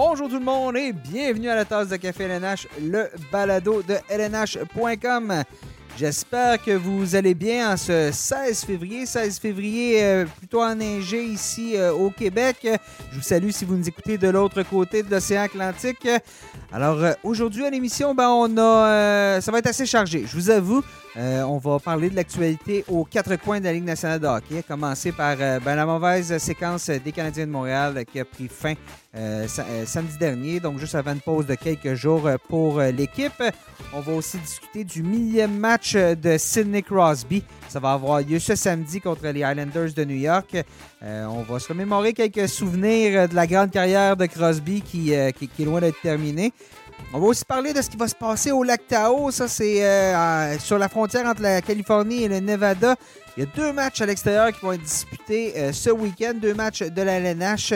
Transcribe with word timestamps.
Bonjour 0.00 0.28
tout 0.28 0.38
le 0.38 0.44
monde 0.44 0.76
et 0.76 0.92
bienvenue 0.92 1.48
à 1.48 1.56
la 1.56 1.64
tasse 1.64 1.88
de 1.88 1.96
café 1.96 2.22
LNH, 2.22 2.68
le 2.80 3.10
balado 3.32 3.82
de 3.82 3.96
LNH.com. 4.08 5.42
J'espère 5.98 6.62
que 6.62 6.70
vous 6.70 7.16
allez 7.16 7.34
bien 7.34 7.72
en 7.72 7.76
ce 7.76 8.10
16 8.12 8.64
février. 8.64 9.06
16 9.06 9.40
février 9.40 10.04
euh, 10.04 10.24
plutôt 10.24 10.62
enneigé 10.62 11.24
ici 11.24 11.72
euh, 11.74 11.92
au 11.92 12.10
Québec. 12.10 12.58
Je 13.10 13.16
vous 13.16 13.22
salue 13.22 13.50
si 13.50 13.64
vous 13.64 13.74
nous 13.74 13.88
écoutez 13.88 14.18
de 14.18 14.28
l'autre 14.28 14.62
côté 14.62 15.02
de 15.02 15.10
l'océan 15.10 15.42
Atlantique. 15.42 16.06
Alors 16.70 17.02
euh, 17.02 17.14
aujourd'hui 17.24 17.66
à 17.66 17.70
l'émission, 17.70 18.14
ben, 18.14 18.28
on 18.28 18.56
a, 18.56 19.40
ça 19.40 19.50
va 19.50 19.58
être 19.58 19.66
assez 19.66 19.84
chargé. 19.84 20.22
Je 20.24 20.36
vous 20.36 20.50
avoue, 20.50 20.84
on 21.18 21.58
va 21.58 21.78
parler 21.78 22.10
de 22.10 22.16
l'actualité 22.16 22.84
aux 22.88 23.04
quatre 23.04 23.36
coins 23.36 23.58
de 23.58 23.64
la 23.64 23.72
Ligue 23.72 23.84
nationale 23.84 24.20
de 24.20 24.26
hockey, 24.26 24.58
à 24.58 24.62
commencer 24.62 25.12
par 25.12 25.36
ben, 25.36 25.74
la 25.74 25.84
mauvaise 25.84 26.38
séquence 26.38 26.90
des 26.90 27.12
Canadiens 27.12 27.46
de 27.46 27.50
Montréal 27.50 28.04
qui 28.10 28.20
a 28.20 28.24
pris 28.24 28.48
fin 28.48 28.74
samedi 29.84 30.16
dernier, 30.18 30.60
donc 30.60 30.78
juste 30.78 30.94
avant 30.94 31.12
une 31.12 31.20
pause 31.20 31.46
de 31.46 31.56
quelques 31.56 31.94
jours 31.94 32.28
pour 32.48 32.80
l'équipe. 32.80 33.42
On 33.92 34.00
va 34.00 34.12
aussi 34.12 34.38
discuter 34.38 34.84
du 34.84 35.02
millième 35.02 35.58
match 35.58 35.94
de 35.94 36.36
Sidney 36.38 36.82
Crosby. 36.82 37.42
Ça 37.68 37.80
va 37.80 37.92
avoir 37.92 38.20
lieu 38.20 38.38
ce 38.38 38.54
samedi 38.54 39.00
contre 39.00 39.26
les 39.26 39.40
Islanders 39.40 39.92
de 39.94 40.04
New 40.04 40.16
York. 40.16 40.56
Euh, 41.02 41.24
on 41.26 41.42
va 41.42 41.58
se 41.58 41.68
remémorer 41.68 42.12
quelques 42.12 42.48
souvenirs 42.48 43.28
de 43.28 43.34
la 43.34 43.46
grande 43.46 43.70
carrière 43.70 44.16
de 44.16 44.26
Crosby 44.26 44.82
euh, 45.10 45.30
qui 45.32 45.50
est 45.58 45.64
loin 45.64 45.80
d'être 45.80 46.00
terminée. 46.00 46.52
On 47.10 47.20
va 47.20 47.26
aussi 47.28 47.44
parler 47.44 47.72
de 47.72 47.80
ce 47.80 47.88
qui 47.88 47.96
va 47.96 48.06
se 48.06 48.14
passer 48.14 48.52
au 48.52 48.62
lac 48.62 48.86
Tahoe. 48.86 49.30
Ça, 49.30 49.48
c'est 49.48 49.82
euh, 49.82 50.58
sur 50.58 50.78
la 50.78 50.90
frontière 50.90 51.24
entre 51.26 51.40
la 51.40 51.62
Californie 51.62 52.24
et 52.24 52.28
le 52.28 52.40
Nevada. 52.40 52.96
Il 53.36 53.44
y 53.44 53.46
a 53.46 53.50
deux 53.56 53.72
matchs 53.72 54.02
à 54.02 54.06
l'extérieur 54.06 54.52
qui 54.52 54.60
vont 54.60 54.72
être 54.72 54.82
disputés 54.82 55.54
euh, 55.56 55.72
ce 55.72 55.88
week-end, 55.88 56.34
deux 56.34 56.52
matchs 56.52 56.82
de 56.82 57.00
la 57.00 57.18
LNH. 57.18 57.72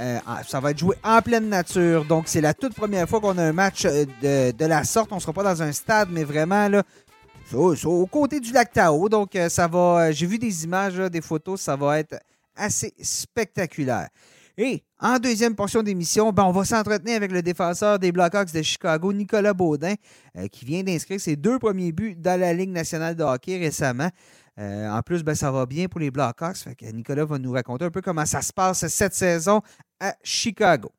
Euh, 0.00 0.18
ça 0.48 0.58
va 0.58 0.72
être 0.72 0.78
joué 0.78 0.96
en 1.04 1.22
pleine 1.22 1.48
nature. 1.48 2.04
Donc, 2.04 2.24
c'est 2.26 2.40
la 2.40 2.54
toute 2.54 2.74
première 2.74 3.08
fois 3.08 3.20
qu'on 3.20 3.38
a 3.38 3.44
un 3.44 3.52
match 3.52 3.84
de, 3.84 4.66
la 4.66 4.82
sorte. 4.82 5.12
On 5.12 5.16
ne 5.16 5.20
sera 5.20 5.32
pas 5.32 5.44
dans 5.44 5.62
un 5.62 5.70
stade, 5.70 6.08
mais 6.10 6.24
vraiment 6.24 6.68
là, 6.68 6.82
au 7.54 8.06
côté 8.06 8.40
du 8.40 8.52
lac 8.52 8.72
Tahoe. 8.72 9.08
Donc, 9.08 9.38
ça 9.48 9.68
va. 9.68 10.10
J'ai 10.10 10.26
vu 10.26 10.38
des 10.38 10.64
images, 10.64 10.96
des 10.96 11.20
photos. 11.20 11.60
Ça 11.60 11.76
va 11.76 12.00
être 12.00 12.16
assez 12.56 12.92
spectaculaire. 13.00 14.08
Et 14.58 14.82
en 15.02 15.18
deuxième 15.18 15.56
portion 15.56 15.82
d'émission, 15.82 16.32
ben, 16.32 16.44
on 16.44 16.52
va 16.52 16.64
s'entretenir 16.64 17.16
avec 17.16 17.32
le 17.32 17.42
défenseur 17.42 17.98
des 17.98 18.12
Blackhawks 18.12 18.52
de 18.52 18.62
Chicago, 18.62 19.12
Nicolas 19.12 19.52
Baudin, 19.52 19.94
euh, 20.38 20.46
qui 20.46 20.64
vient 20.64 20.84
d'inscrire 20.84 21.20
ses 21.20 21.34
deux 21.34 21.58
premiers 21.58 21.90
buts 21.90 22.14
dans 22.16 22.38
la 22.38 22.54
Ligue 22.54 22.70
nationale 22.70 23.16
de 23.16 23.24
hockey 23.24 23.58
récemment. 23.58 24.08
Euh, 24.60 24.88
en 24.88 25.02
plus, 25.02 25.24
ben, 25.24 25.34
ça 25.34 25.50
va 25.50 25.66
bien 25.66 25.88
pour 25.88 25.98
les 25.98 26.12
Blackhawks. 26.12 26.68
Nicolas 26.94 27.24
va 27.24 27.38
nous 27.38 27.50
raconter 27.50 27.84
un 27.84 27.90
peu 27.90 28.00
comment 28.00 28.24
ça 28.24 28.42
se 28.42 28.52
passe 28.52 28.86
cette 28.86 29.14
saison 29.14 29.60
à 29.98 30.14
Chicago. 30.22 30.92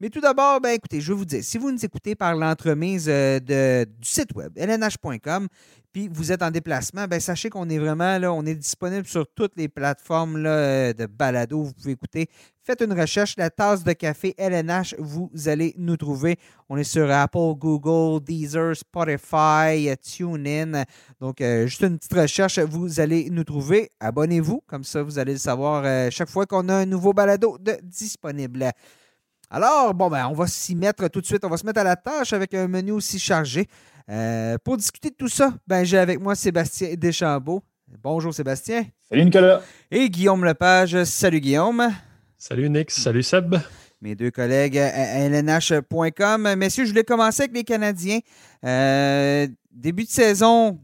Mais 0.00 0.10
tout 0.10 0.20
d'abord, 0.20 0.60
ben, 0.60 0.70
écoutez, 0.70 1.00
je 1.00 1.12
vais 1.12 1.18
vous 1.18 1.24
dire, 1.24 1.42
si 1.42 1.58
vous 1.58 1.70
nous 1.70 1.84
écoutez 1.84 2.14
par 2.14 2.34
l'entremise 2.34 3.06
euh, 3.08 3.38
du 3.40 4.08
site 4.08 4.34
web 4.34 4.52
lnh.com, 4.56 5.48
puis 5.94 6.08
vous 6.12 6.32
êtes 6.32 6.42
en 6.42 6.50
déplacement, 6.50 7.06
ben 7.06 7.20
sachez 7.20 7.48
qu'on 7.48 7.68
est 7.68 7.78
vraiment 7.78 8.18
là, 8.18 8.32
on 8.32 8.44
est 8.44 8.56
disponible 8.56 9.06
sur 9.06 9.28
toutes 9.32 9.52
les 9.56 9.68
plateformes 9.68 10.44
euh, 10.44 10.92
de 10.92 11.06
balado. 11.06 11.62
Vous 11.62 11.72
pouvez 11.72 11.92
écouter. 11.92 12.28
Faites 12.64 12.80
une 12.80 12.98
recherche, 12.98 13.36
la 13.36 13.48
tasse 13.48 13.84
de 13.84 13.92
café 13.92 14.34
LNH, 14.36 14.96
vous 14.98 15.30
allez 15.46 15.72
nous 15.78 15.96
trouver. 15.96 16.36
On 16.68 16.76
est 16.76 16.82
sur 16.82 17.08
Apple, 17.08 17.54
Google, 17.56 18.24
Deezer, 18.24 18.74
Spotify, 18.74 19.94
TuneIn. 20.02 20.82
Donc, 21.20 21.40
euh, 21.40 21.66
juste 21.66 21.82
une 21.82 21.96
petite 21.96 22.14
recherche, 22.14 22.58
vous 22.58 22.98
allez 22.98 23.30
nous 23.30 23.44
trouver. 23.44 23.90
Abonnez-vous, 24.00 24.62
comme 24.66 24.82
ça, 24.82 25.00
vous 25.00 25.20
allez 25.20 25.34
le 25.34 25.38
savoir 25.38 25.84
euh, 25.84 26.08
chaque 26.10 26.30
fois 26.30 26.44
qu'on 26.44 26.68
a 26.70 26.74
un 26.74 26.86
nouveau 26.86 27.12
balado 27.12 27.56
de 27.60 27.78
disponible. 27.84 28.72
Alors, 29.50 29.94
bon, 29.94 30.08
ben, 30.08 30.26
on 30.28 30.34
va 30.34 30.46
s'y 30.46 30.74
mettre 30.74 31.08
tout 31.08 31.20
de 31.20 31.26
suite. 31.26 31.44
On 31.44 31.48
va 31.48 31.56
se 31.56 31.66
mettre 31.66 31.80
à 31.80 31.84
la 31.84 31.96
tâche 31.96 32.32
avec 32.32 32.54
un 32.54 32.68
menu 32.68 32.92
aussi 32.92 33.18
chargé. 33.18 33.66
Euh, 34.10 34.56
pour 34.62 34.76
discuter 34.76 35.10
de 35.10 35.14
tout 35.14 35.28
ça, 35.28 35.54
ben, 35.66 35.84
j'ai 35.84 35.98
avec 35.98 36.20
moi 36.20 36.34
Sébastien 36.34 36.94
Deschambault. 36.94 37.62
Bonjour 38.02 38.34
Sébastien. 38.34 38.84
Salut 39.08 39.24
Nicolas. 39.24 39.62
Et 39.90 40.08
Guillaume 40.10 40.44
Lepage. 40.44 41.04
Salut 41.04 41.40
Guillaume. 41.40 41.90
Salut 42.36 42.68
Nick. 42.68 42.90
Salut 42.90 43.22
Seb. 43.22 43.56
Mes 44.00 44.14
deux 44.14 44.30
collègues 44.30 44.76
à 44.76 45.28
lnh.com. 45.28 46.54
Messieurs, 46.56 46.84
je 46.84 46.90
voulais 46.90 47.04
commencer 47.04 47.44
avec 47.44 47.54
les 47.54 47.64
Canadiens. 47.64 48.18
Euh, 48.64 49.46
début 49.70 50.04
de 50.04 50.10
saison 50.10 50.78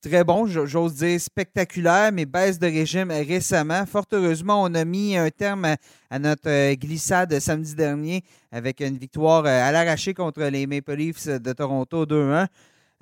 très 0.00 0.24
bon, 0.24 0.46
j'ose 0.46 0.94
dire 0.94 1.20
spectaculaire, 1.20 2.10
mais 2.12 2.24
baisse 2.24 2.58
de 2.58 2.66
régime 2.66 3.10
récemment. 3.10 3.84
Fort 3.86 4.06
heureusement, 4.12 4.62
on 4.62 4.74
a 4.74 4.84
mis 4.84 5.16
un 5.16 5.30
terme 5.30 5.76
à, 6.10 6.18
notre 6.18 6.48
euh, 6.48 6.74
glissade 6.74 7.38
samedi 7.38 7.74
dernier 7.74 8.24
avec 8.50 8.80
une 8.80 8.96
victoire 8.96 9.44
euh, 9.44 9.68
à 9.68 9.70
l'arraché 9.72 10.14
contre 10.14 10.42
les 10.44 10.66
Maple 10.66 10.94
Leafs 10.94 11.26
de 11.28 11.52
Toronto 11.52 12.06
2-1. 12.06 12.46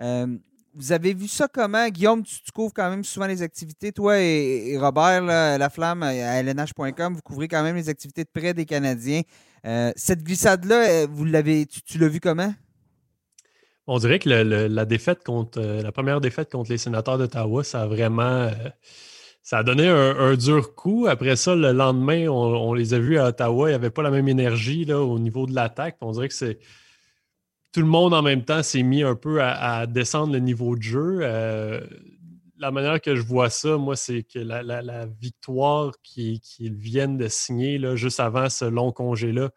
Euh, 0.01 0.27
vous 0.75 0.93
avez 0.93 1.15
vu 1.15 1.29
ça 1.29 1.49
comment? 1.49 1.89
Guillaume, 1.89 2.23
tu, 2.23 2.39
couvres 2.53 2.75
quand 2.75 2.91
même 2.91 3.05
souvent 3.05 3.27
les 3.27 3.43
activités. 3.43 3.93
Toi 3.93 4.19
et, 4.21 4.77
Robert, 4.79 5.23
La 5.23 5.71
Flamme, 5.71 6.03
à 6.03 6.43
lnh.com, 6.43 7.15
vous 7.15 7.23
couvrez 7.23 7.49
quand 7.49 7.63
même 7.63 7.77
les 7.77 7.89
activités 7.89 8.25
de 8.25 8.31
près 8.33 8.55
des 8.55 8.65
Canadiens. 8.65 9.23
cette 9.97 10.23
glissade-là, 10.23 11.07
vous 11.07 11.25
l'avez, 11.25 11.67
tu 11.67 11.99
l'as 11.99 12.09
vu 12.09 12.21
comment? 12.21 12.53
On 13.91 13.97
dirait 13.97 14.19
que 14.19 14.29
euh, 14.29 14.69
la 14.69 15.93
première 15.93 16.21
défaite 16.21 16.53
contre 16.53 16.71
les 16.71 16.77
sénateurs 16.77 17.17
d'Ottawa, 17.17 17.65
ça 17.65 17.83
a 17.83 17.87
vraiment 17.87 18.23
euh, 18.23 19.63
donné 19.63 19.89
un, 19.89 20.35
dur 20.37 20.75
coup. 20.75 21.07
Après 21.09 21.37
ça, 21.37 21.57
le 21.57 21.73
lendemain, 21.73 22.29
on, 22.29 22.75
les 22.75 22.93
a 22.93 22.99
vus 22.99 23.19
à 23.19 23.29
Ottawa, 23.29 23.69
il 23.69 23.73
n'y 23.73 23.77
avait 23.77 23.89
pas 23.89 24.03
la 24.03 24.11
même 24.11 24.29
énergie 24.29 24.85
là, 24.85 25.01
au 25.01 25.19
niveau 25.19 25.47
de 25.47 25.55
l'attaque. 25.55 25.97
On 26.03 26.13
dirait 26.13 26.29
que 26.29 26.35
c'est 26.35 26.59
tout 27.73 27.81
le 27.81 27.87
monde 27.87 28.13
en 28.13 28.21
même 28.21 28.45
temps 28.45 28.63
s'est 28.63 28.83
mis 28.83 29.03
un 29.03 29.15
peu 29.15 29.43
à, 29.43 29.87
descendre 29.87 30.35
le 30.35 30.41
niveau 30.41 30.77
de 30.77 30.83
jeu. 30.83 31.21
Euh, 31.23 31.81
la 32.59 32.71
manière 32.71 33.01
que 33.01 33.17
je 33.17 33.23
vois 33.23 33.49
ça, 33.49 33.79
moi, 33.79 33.97
c'est 33.97 34.23
que 34.23 34.39
la, 34.39 35.07
victoire 35.07 35.95
qu'ils 36.03 36.41
viennent 36.61 37.17
de 37.17 37.29
signer 37.29 37.79
là, 37.79 37.97
juste 37.97 38.21
avant 38.21 38.51
ce 38.51 38.67
long 38.67 38.93
congé-là, 38.93 39.49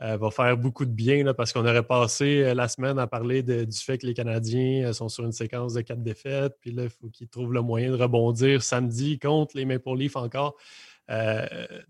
euh, 0.00 0.16
va 0.16 0.30
faire 0.30 0.56
beaucoup 0.56 0.84
de 0.84 0.92
bien 0.92 1.24
là, 1.24 1.34
parce 1.34 1.52
qu'on 1.52 1.66
aurait 1.66 1.82
passé 1.82 2.44
euh, 2.44 2.54
la 2.54 2.68
semaine 2.68 3.00
à 3.00 3.08
parler 3.08 3.42
du 3.42 3.76
fait 3.76 3.98
que 3.98 4.06
les 4.06 4.14
Canadiens 4.14 4.86
euh, 4.86 4.92
sont 4.92 5.08
sur 5.08 5.24
une 5.24 5.32
séquence 5.32 5.74
de 5.74 5.80
quatre 5.80 6.04
défaites. 6.04 6.54
Puis 6.60 6.70
là, 6.70 6.84
il 6.84 6.88
faut 6.88 7.08
qu'ils 7.08 7.26
trouvent 7.26 7.52
le 7.52 7.62
moyen 7.62 7.90
de 7.90 7.96
rebondir 7.96 8.62
samedi 8.62 9.18
contre 9.18 9.56
les 9.56 9.64
Maple 9.64 9.96
Leafs 9.96 10.14
encore. 10.14 10.56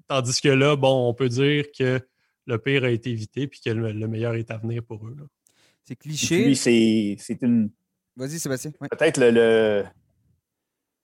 tandis 0.07 0.41
que 0.41 0.49
là, 0.49 0.75
bon, 0.75 1.07
on 1.07 1.13
peut 1.13 1.29
dire 1.29 1.67
que 1.77 2.01
le 2.47 2.59
pire 2.59 2.85
a 2.85 2.89
été 2.89 3.11
évité 3.11 3.47
puis 3.47 3.61
que 3.61 3.69
le, 3.69 4.09
meilleur 4.09 4.37
est 4.37 4.51
à 4.51 4.57
venir 4.57 4.83
pour 4.83 5.07
eux. 5.07 5.15
C'est 5.85 5.97
cliché. 5.97 6.55
c'est 6.55 7.43
une. 7.43 7.71
Vas-y, 8.17 8.39
Sébastien. 8.39 8.71
Peut-être 8.91 9.21
le, 9.21 9.85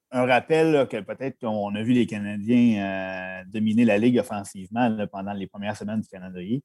un 0.09 0.25
rappel 0.25 0.87
que 0.87 1.01
peut-être 1.01 1.39
qu'on 1.39 1.75
a 1.75 1.83
vu 1.83 1.93
les 1.93 2.07
Canadiens 2.07 3.43
dominer 3.45 3.85
la 3.85 3.99
Ligue 3.99 4.17
offensivement 4.17 5.05
pendant 5.11 5.33
les 5.33 5.45
premières 5.45 5.77
semaines 5.77 6.01
du 6.01 6.07
calendrier. 6.07 6.63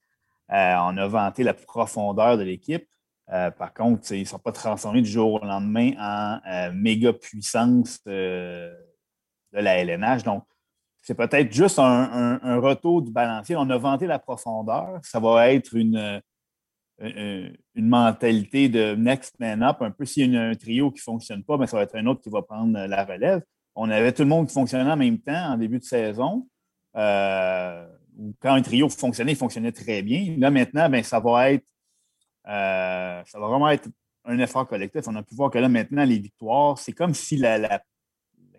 Euh, 0.53 0.75
on 0.81 0.97
a 0.97 1.07
vanté 1.07 1.43
la 1.45 1.55
profondeur 1.55 2.37
de 2.37 2.43
l'équipe. 2.43 2.87
Euh, 3.33 3.51
par 3.53 3.73
contre, 3.73 4.11
ils 4.13 4.21
ne 4.21 4.25
sont 4.25 4.39
pas 4.39 4.51
transformés 4.51 5.03
du 5.03 5.11
jour 5.11 5.35
au 5.35 5.45
lendemain 5.45 5.93
en 5.99 6.41
euh, 6.51 6.73
méga 6.73 7.13
puissance 7.13 8.03
de 8.05 8.73
la 9.53 9.79
LNH. 9.79 10.25
Donc, 10.25 10.45
c'est 11.03 11.15
peut-être 11.15 11.53
juste 11.53 11.79
un, 11.79 12.61
retour 12.61 13.03
du 13.03 13.13
balancier. 13.13 13.57
On 13.57 13.71
a 13.71 13.79
vanté 13.79 14.07
la 14.07 14.19
profondeur. 14.19 14.99
Ça 15.03 15.21
va 15.21 15.53
être 15.53 15.75
une, 15.75 16.21
une, 16.99 17.57
mentalité 17.77 18.69
de 18.69 18.95
next 18.97 19.39
man 19.39 19.63
up. 19.63 19.81
Un 19.81 19.93
peu 19.93 20.05
s'il 20.05 20.33
y 20.33 20.37
a 20.37 20.43
un 20.43 20.55
trio 20.55 20.91
qui 20.91 20.99
ne 20.99 21.03
fonctionne 21.03 21.45
pas, 21.45 21.57
mais 21.57 21.67
ça 21.67 21.77
va 21.77 21.85
être 21.85 21.97
un 21.97 22.07
autre 22.07 22.21
qui 22.21 22.29
va 22.29 22.43
prendre 22.43 22.79
la 22.87 23.05
relève. 23.05 23.43
On 23.77 23.89
avait 23.89 24.13
tout 24.13 24.23
le 24.23 24.29
monde 24.29 24.49
qui 24.49 24.55
fonctionnait 24.55 24.91
en 24.91 24.97
même 24.97 25.21
temps 25.21 25.53
en 25.53 25.57
début 25.57 25.79
de 25.79 25.85
saison 25.85 26.47
quand 28.41 28.55
un 28.55 28.63
trio 28.63 28.89
fonctionnait, 28.89 29.33
il 29.33 29.39
fonctionnait 29.39 29.73
très 29.73 30.03
bien. 30.03 30.35
Là, 30.39 30.51
maintenant, 30.51 30.89
ben, 30.89 31.03
ça 31.03 31.21
va 31.21 31.53
être 31.53 31.65
euh, 32.47 33.23
ça 33.27 33.39
va 33.39 33.47
vraiment 33.47 33.69
être 33.69 33.89
un 34.25 34.39
effort 34.39 34.67
collectif. 34.67 35.03
On 35.07 35.17
a 35.17 35.23
pu 35.23 35.35
voir 35.35 35.51
que 35.51 35.59
là, 35.59 35.69
maintenant, 35.69 36.05
les 36.05 36.19
victoires, 36.19 36.79
c'est 36.79 36.93
comme 36.93 37.15
si 37.15 37.37
la, 37.37 37.59
le 37.59 37.69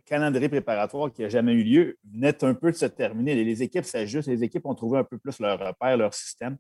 calendrier 0.06 0.50
préparatoire 0.50 1.12
qui 1.12 1.22
n'a 1.24 1.30
jamais 1.30 1.54
eu 1.54 1.64
lieu 1.64 1.98
venait 2.04 2.44
un 2.44 2.54
peu 2.54 2.72
de 2.72 2.78
se 2.78 2.86
terminer. 2.86 3.36
Les, 3.44 3.64
équipes 3.64 3.86
s'ajustent, 3.86 4.30
les 4.30 4.44
équipes 4.44 4.66
ont 4.66 4.76
trouvé 4.76 5.00
un 5.00 5.04
peu 5.04 5.18
plus 5.18 5.40
leur 5.40 5.60
repère, 5.60 5.98
leur 5.98 6.14
système. 6.14 6.58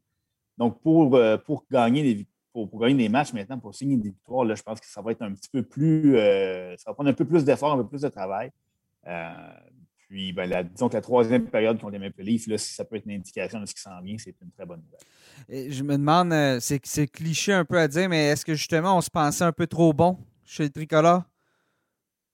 Donc, 0.57 0.81
pour, 0.81 1.15
euh, 1.15 1.37
pour 1.37 1.65
gagner 1.71 2.03
des 2.03 2.27
pour, 2.53 2.67
gagner 2.81 2.95
des 2.95 3.09
matchs 3.09 3.31
maintenant, 3.31 3.57
pour 3.57 3.73
signer 3.73 3.95
des 3.95 4.09
victoires, 4.09 4.44
là, 4.44 4.55
je 4.55 4.61
pense 4.61 4.81
que 4.81 4.85
ça 4.85 5.01
va 5.01 5.13
être 5.13 5.21
un 5.21 5.33
petit 5.33 5.49
peu 5.49 5.63
plus. 5.63 6.17
Euh, 6.17 6.75
ça 6.75 6.91
va 6.91 6.95
prendre 6.95 7.09
un 7.09 7.13
peu 7.13 7.23
plus 7.23 7.45
d'efforts, 7.45 7.71
un 7.71 7.77
peu 7.77 7.87
plus 7.87 8.01
de 8.01 8.09
travail. 8.09 8.51
Puis, 10.11 10.33
ben, 10.33 10.67
disons 10.73 10.89
que 10.89 10.95
la 10.95 11.01
troisième 11.01 11.45
période 11.45 11.79
contre 11.79 11.93
les 11.93 11.99
Maple 11.99 12.23
Leafs, 12.23 12.45
là, 12.45 12.57
si 12.57 12.73
ça 12.73 12.83
peut 12.83 12.97
être 12.97 13.05
une 13.05 13.13
indication 13.13 13.61
de 13.61 13.65
ce 13.65 13.73
qui 13.73 13.79
s'en 13.79 14.01
vient, 14.01 14.17
c'est 14.17 14.35
une 14.41 14.51
très 14.51 14.65
bonne 14.65 14.81
nouvelle. 14.81 15.71
je 15.71 15.83
me 15.83 15.93
demande, 15.93 16.33
euh, 16.33 16.59
c'est, 16.59 17.07
cliché 17.07 17.53
un 17.53 17.63
peu 17.63 17.79
à 17.79 17.87
dire, 17.87 18.09
mais 18.09 18.25
est-ce 18.25 18.43
que 18.43 18.53
justement 18.53 18.97
on 18.97 18.99
se 18.99 19.09
pensait 19.09 19.45
un 19.45 19.53
peu 19.53 19.67
trop 19.67 19.93
bon 19.93 20.17
chez 20.43 20.63
le 20.63 20.69
tricolore? 20.69 21.23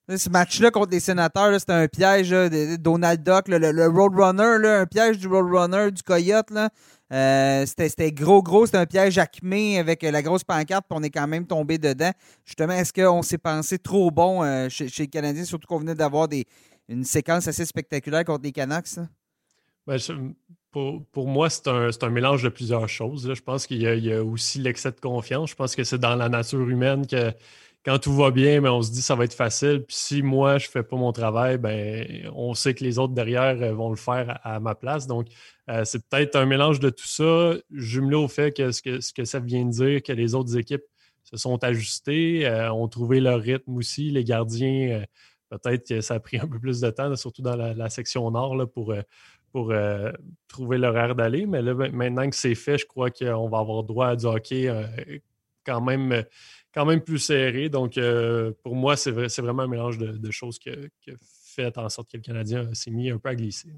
Ce 0.08 0.28
match-là 0.28 0.72
contre 0.72 0.90
les 0.90 0.98
sénateurs, 0.98 1.54
c'était 1.60 1.72
un 1.72 1.86
piège 1.86 2.30
de 2.30 2.74
Donald 2.74 3.22
Duck, 3.22 3.46
le, 3.46 3.86
Roadrunner, 3.86 4.66
un 4.66 4.86
piège 4.86 5.18
du 5.18 5.28
Roadrunner, 5.28 5.92
du 5.92 6.02
Coyote. 6.02 6.50
Là. 6.50 6.70
Euh, 7.12 7.64
c'était 7.64 8.10
gros, 8.10 8.42
gros. 8.42 8.66
C'était 8.66 8.78
un 8.78 8.86
piège 8.86 9.18
acmé 9.18 9.78
avec 9.78 10.02
la 10.02 10.22
grosse 10.22 10.42
pancarte, 10.42 10.86
puis 10.90 10.98
on 10.98 11.02
est 11.04 11.10
quand 11.10 11.28
même 11.28 11.46
tombé 11.46 11.78
dedans. 11.78 12.10
Justement, 12.44 12.72
est-ce 12.72 12.92
qu'on 12.92 13.22
s'est 13.22 13.38
pensé 13.38 13.78
trop 13.78 14.10
bon 14.10 14.68
chez, 14.68 14.88
chez, 14.88 15.04
les 15.04 15.08
Canadiens, 15.08 15.44
surtout 15.44 15.68
qu'on 15.68 15.78
venait 15.78 15.94
d'avoir 15.94 16.26
une 16.88 17.04
séquence 17.04 17.46
assez 17.48 17.64
spectaculaire 17.64 18.24
contre 18.24 18.44
les 18.44 18.52
Canucks? 18.52 18.98
Ben, 19.86 19.98
pour, 20.70 21.26
moi, 21.26 21.48
c'est 21.50 21.68
un, 21.68 22.10
mélange 22.10 22.42
de 22.42 22.48
plusieurs 22.48 22.88
choses. 22.88 23.32
Je 23.32 23.42
pense 23.42 23.66
qu'il 23.66 23.82
y, 23.82 24.12
a 24.12 24.22
aussi 24.22 24.58
l'excès 24.58 24.92
de 24.92 25.00
confiance. 25.00 25.50
Je 25.50 25.54
pense 25.54 25.74
que 25.74 25.84
c'est 25.84 25.98
dans 25.98 26.14
la 26.14 26.28
nature 26.28 26.68
humaine 26.68 27.06
que 27.06 27.32
quand 27.84 27.98
tout 27.98 28.14
va 28.14 28.30
bien, 28.30 28.60
ben, 28.60 28.70
on 28.70 28.82
se 28.82 28.90
dit 28.90 29.00
ça 29.00 29.14
va 29.14 29.24
être 29.24 29.34
facile. 29.34 29.84
Puis 29.86 29.96
si 29.96 30.22
moi, 30.22 30.58
je 30.58 30.66
ne 30.66 30.70
fais 30.70 30.82
pas 30.82 30.96
mon 30.96 31.12
travail, 31.12 31.58
ben, 31.58 32.28
on 32.34 32.52
sait 32.54 32.74
que 32.74 32.84
les 32.84 32.98
autres 32.98 33.14
derrière 33.14 33.60
euh, 33.62 33.72
vont 33.72 33.88
le 33.90 33.96
faire 33.96 34.40
à, 34.42 34.60
ma 34.60 34.74
place. 34.74 35.06
Donc, 35.06 35.28
euh, 35.70 35.84
c'est 35.84 36.06
peut-être 36.06 36.36
un 36.36 36.44
mélange 36.44 36.80
de 36.80 36.90
tout 36.90 37.06
ça, 37.06 37.54
jumelé 37.72 38.16
au 38.16 38.28
fait 38.28 38.54
que 38.54 38.72
ce, 38.72 38.82
que 38.82 39.00
ce 39.00 39.12
que 39.12 39.24
ça 39.24 39.40
vient 39.40 39.64
de 39.64 39.70
dire, 39.70 40.02
que 40.02 40.12
les 40.12 40.34
autres 40.34 40.56
équipes 40.58 40.84
se 41.24 41.36
sont 41.36 41.62
ajustées, 41.64 42.46
euh, 42.46 42.72
ont 42.72 42.88
trouvé 42.88 43.20
leur 43.20 43.40
rythme 43.40 43.76
aussi. 43.76 44.10
Les 44.10 44.24
gardiens, 44.24 45.04
peut-être 45.48 45.88
que 45.88 46.00
ça 46.00 46.14
a 46.14 46.20
pris 46.20 46.38
un 46.38 46.46
peu 46.46 46.58
plus 46.58 46.80
de 46.80 46.90
temps, 46.90 47.14
surtout 47.16 47.42
dans 47.42 47.56
la, 47.56 47.90
section 47.90 48.30
nord, 48.30 48.68
pour, 48.72 48.94
pour 49.52 49.72
trouver 50.48 50.78
l'horaire 50.78 51.14
d'aller. 51.14 51.46
Mais 51.46 51.62
là, 51.62 51.74
maintenant 51.74 52.28
que 52.28 52.36
c'est 52.36 52.54
fait, 52.54 52.78
je 52.78 52.86
crois 52.86 53.10
qu'on 53.10 53.48
va 53.48 53.58
avoir 53.58 53.82
droit 53.84 54.08
à 54.08 54.16
du 54.16 54.26
hockey 54.26 54.70
quand 55.64 55.80
même 55.80 56.24
quand 56.78 56.86
même 56.86 57.00
plus 57.00 57.18
serré. 57.18 57.68
Donc, 57.68 57.98
euh, 57.98 58.52
pour 58.62 58.76
moi, 58.76 58.96
c'est 58.96 59.10
vraiment 59.10 59.62
un 59.62 59.68
mélange 59.68 59.98
de, 59.98 60.30
choses 60.30 60.58
qui 60.58 60.70
a, 60.70 60.74
fait 61.54 61.76
en 61.76 61.88
sorte 61.88 62.10
que 62.10 62.16
le 62.16 62.22
Canadien 62.22 62.72
s'est 62.72 62.90
mis 62.90 63.10
un 63.10 63.18
peu 63.18 63.30
à 63.30 63.34
glisser. 63.34 63.72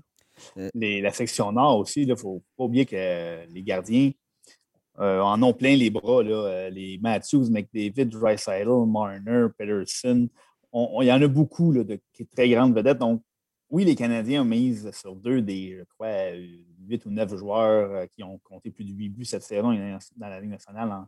Euh, 0.58 0.68
la 0.74 1.10
section 1.12 1.52
nord 1.52 1.78
aussi, 1.78 2.02
il 2.02 2.08
ne 2.08 2.14
faut 2.14 2.42
pas 2.56 2.64
oublier 2.64 2.84
que 2.84 3.46
les 3.46 3.62
gardiens 3.62 4.10
euh, 4.98 5.20
en 5.20 5.42
ont 5.42 5.54
plein 5.54 5.76
les 5.76 5.90
bras. 5.90 6.22
les 6.22 6.98
Matthews, 7.00 7.50
McDavid, 7.50 8.06
Dreisaitl, 8.06 8.68
Marner, 8.86 9.46
Peterson. 9.56 10.28
Il 10.72 11.06
y 11.06 11.12
en 11.12 11.20
a 11.20 11.28
beaucoup 11.28 11.72
de 11.72 12.00
très 12.32 12.48
grandes 12.48 12.74
vedettes. 12.74 12.98
Donc, 12.98 13.22
oui, 13.70 13.84
les 13.84 13.94
Canadiens 13.94 14.42
ont 14.42 14.46
mis 14.46 14.78
sur 14.92 15.14
deux 15.14 15.42
des, 15.42 15.76
je 15.78 15.84
crois, 15.84 16.32
huit 16.86 17.04
ou 17.06 17.10
neuf 17.10 17.34
joueurs 17.36 18.08
qui 18.10 18.22
ont 18.22 18.38
compté 18.38 18.70
plus 18.70 18.84
de 18.84 18.92
huit 18.92 19.08
buts 19.08 19.24
cette 19.24 19.42
saison 19.42 19.72
dans 20.16 20.28
la 20.28 20.40
Ligue 20.40 20.50
nationale 20.50 20.90
en, 20.90 21.06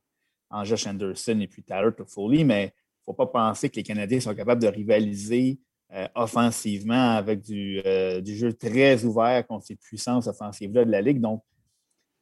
en 0.53 0.65
Josh 0.65 0.87
Anderson 0.87 1.41
et 1.41 1.49
puis 1.49 1.63
Tyler 1.63 1.91
Toffoli, 1.97 2.45
mais 2.45 2.65
il 2.65 2.67
ne 2.67 3.05
faut 3.07 3.15
pas 3.15 3.27
penser 3.27 3.69
que 3.69 3.77
les 3.77 3.83
Canadiens 3.83 4.21
sont 4.21 4.35
capables 4.35 4.63
de 4.63 4.69
rivaliser 4.69 5.59
euh, 5.93 6.07
offensivement 6.15 7.17
avec 7.17 7.41
euh, 7.51 8.21
du, 8.21 8.37
jeu 8.37 8.53
très 8.53 9.05
ouvert 9.05 9.47
contre 9.47 9.67
ces 9.67 9.77
puissances 9.77 10.27
offensives-là 10.27 10.85
de 10.85 10.91
la 10.91 11.03
Ligue. 11.03 11.21
Donc, 11.21 11.43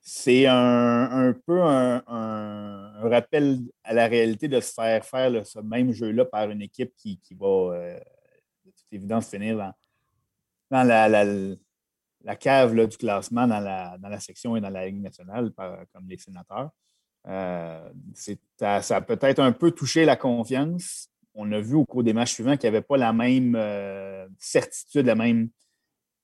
c'est 0.00 0.46
un, 0.46 1.34
peu 1.46 1.60
un, 1.62 2.92
rappel 3.02 3.60
à 3.84 3.92
la 3.92 4.06
réalité 4.06 4.48
de 4.48 4.60
se 4.60 4.72
faire 4.72 5.04
faire 5.04 5.46
ce 5.46 5.58
même 5.60 5.92
jeu-là 5.92 6.24
par 6.24 6.50
une 6.50 6.62
équipe 6.62 6.94
qui, 6.96 7.18
va, 7.38 7.46
euh, 7.46 7.98
de 8.64 8.70
toute 8.70 8.92
évidence, 8.92 9.28
finir 9.28 9.56
dans, 10.70 10.82
la, 10.82 12.36
cave 12.36 12.86
du 12.86 12.96
classement 12.96 13.46
dans 13.46 13.60
la, 13.60 13.98
dans 13.98 14.08
la 14.08 14.20
section 14.20 14.56
et 14.56 14.60
dans 14.60 14.70
la 14.70 14.86
Ligue 14.86 15.02
nationale, 15.02 15.52
comme 15.92 16.08
les 16.08 16.18
sénateurs. 16.18 16.70
Euh, 17.28 17.90
ça 18.14 18.96
a 18.96 19.00
peut-être 19.02 19.40
un 19.40 19.52
peu 19.52 19.70
touché 19.70 20.04
la 20.04 20.16
confiance. 20.16 21.08
On 21.34 21.50
a 21.52 21.60
vu 21.60 21.74
au 21.74 21.84
cours 21.84 22.02
des 22.02 22.12
matchs 22.12 22.34
suivants 22.34 22.56
qu'il 22.56 22.70
n'y 22.70 22.76
avait 22.76 22.84
pas 22.84 22.96
la 22.96 23.12
même 23.12 23.54
euh, 23.56 24.26
certitude, 24.38 25.06
la 25.06 25.14
même, 25.14 25.50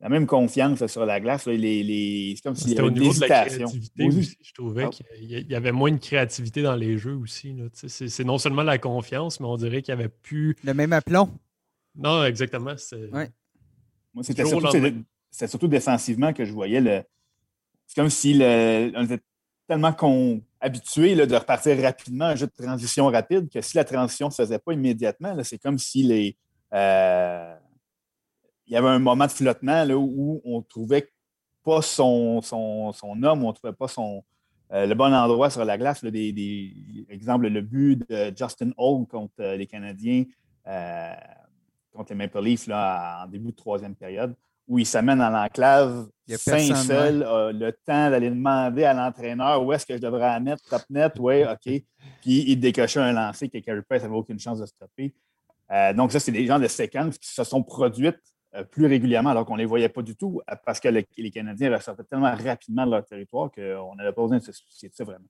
la 0.00 0.08
même 0.08 0.26
confiance 0.26 0.86
sur 0.86 1.06
la 1.06 1.20
glace. 1.20 1.46
Les, 1.46 2.34
c'est 2.36 2.42
comme 2.42 2.54
s'il 2.54 2.72
y 2.72 2.78
avait 2.78 2.88
une 2.88 3.02
hésitation. 3.02 3.68
je 3.68 4.52
trouvais 4.52 4.84
ah. 4.84 4.90
qu'il 4.90 5.50
y 5.50 5.54
avait 5.54 5.72
moins 5.72 5.90
de 5.90 5.98
créativité 5.98 6.62
dans 6.62 6.76
les 6.76 6.98
jeux 6.98 7.14
aussi. 7.14 7.56
C'est, 7.72 8.24
non 8.24 8.38
seulement 8.38 8.62
la 8.62 8.78
confiance, 8.78 9.40
mais 9.40 9.46
on 9.46 9.56
dirait 9.56 9.82
qu'il 9.82 9.94
n'y 9.94 10.00
avait 10.00 10.12
plus. 10.22 10.56
Le 10.64 10.74
même 10.74 10.92
aplomb. 10.92 11.30
Non, 11.94 12.24
exactement. 12.24 12.74
Moi, 14.14 14.22
c'était 14.22 14.44
surtout, 15.46 15.68
défensivement 15.68 16.32
que 16.32 16.44
je 16.44 16.52
voyais 16.52 16.80
le. 16.80 17.02
C'est 17.86 18.00
comme 18.00 18.10
si 18.10 18.38
on 18.42 19.04
était 19.04 19.22
tellement 19.68 19.92
qu'on 19.92 20.42
habitué 20.60 21.14
de 21.14 21.34
repartir 21.34 21.80
rapidement, 21.80 22.26
un 22.26 22.34
jeu 22.34 22.46
de 22.46 22.64
transition 22.64 23.06
rapide, 23.06 23.48
que 23.48 23.60
si 23.60 23.76
la 23.76 23.84
transition 23.84 24.26
ne 24.26 24.32
se 24.32 24.42
faisait 24.42 24.58
pas 24.58 24.72
immédiatement, 24.72 25.36
c'est 25.42 25.58
comme 25.58 25.78
si 25.78 26.02
les, 26.02 26.36
euh, 26.72 27.54
il 28.66 28.72
y 28.72 28.76
avait 28.76 28.88
un 28.88 28.98
moment 28.98 29.26
de 29.26 29.30
flottement 29.30 29.84
là, 29.84 29.96
où 29.96 30.40
on 30.44 30.58
ne 30.58 30.64
trouvait 30.64 31.08
pas 31.64 31.82
son, 31.82 32.40
son, 32.42 32.92
homme, 33.22 33.42
où 33.42 33.46
on 33.46 33.50
ne 33.50 33.54
trouvait 33.54 33.72
pas 33.72 33.88
son, 33.88 34.24
euh, 34.72 34.86
le 34.86 34.94
bon 34.94 35.12
endroit 35.12 35.50
sur 35.50 35.64
la 35.64 35.78
glace. 35.78 36.04
des, 36.04 36.32
des, 36.32 36.72
exemple, 37.08 37.48
le 37.48 37.60
but 37.60 38.08
de 38.08 38.32
Justin 38.36 38.70
Hall 38.76 39.06
contre 39.06 39.34
euh, 39.40 39.56
les 39.56 39.66
Canadiens, 39.66 40.24
contre 41.92 42.10
les 42.10 42.16
Maple 42.16 42.42
Leafs 42.42 42.66
là, 42.66 43.24
en 43.24 43.28
début 43.28 43.52
de 43.52 43.56
troisième 43.56 43.94
période 43.94 44.34
où 44.68 44.78
il 44.78 44.86
s'amène 44.86 45.18
dans 45.18 45.30
l'enclave, 45.30 46.08
sain 46.28 46.74
seul, 46.74 47.22
a 47.22 47.52
le 47.52 47.72
temps 47.72 48.10
d'aller 48.10 48.30
demander 48.30 48.84
à 48.84 48.92
l'entraîneur 48.92 49.64
où 49.64 49.72
est-ce 49.72 49.86
que 49.86 49.94
je 49.94 50.02
devrais 50.02 50.26
la 50.26 50.40
mettre, 50.40 50.64
top 50.68 50.82
net, 50.90 51.12
oui, 51.18 51.44
OK. 51.44 51.82
Puis 52.20 52.44
il 52.48 52.56
décochait 52.56 53.00
un 53.00 53.12
lancer 53.12 53.48
que 53.48 53.58
Carey 53.58 53.82
Price 53.88 54.02
n'avait 54.02 54.14
aucune 54.14 54.38
chance 54.38 54.58
de 54.58 54.66
stopper. 54.66 55.14
Euh, 55.70 55.92
donc, 55.92 56.12
ça, 56.12 56.20
c'est 56.20 56.32
des 56.32 56.46
genres 56.46 56.60
de 56.60 56.68
séquences 56.68 57.18
qui 57.18 57.28
se 57.28 57.44
sont 57.44 57.62
produites 57.62 58.14
euh, 58.14 58.35
plus 58.64 58.86
régulièrement 58.86 59.30
alors 59.30 59.44
qu'on 59.44 59.54
ne 59.54 59.60
les 59.60 59.66
voyait 59.66 59.88
pas 59.88 60.02
du 60.02 60.16
tout 60.16 60.40
euh, 60.50 60.54
parce 60.64 60.80
que 60.80 60.88
les 60.88 61.30
Canadiens 61.30 61.74
ressortaient 61.74 62.04
tellement 62.04 62.34
rapidement 62.34 62.86
de 62.86 62.92
leur 62.92 63.04
territoire 63.04 63.50
qu'on 63.50 63.94
n'avait 63.94 64.12
pas 64.12 64.22
besoin 64.22 64.38
de 64.38 64.42
se 64.42 64.52
soucier 64.52 64.88
de 64.88 64.94
ça 64.94 65.04
vraiment. 65.04 65.26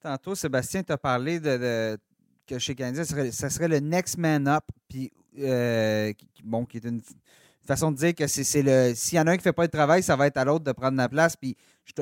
Tantôt, 0.00 0.34
Sébastien 0.34 0.82
t'a 0.82 0.96
parlé 0.96 1.40
de, 1.40 1.98
que 2.46 2.58
chez 2.58 2.74
Canadiens, 2.74 3.04
ça 3.04 3.50
serait, 3.50 3.68
le 3.68 3.80
next 3.80 4.16
man 4.16 4.48
up, 4.48 4.64
puis 4.88 5.12
bon, 6.44 6.64
qui 6.64 6.78
est 6.78 6.84
une 6.84 7.02
façon 7.66 7.92
de 7.92 7.96
dire 7.96 8.14
que 8.14 8.26
c'est 8.26 8.62
le. 8.62 8.94
S'il 8.94 9.16
y 9.16 9.20
en 9.20 9.26
a 9.26 9.30
un 9.30 9.34
qui 9.34 9.40
ne 9.40 9.42
fait 9.42 9.52
pas 9.52 9.62
le 9.62 9.68
travail, 9.68 10.02
ça 10.02 10.16
va 10.16 10.26
être 10.26 10.36
à 10.36 10.44
l'autre 10.44 10.64
de 10.64 10.72
prendre 10.72 10.96
la 10.96 11.08
place. 11.08 11.36
Puis 11.36 11.56
je 11.84 11.92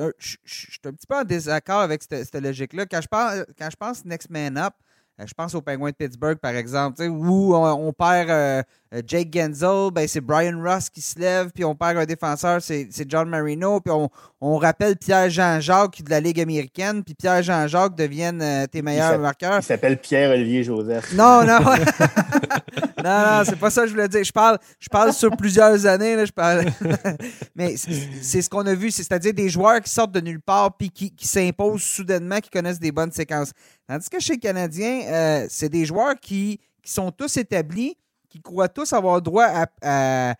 suis 0.44 0.80
un 0.84 0.92
petit 0.92 1.06
peu 1.06 1.16
en 1.16 1.24
désaccord 1.24 1.80
avec 1.80 2.02
cette, 2.02 2.34
logique-là. 2.34 2.86
Quand, 2.86 3.00
je 3.00 3.76
pense 3.76 4.04
Next 4.04 4.30
Man 4.30 4.56
Up, 4.56 4.74
euh, 5.20 5.26
je 5.26 5.34
pense 5.34 5.54
aux 5.54 5.62
Penguins 5.62 5.90
de 5.90 5.96
Pittsburgh, 5.96 6.38
par 6.38 6.54
exemple, 6.54 7.02
où 7.02 7.54
on, 7.54 7.92
perd 7.92 8.30
euh, 8.30 8.62
euh, 8.87 8.87
Jake 9.06 9.28
Genzel, 9.32 9.90
ben 9.92 10.08
c'est 10.08 10.20
Brian 10.20 10.60
Ross 10.62 10.88
qui 10.88 11.00
se 11.00 11.18
lève, 11.18 11.50
puis 11.54 11.64
on 11.64 11.74
perd 11.74 11.98
un 11.98 12.06
défenseur, 12.06 12.62
c'est 12.62 12.88
John 13.08 13.28
Marino, 13.28 13.80
puis 13.80 13.92
on, 14.40 14.56
rappelle 14.56 14.96
Pierre-Jean-Jacques 14.96 16.02
de 16.02 16.10
la 16.10 16.20
Ligue 16.20 16.40
américaine, 16.40 17.04
puis 17.04 17.14
Pierre-Jean-Jacques 17.14 17.94
deviennent 17.94 18.66
tes 18.70 18.82
meilleurs 18.82 19.18
marqueurs. 19.18 19.58
Il 19.58 19.62
s'appelle 19.62 19.98
Pierre-Olivier 19.98 20.62
Joseph. 20.62 21.12
Non, 21.12 21.44
non. 21.44 21.58
non, 23.04 23.04
non, 23.04 23.42
c'est 23.44 23.58
pas 23.58 23.70
ça 23.70 23.82
que 23.82 23.88
je 23.88 23.92
voulais 23.92 24.08
dire. 24.08 24.24
Je 24.24 24.32
parle, 24.32 24.58
je 24.78 24.88
parle 24.88 25.12
sur 25.12 25.36
plusieurs 25.36 25.86
années. 25.86 26.16
Là, 26.16 26.24
je 26.24 26.32
parle... 26.32 26.66
Mais 27.54 27.76
c'est 27.76 28.42
ce 28.42 28.48
qu'on 28.48 28.66
a 28.66 28.74
vu, 28.74 28.90
c'est-à-dire 28.90 29.34
des 29.34 29.48
joueurs 29.48 29.80
qui 29.80 29.90
sortent 29.90 30.12
de 30.12 30.20
nulle 30.20 30.40
part, 30.40 30.76
puis 30.76 30.90
qui, 30.90 31.10
qui 31.10 31.26
s'imposent 31.26 31.82
soudainement, 31.82 32.38
qui 32.38 32.50
connaissent 32.50 32.80
des 32.80 32.92
bonnes 32.92 33.12
séquences. 33.12 33.52
Tandis 33.88 34.08
que 34.08 34.20
chez 34.20 34.34
les 34.34 34.38
Canadiens, 34.38 35.00
euh, 35.06 35.46
c'est 35.48 35.68
des 35.68 35.86
joueurs 35.86 36.14
qui, 36.20 36.60
sont 36.84 37.10
tous 37.10 37.36
établis, 37.36 37.98
qui 38.28 38.40
croient 38.40 38.68
tous 38.68 38.92
avoir 38.92 39.22
droit 39.22 39.46
à, 39.82 40.34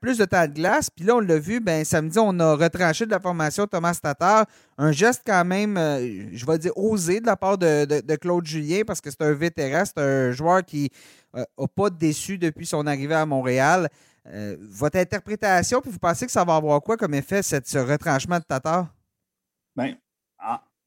plus 0.00 0.18
de 0.18 0.24
temps 0.24 0.46
de 0.46 0.52
glace. 0.52 0.90
Puis 0.90 1.04
là, 1.04 1.16
on 1.16 1.20
l'a 1.20 1.38
vu, 1.38 1.60
ben, 1.60 1.84
samedi, 1.84 2.18
on 2.18 2.38
a 2.38 2.54
retranché 2.54 3.04
de 3.04 3.10
la 3.10 3.20
formation 3.20 3.66
Thomas 3.66 3.98
Tatar. 4.00 4.46
Un 4.78 4.92
geste 4.92 5.22
quand 5.26 5.44
même, 5.44 5.76
euh, 5.76 6.28
je 6.32 6.46
vais 6.46 6.58
dire, 6.58 6.76
osé 6.76 7.20
de 7.20 7.26
la 7.26 7.36
part 7.36 7.58
de, 7.58 8.16
Claude 8.16 8.46
Julien 8.46 8.82
parce 8.86 9.00
que 9.00 9.10
c'est 9.10 9.22
un 9.22 9.32
vétéran, 9.32 9.84
c'est 9.84 9.98
un 9.98 10.30
joueur 10.32 10.64
qui 10.64 10.90
n'a 11.34 11.44
euh, 11.58 11.66
pas 11.74 11.90
déçu 11.90 12.38
depuis 12.38 12.66
son 12.66 12.86
arrivée 12.86 13.14
à 13.14 13.26
Montréal. 13.26 13.88
votre 14.60 14.98
interprétation, 14.98 15.80
puis 15.80 15.90
vous 15.90 15.98
pensez 15.98 16.26
que 16.26 16.32
ça 16.32 16.44
va 16.44 16.54
avoir 16.54 16.80
quoi 16.80 16.96
comme 16.96 17.14
effet, 17.14 17.42
ce 17.42 17.78
retranchement 17.78 18.38
de 18.38 18.44
Tatar? 18.44 18.86
Bien, 19.74 19.96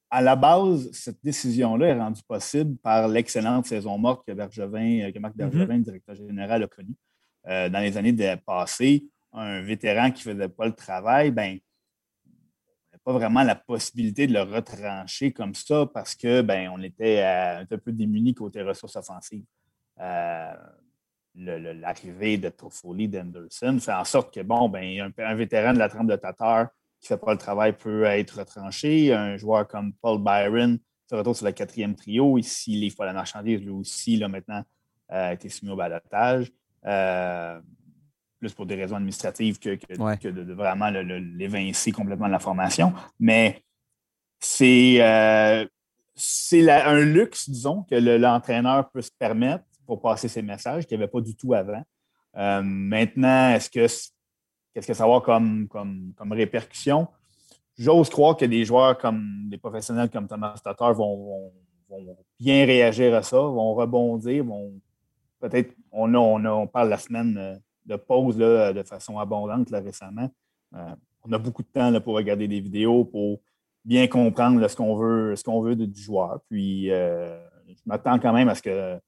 à 0.09 0.21
la 0.21 0.35
base, 0.35 0.91
cette 0.91 1.23
décision-là 1.23 1.87
est 1.87 1.99
rendue 1.99 2.21
possible 2.27 2.77
par 2.77 3.07
l'excellente 3.07 3.65
saison 3.65 3.97
morte 3.97 4.25
que, 4.25 4.33
Bergevin, 4.33 5.11
que 5.11 5.19
Marc 5.19 5.35
mm-hmm. 5.35 5.49
Bergevin, 5.49 5.79
directeur 5.79 6.15
général, 6.15 6.63
a 6.63 6.67
connue. 6.67 6.95
Euh, 7.47 7.69
dans 7.69 7.79
les 7.79 7.97
années 7.97 8.15
passées, 8.45 9.05
un 9.33 9.61
vétéran 9.61 10.11
qui 10.11 10.27
ne 10.27 10.33
faisait 10.33 10.49
pas 10.49 10.65
le 10.65 10.73
travail, 10.73 11.31
ben, 11.31 11.59
pas 13.05 13.13
vraiment 13.13 13.43
la 13.43 13.55
possibilité 13.55 14.25
de 14.25 14.33
le 14.33 14.41
retrancher 14.41 15.31
comme 15.31 15.53
ça 15.53 15.85
parce 15.93 16.15
que 16.15 16.41
ben, 16.41 16.71
on 16.73 16.81
était 16.81 17.21
un 17.21 17.65
peu 17.65 17.91
démunis 17.91 18.33
côté 18.33 18.63
ressources 18.63 18.95
offensives. 18.95 19.45
Euh, 19.99 20.53
l'arrivée 21.35 22.37
de 22.37 22.49
Toffoli 22.49 23.07
d'Anderson 23.07 23.77
fait 23.79 23.93
en 23.93 24.05
sorte 24.05 24.33
que, 24.33 24.41
bon, 24.41 24.69
ben, 24.69 24.99
un, 25.01 25.23
un 25.23 25.35
vétéran 25.35 25.73
de 25.73 25.77
la 25.77 25.87
trempe 25.87 26.07
de 26.07 26.15
Tatar 26.15 26.69
qui 27.05 27.13
ne 27.13 27.17
fait 27.17 27.23
pas 27.23 27.33
le 27.33 27.37
travail 27.37 27.73
peut 27.73 28.03
être 28.03 28.39
retranché. 28.39 29.13
Un 29.13 29.37
joueur 29.37 29.67
comme 29.67 29.93
Paul 29.93 30.21
Byron 30.21 30.79
se 31.07 31.15
retrouve 31.15 31.35
sur 31.35 31.45
le 31.45 31.51
quatrième 31.51 31.95
trio. 31.95 32.37
Ici, 32.37 32.75
les 32.77 32.89
fois 32.89 33.05
la 33.05 33.13
marchandise, 33.13 33.61
lui 33.61 33.69
aussi, 33.69 34.17
là, 34.17 34.27
maintenant, 34.27 34.63
euh, 35.11 35.29
a 35.29 35.33
été 35.33 35.49
soumis 35.49 35.71
au 35.71 35.75
balotage. 35.75 36.51
Euh, 36.85 37.59
plus 38.39 38.53
pour 38.53 38.65
des 38.65 38.75
raisons 38.75 38.95
administratives 38.95 39.59
que, 39.59 39.77
de, 40.29 40.53
vraiment 40.53 40.89
l'évincer 40.89 41.91
complètement 41.91 42.27
de 42.27 42.31
la 42.31 42.39
formation. 42.39 42.93
Mais 43.19 43.63
c'est 44.39 44.97
c'est 46.17 46.69
un 46.69 46.99
luxe, 46.99 47.49
disons, 47.49 47.83
que 47.83 47.95
l'entraîneur 47.95 48.89
peut 48.89 49.01
se 49.01 49.11
permettre 49.17 49.65
pour 49.85 50.01
passer 50.01 50.27
ses 50.27 50.41
messages 50.41 50.85
qu'il 50.85 50.97
n'y 50.97 51.03
avait 51.03 51.11
pas 51.11 51.21
du 51.21 51.35
tout 51.35 51.53
avant. 51.53 51.83
maintenant, 52.33 53.49
est-ce 53.51 53.69
que 53.69 53.87
qu'est-ce 54.75 54.87
que 54.87 54.93
ça 54.93 55.03
va 55.03 55.15
avoir 55.15 55.23
comme, 55.23 55.67
comme, 55.69 56.11
comme 56.17 56.33
répercussion? 56.33 57.07
J'ose 57.77 58.09
croire 58.09 58.35
que 58.35 58.45
des 58.45 58.65
joueurs 58.65 58.97
comme 58.97 59.47
des 59.49 59.57
professionnels 59.57 60.09
comme 60.09 60.27
Thomas 60.27 60.55
Tatar 60.61 60.93
vont, 60.93 61.51
bien 62.39 62.65
réagir 62.65 63.15
à 63.15 63.21
ça, 63.21 63.37
vont 63.37 63.73
rebondir, 63.73 64.43
vont 64.43 64.73
peut-être, 65.39 65.73
on, 65.91 66.13
on, 66.13 66.45
on, 66.45 66.67
parle 66.67 66.89
la 66.89 66.97
semaine 66.97 67.61
de 67.85 67.95
pause 67.95 68.37
là, 68.37 68.73
de 68.73 68.83
façon 68.83 69.17
abondante 69.17 69.69
là, 69.69 69.79
récemment. 69.79 70.29
Euh, 70.75 70.95
on 71.23 71.31
a 71.31 71.37
beaucoup 71.37 71.63
de 71.63 71.67
temps 71.67 72.01
pour 72.01 72.15
regarder 72.15 72.47
des 72.47 72.59
vidéos, 72.59 73.05
pour 73.05 73.39
bien 73.85 74.07
comprendre 74.07 74.67
ce 74.67 74.75
qu'on 74.75 74.95
veut, 74.95 75.35
ce 75.35 75.43
qu'on 75.43 75.61
veut 75.61 75.75
du 75.75 76.01
joueur. 76.01 76.39
Puis 76.49 76.91
euh, 76.91 77.37
je 77.67 77.81
m'attends 77.85 78.19
quand 78.19 78.33
même 78.33 78.49
à 78.49 78.55
ce 78.55 78.61
que 78.61 78.99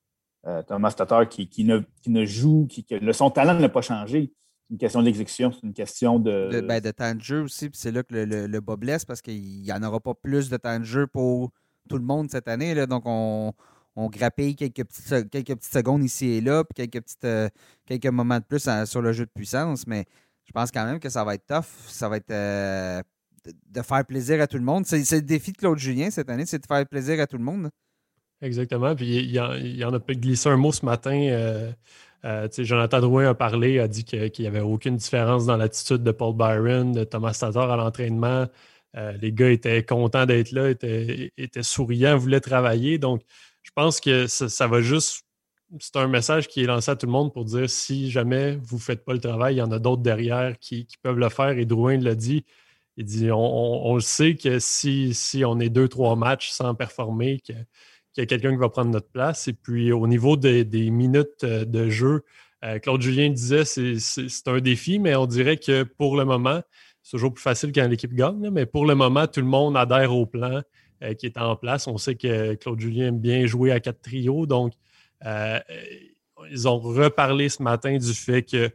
euh, 0.45 0.63
Thomas 0.63 0.91
Tatar, 0.91 1.27
qui, 1.27 1.65
ne, 1.65 2.25
joue, 2.25 2.67
qui, 2.67 2.85
que 2.85 3.11
son 3.11 3.29
talent 3.29 3.59
n'a 3.59 3.69
pas 3.69 3.81
changé, 3.81 4.31
une 4.69 4.77
question 4.77 5.01
d'exécution, 5.01 5.51
c'est 5.51 5.65
une 5.65 5.73
question 5.73 6.19
de. 6.19 6.49
De, 6.51 6.61
ben, 6.61 6.81
de 6.81 6.91
temps 6.91 7.15
de 7.15 7.21
jeu 7.21 7.41
aussi, 7.41 7.69
puis 7.69 7.79
c'est 7.79 7.91
là 7.91 8.03
que 8.03 8.13
le, 8.13 8.47
le, 8.47 8.61
bas 8.61 8.75
blesse 8.75 9.05
parce 9.05 9.21
qu'il 9.21 9.61
n'y 9.61 9.71
en 9.71 9.81
aura 9.83 9.99
pas 9.99 10.13
plus 10.13 10.49
de 10.49 10.57
temps 10.57 10.79
de 10.79 10.83
jeu 10.83 11.07
pour 11.07 11.51
tout 11.87 11.97
le 11.97 12.03
monde 12.03 12.29
cette 12.29 12.47
année. 12.47 12.73
Là, 12.73 12.85
donc, 12.85 13.03
on, 13.05 13.53
on 13.97 14.09
grappille 14.09 14.55
quelques 14.55 14.85
petites, 14.85 15.29
quelques 15.29 15.55
petites 15.55 15.73
secondes 15.73 16.03
ici 16.03 16.27
et 16.27 16.41
là, 16.41 16.63
puis 16.63 16.87
quelques, 16.87 17.03
petites, 17.03 17.25
euh, 17.25 17.49
quelques 17.85 18.05
moments 18.05 18.37
de 18.39 18.43
plus 18.43 18.69
sur 18.85 19.01
le 19.01 19.11
jeu 19.11 19.25
de 19.25 19.31
puissance. 19.31 19.87
Mais 19.87 20.05
je 20.45 20.51
pense 20.51 20.71
quand 20.71 20.85
même 20.85 20.99
que 20.99 21.09
ça 21.09 21.23
va 21.23 21.33
être 21.33 21.47
tough. 21.47 21.65
Ça 21.87 22.07
va 22.07 22.17
être 22.17 22.29
euh, 22.29 23.01
de, 23.71 23.81
faire 23.81 24.05
plaisir 24.05 24.39
à 24.39 24.45
tout 24.45 24.57
le 24.57 24.63
monde. 24.63 24.85
C'est 24.85 25.11
le 25.11 25.21
défi 25.21 25.51
de 25.51 25.57
Claude 25.57 25.79
Julien 25.79 26.11
cette 26.11 26.29
année, 26.29 26.45
c'est 26.45 26.59
de 26.59 26.65
faire 26.67 26.85
plaisir 26.85 27.19
à 27.19 27.25
tout 27.25 27.37
le 27.37 27.43
monde. 27.43 27.69
Exactement. 28.39 28.95
Puis 28.95 29.17
il 29.17 29.31
y, 29.31 29.39
en, 29.39 29.53
il 29.53 29.83
en 29.83 29.93
a 29.93 29.99
glissé 29.99 30.47
un 30.47 30.57
mot 30.57 30.71
ce 30.71 30.85
matin. 30.85 31.19
Euh, 31.31 31.71
euh, 32.27 32.47
Jonathan 32.57 32.99
Drouin 32.99 33.29
a 33.29 33.33
parlé, 33.33 33.79
a 33.79 33.87
dit 33.87 34.03
qu'il 34.03 34.31
n'y 34.39 34.47
avait 34.47 34.59
aucune 34.59 34.97
différence 34.97 35.45
dans 35.45 35.55
l'attitude 35.55 36.03
de 36.03 36.11
Paul 36.11 36.35
Byron, 36.35 36.91
de 36.91 37.03
Thomas 37.05 37.37
Tatar 37.39 37.71
à 37.71 37.77
l'entraînement. 37.77 38.47
Euh, 38.97 39.13
les 39.21 39.31
gars 39.31 39.49
étaient 39.49 39.83
contents 39.83 40.25
d'être 40.25 40.51
là, 40.51 40.69
étaient, 40.69 41.31
souriants, 41.61 42.17
voulaient 42.17 42.41
travailler. 42.41 42.97
Donc, 42.97 43.21
je 43.63 43.71
pense 43.73 44.01
que 44.01 44.27
ça, 44.27 44.67
va 44.67 44.81
juste. 44.81 45.23
C'est 45.79 45.95
un 45.97 46.07
message 46.07 46.47
qui 46.47 46.63
est 46.63 46.65
lancé 46.65 46.91
à 46.91 46.95
tout 46.95 47.05
le 47.05 47.11
monde 47.11 47.33
pour 47.33 47.45
dire 47.45 47.69
si 47.69 48.11
jamais 48.11 48.57
vous 48.57 48.77
ne 48.77 48.81
faites 48.81 49.05
pas 49.05 49.13
le 49.13 49.19
travail, 49.19 49.55
il 49.55 49.57
y 49.59 49.61
en 49.61 49.71
a 49.71 49.79
d'autres 49.79 50.01
derrière 50.01 50.57
qui, 50.59 50.87
peuvent 51.01 51.19
le 51.19 51.29
faire. 51.29 51.57
Et 51.57 51.65
Drouin 51.65 51.97
l'a 51.97 52.15
dit. 52.15 52.45
Il 52.99 53.05
dit 53.05 53.29
on, 53.31 53.93
le 53.93 54.01
sait 54.01 54.35
que 54.35 54.57
si, 54.59 55.13
si 55.13 55.45
on 55.45 55.59
est 55.59 55.69
deux, 55.69 55.87
trois 55.87 56.15
matchs 56.15 56.49
sans 56.49 56.73
performer, 56.73 57.39
que 57.47 57.53
qu'il 58.17 58.23
y 58.23 58.35
a 58.35 58.39
quelqu'un 58.39 58.51
qui 58.51 58.59
va 58.59 58.69
prendre 58.69 58.89
notre 58.89 59.09
place. 59.09 59.47
Et 59.47 59.53
puis, 59.53 59.91
au 59.91 60.07
niveau 60.07 60.37
des, 60.37 60.65
minutes 60.89 61.43
euh, 61.43 61.65
de 61.65 61.89
jeu, 61.89 62.23
euh, 62.65 62.79
Claude 62.79 63.01
Julien 63.01 63.29
disait 63.29 63.63
c'est 63.63 64.47
un 64.47 64.59
défi, 64.59 64.97
mais 64.97 65.15
on 65.15 65.27
dirait 65.27 65.57
que 65.57 65.83
pour 65.83 66.17
le 66.17 66.25
moment, 66.25 66.61
c'est 67.03 67.11
toujours 67.11 67.33
plus 67.33 67.43
facile 67.43 67.71
quand 67.71 67.87
l'équipe 67.87 68.13
gagne, 68.13 68.49
mais 68.49 68.65
pour 68.65 68.87
le 68.87 68.95
moment, 68.95 69.27
tout 69.27 69.41
le 69.41 69.45
monde 69.45 69.77
adhère 69.77 70.15
au 70.15 70.25
plan 70.25 70.61
euh, 71.03 71.13
qui 71.13 71.27
est 71.27 71.37
en 71.37 71.55
place. 71.55 71.87
On 71.87 71.97
sait 71.97 72.15
que 72.15 72.55
Claude 72.55 72.79
Julien 72.79 73.09
aime 73.09 73.19
bien 73.19 73.45
jouer 73.45 73.71
à 73.71 73.79
quatre 73.79 74.01
trios, 74.01 74.47
donc 74.47 74.73
ils 76.51 76.67
ont 76.67 76.79
reparlé 76.79 77.49
ce 77.49 77.61
matin 77.61 77.97
du 77.97 78.13
fait 78.13 78.43
que 78.43 78.71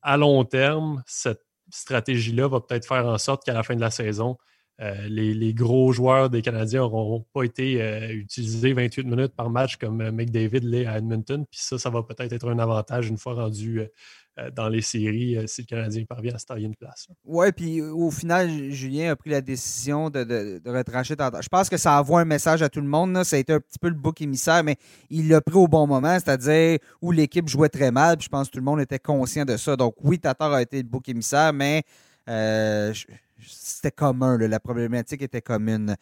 à 0.00 0.16
long 0.16 0.44
terme, 0.44 1.02
cette 1.06 1.42
stratégie-là 1.70 2.48
va 2.48 2.60
peut-être 2.60 2.86
faire 2.86 3.06
en 3.06 3.18
sorte 3.18 3.44
qu'à 3.44 3.52
la 3.52 3.62
fin 3.62 3.74
de 3.74 3.80
la 3.80 3.90
saison, 3.90 4.38
euh, 4.82 5.08
les, 5.08 5.54
gros 5.54 5.90
joueurs 5.92 6.28
des 6.28 6.42
Canadiens 6.42 6.80
n'auront 6.80 7.24
pas 7.32 7.44
été 7.44 7.80
euh, 7.80 8.12
utilisés 8.12 8.74
28 8.74 9.04
minutes 9.04 9.32
par 9.34 9.48
match 9.48 9.76
comme 9.76 10.02
euh, 10.02 10.12
McDavid 10.12 10.60
l'est 10.60 10.84
à 10.84 10.98
Edmonton. 10.98 11.46
Puis 11.50 11.60
ça, 11.62 11.78
ça 11.78 11.88
va 11.88 12.02
peut-être 12.02 12.32
être 12.32 12.48
un 12.48 12.58
avantage 12.58 13.08
une 13.08 13.16
fois 13.16 13.34
rendu 13.34 13.80
dans 14.54 14.68
les 14.68 14.82
séries 14.82 15.38
si 15.46 15.62
le 15.62 15.66
Canadien 15.66 16.04
parvient 16.04 16.34
à 16.34 16.38
se 16.38 16.44
tailler 16.44 16.66
une 16.66 16.74
place. 16.74 17.08
Oui, 17.24 17.50
puis 17.52 17.80
au 17.80 18.10
final, 18.10 18.70
Julien 18.70 19.12
a 19.12 19.16
pris 19.16 19.30
la 19.30 19.40
décision 19.40 20.10
de, 20.10 20.24
de, 20.24 20.60
de 20.62 20.70
retrancher. 20.70 21.14
Je 21.40 21.48
pense 21.48 21.70
que 21.70 21.78
ça 21.78 21.98
envoie 21.98 22.20
un 22.20 22.26
message 22.26 22.60
à 22.60 22.68
tout 22.68 22.82
le 22.82 22.86
monde. 22.86 23.24
Ça 23.24 23.36
a 23.36 23.38
été 23.38 23.54
un 23.54 23.60
petit 23.60 23.78
peu 23.78 23.88
le 23.88 23.94
bouc 23.94 24.20
émissaire, 24.20 24.62
mais 24.62 24.76
il 25.08 25.28
l'a 25.28 25.40
pris 25.40 25.56
au 25.56 25.68
bon 25.68 25.86
moment, 25.86 26.18
c'est-à-dire 26.18 26.80
où 27.00 27.12
l'équipe 27.12 27.48
jouait 27.48 27.70
très 27.70 27.90
mal. 27.90 28.18
je 28.20 28.28
pense 28.28 28.48
que 28.48 28.52
tout 28.52 28.58
le 28.58 28.64
monde 28.64 28.80
était 28.80 28.98
conscient 28.98 29.46
de 29.46 29.56
ça. 29.56 29.74
Donc 29.74 29.94
oui, 30.02 30.18
Tatar 30.18 30.52
a 30.52 30.60
été 30.60 30.76
le 30.82 30.88
bouc 30.88 31.08
émissaire, 31.08 31.54
mais 31.54 31.82
c'était 33.48 33.90
commun, 33.90 34.38
la 34.38 34.60
problématique 34.60 35.22
était 35.22 35.42
commune. 35.42 35.96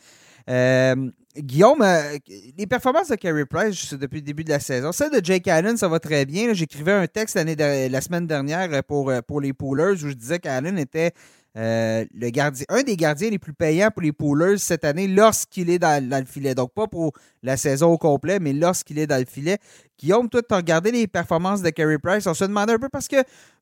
Euh, 0.48 1.10
Guillaume, 1.36 1.82
euh, 1.82 2.18
les 2.56 2.66
performances 2.66 3.08
de 3.08 3.16
Carey 3.16 3.46
Price 3.46 3.94
depuis 3.94 4.16
le 4.16 4.22
début 4.22 4.44
de 4.44 4.50
la 4.50 4.60
saison, 4.60 4.92
celle 4.92 5.10
de 5.10 5.24
Jake 5.24 5.48
Allen, 5.48 5.76
ça 5.76 5.88
va 5.88 5.98
très 5.98 6.26
bien. 6.26 6.52
J'écrivais 6.52 6.92
un 6.92 7.06
texte 7.06 7.36
la 7.36 8.00
semaine 8.00 8.26
dernière 8.26 8.72
euh, 8.72 8.82
pour, 8.82 9.12
pour 9.26 9.40
les 9.40 9.52
Poolers 9.52 9.94
où 10.04 10.08
je 10.08 10.12
disais 10.12 10.38
qu'Allen 10.38 10.78
était 10.78 11.12
le 11.56 12.30
gardien, 12.30 12.66
un 12.68 12.82
des 12.82 12.96
gardiens 12.96 13.30
les 13.30 13.38
plus 13.38 13.54
payants 13.54 13.90
pour 13.90 14.02
les 14.02 14.12
Poolers 14.12 14.58
cette 14.58 14.84
année 14.84 15.08
lorsqu'il 15.08 15.70
est 15.70 15.78
dans, 15.78 16.02
le 16.02 16.26
filet. 16.26 16.54
Donc, 16.54 16.72
pas 16.74 16.88
pour 16.88 17.12
la 17.42 17.56
saison 17.56 17.92
au 17.92 17.98
complet, 17.98 18.38
mais 18.38 18.52
lorsqu'il 18.52 18.98
est 18.98 19.06
dans 19.06 19.18
le 19.18 19.26
filet. 19.26 19.58
Guillaume, 19.98 20.28
toi, 20.28 20.42
tu 20.42 20.52
as 20.52 20.58
regardé 20.58 20.90
les 20.90 21.06
performances 21.06 21.62
de 21.62 21.70
Carey 21.70 21.98
Price? 21.98 22.26
On 22.26 22.34
se 22.34 22.44
demandait 22.44 22.72
un 22.74 22.78
peu 22.78 22.88
parce 22.88 23.08
que 23.08 23.16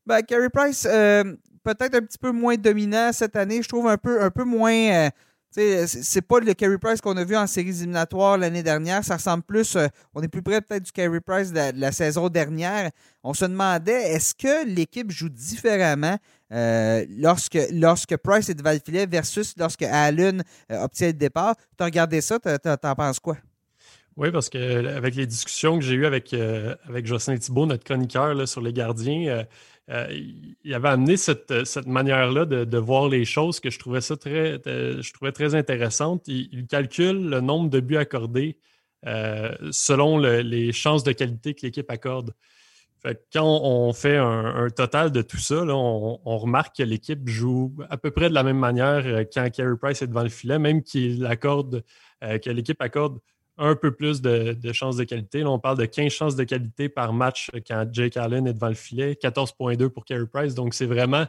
ben, 0.06 0.22
Carey 0.22 0.48
Price, 0.52 0.86
peut-être 1.62 1.94
un 1.94 2.02
petit 2.02 2.18
peu 2.18 2.32
moins 2.32 2.56
dominant 2.56 3.12
cette 3.12 3.36
année. 3.36 3.62
Je 3.62 3.68
trouve 3.68 3.88
un 3.88 3.96
peu, 3.96 4.22
un 4.22 4.30
peu 4.30 4.44
moins. 4.44 4.72
Euh, 4.74 5.10
c'est 5.86 6.22
pas 6.22 6.40
le 6.40 6.54
Carey 6.54 6.78
Price 6.78 7.02
qu'on 7.02 7.16
a 7.18 7.24
vu 7.24 7.36
en 7.36 7.46
séries 7.46 7.68
éliminatoires 7.68 8.38
l'année 8.38 8.62
dernière. 8.62 9.04
Ça 9.04 9.16
ressemble 9.16 9.42
plus. 9.42 9.76
Euh, 9.76 9.86
on 10.14 10.22
est 10.22 10.28
plus 10.28 10.42
près 10.42 10.60
peut-être 10.62 10.84
du 10.84 10.92
Carey 10.92 11.20
Price 11.20 11.52
de 11.52 11.78
la, 11.78 11.92
saison 11.92 12.28
dernière. 12.28 12.90
On 13.22 13.34
se 13.34 13.44
demandait 13.44 14.12
est-ce 14.12 14.34
que 14.34 14.66
l'équipe 14.66 15.10
joue 15.10 15.28
différemment 15.28 16.16
euh, 16.52 17.04
lorsque, 17.18 17.58
lorsque 17.70 18.16
Price 18.16 18.48
est 18.48 18.54
devant 18.54 18.72
le 18.72 18.80
filet 18.84 19.06
versus 19.06 19.54
lorsque 19.58 19.82
Allen 19.82 20.42
obtient 20.70 21.08
le 21.08 21.12
départ? 21.12 21.54
Tu 21.76 21.82
as 21.82 21.84
regardé 21.84 22.20
ça, 22.22 22.38
t'en 22.38 22.94
penses 22.94 23.20
quoi? 23.20 23.36
Oui, 24.16 24.30
parce 24.30 24.50
que 24.50 24.86
avec 24.88 25.14
les 25.14 25.26
discussions 25.26 25.78
que 25.78 25.84
j'ai 25.84 25.94
eues 25.94 26.06
avec, 26.06 26.34
avec 26.34 27.06
Jocelyn 27.06 27.38
Thibault, 27.38 27.66
notre 27.66 27.84
chroniqueur 27.84 28.46
sur 28.46 28.60
les 28.60 28.72
gardiens, 28.72 29.46
euh, 29.90 30.06
il 30.64 30.74
avait 30.74 30.88
amené 30.88 31.16
cette, 31.16 31.64
cette 31.64 31.86
manière-là 31.86 32.44
de, 32.44 32.78
voir 32.78 33.08
les 33.08 33.24
choses 33.24 33.60
que 33.60 33.68
je 33.70 33.78
trouvais 33.78 34.00
ça 34.00 34.16
très, 34.16 34.60
euh, 34.66 35.02
je 35.02 35.12
trouvais 35.12 35.32
très 35.32 35.54
intéressante. 35.54 36.28
Il, 36.28 36.66
calcule 36.66 37.28
le 37.28 37.40
nombre 37.40 37.68
de 37.68 37.80
buts 37.80 37.96
accordés 37.96 38.58
euh, 39.06 39.54
selon 39.72 40.18
les 40.18 40.72
chances 40.72 41.02
de 41.04 41.12
qualité 41.12 41.54
que 41.54 41.66
l'équipe 41.66 41.90
accorde. 41.90 42.32
quand 43.32 43.44
on, 43.44 43.92
fait 43.92 44.16
un, 44.16 44.68
total 44.70 45.10
de 45.10 45.22
tout 45.22 45.38
ça, 45.38 45.64
on, 45.66 46.38
remarque 46.38 46.76
que 46.76 46.82
l'équipe 46.84 47.28
joue 47.28 47.74
à 47.90 47.96
peu 47.98 48.12
près 48.12 48.28
de 48.28 48.34
la 48.34 48.44
même 48.44 48.58
manière 48.58 49.04
quand 49.32 49.50
Carey 49.50 49.76
Price 49.80 50.02
est 50.02 50.06
devant 50.06 50.22
le 50.22 50.28
filet, 50.28 50.58
même 50.58 50.82
qu'il 50.82 51.26
accorde, 51.26 51.84
que 52.20 52.50
l'équipe 52.50 52.80
accorde 52.80 53.18
un 53.58 53.76
peu 53.76 53.92
plus 53.92 54.22
de, 54.22 54.56
chances 54.72 54.96
de 54.96 55.04
qualité. 55.04 55.40
Là, 55.40 55.50
on 55.50 55.58
parle 55.58 55.78
de 55.78 55.84
15 55.84 56.12
chances 56.12 56.36
de 56.36 56.44
qualité 56.44 56.88
par 56.88 57.12
match 57.12 57.50
quand 57.66 57.86
Jake 57.92 58.16
Allen 58.16 58.46
est 58.46 58.54
devant 58.54 58.68
le 58.68 58.74
filet, 58.74 59.12
14,2 59.14 59.88
pour 59.88 60.04
Carey 60.04 60.26
Price. 60.26 60.54
Donc, 60.54 60.74
c'est 60.74 60.86
vraiment 60.86 61.26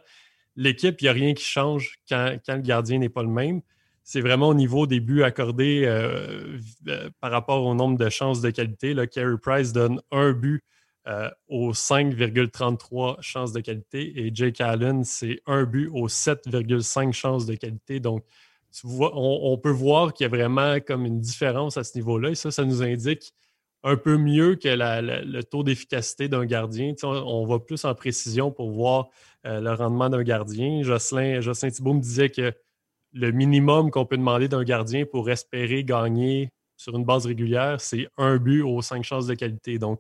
l'équipe, 0.56 1.02
il 1.02 1.06
n'y 1.06 1.10
a 1.10 1.14
rien 1.14 1.34
qui 1.34 1.44
change 1.44 1.96
quand, 2.10 2.38
le 2.48 2.62
gardien 2.62 3.00
n'est 3.00 3.10
pas 3.10 3.24
le 3.24 3.30
même. 3.30 3.62
C'est 4.04 4.22
vraiment 4.22 4.50
au 4.50 4.54
niveau 4.54 4.86
des 4.86 5.00
buts 5.00 5.24
accordés 5.24 5.84
euh, 5.86 6.58
euh, 6.88 7.10
par 7.22 7.32
rapport 7.32 7.66
au 7.66 7.74
nombre 7.74 7.98
de 7.98 8.10
chances 8.10 8.42
de 8.42 8.50
qualité. 8.50 8.94
Là, 8.94 9.08
Carey 9.08 9.38
Price 9.42 9.72
donne 9.72 10.02
un 10.12 10.34
but 10.34 10.64
euh, 11.08 11.30
aux 11.50 11.74
5,33 11.74 13.22
chances 13.22 13.52
de 13.52 13.60
qualité 13.60 14.26
et 14.26 14.32
Jake 14.34 14.62
Allen, 14.62 15.04
c'est 15.04 15.42
un 15.46 15.64
but 15.64 15.90
aux 15.92 16.08
7,5 16.08 17.12
chances 17.12 17.46
de 17.46 17.56
qualité. 17.56 18.00
Donc, 18.00 18.24
on, 18.84 19.58
peut 19.58 19.70
voir 19.70 20.14
qu'il 20.14 20.24
y 20.24 20.28
a 20.28 20.30
vraiment 20.30 20.80
comme 20.80 21.06
une 21.06 21.20
différence 21.20 21.78
à 21.78 21.84
ce 21.84 21.96
niveau-là. 21.98 22.30
Et 22.30 22.36
ça, 22.36 22.52
ça 22.52 22.66
nous 22.66 22.82
indique 22.82 23.34
un 23.84 23.98
peu 23.98 24.18
mieux 24.18 24.56
que 24.56 24.70
le 24.70 25.42
taux 25.44 25.64
d'efficacité 25.64 26.28
d'un 26.28 26.46
gardien. 26.46 26.94
on, 27.04 27.46
va 27.46 27.60
plus 27.60 27.84
en 27.86 27.94
précision 27.94 28.52
pour 28.52 28.72
voir 28.72 29.10
euh, 29.46 29.60
le 29.60 29.74
rendement 29.74 30.10
d'un 30.10 30.24
gardien. 30.24 30.84
Jocelyn, 30.84 31.42
Thibault 31.42 31.94
me 31.94 32.02
disait 32.02 32.30
que 32.30 32.54
le 33.12 33.32
minimum 33.32 33.92
qu'on 33.92 34.06
peut 34.06 34.18
demander 34.18 34.48
d'un 34.48 34.64
gardien 34.64 35.06
pour 35.06 35.30
espérer 35.30 35.84
gagner 35.84 36.50
sur 36.78 36.96
une 36.96 37.06
base 37.06 37.26
régulière, 37.26 37.80
c'est 37.80 38.08
un 38.18 38.38
but 38.38 38.62
aux 38.62 38.82
cinq 38.82 39.04
chances 39.04 39.28
de 39.28 39.36
qualité. 39.36 39.78
Donc, 39.78 40.00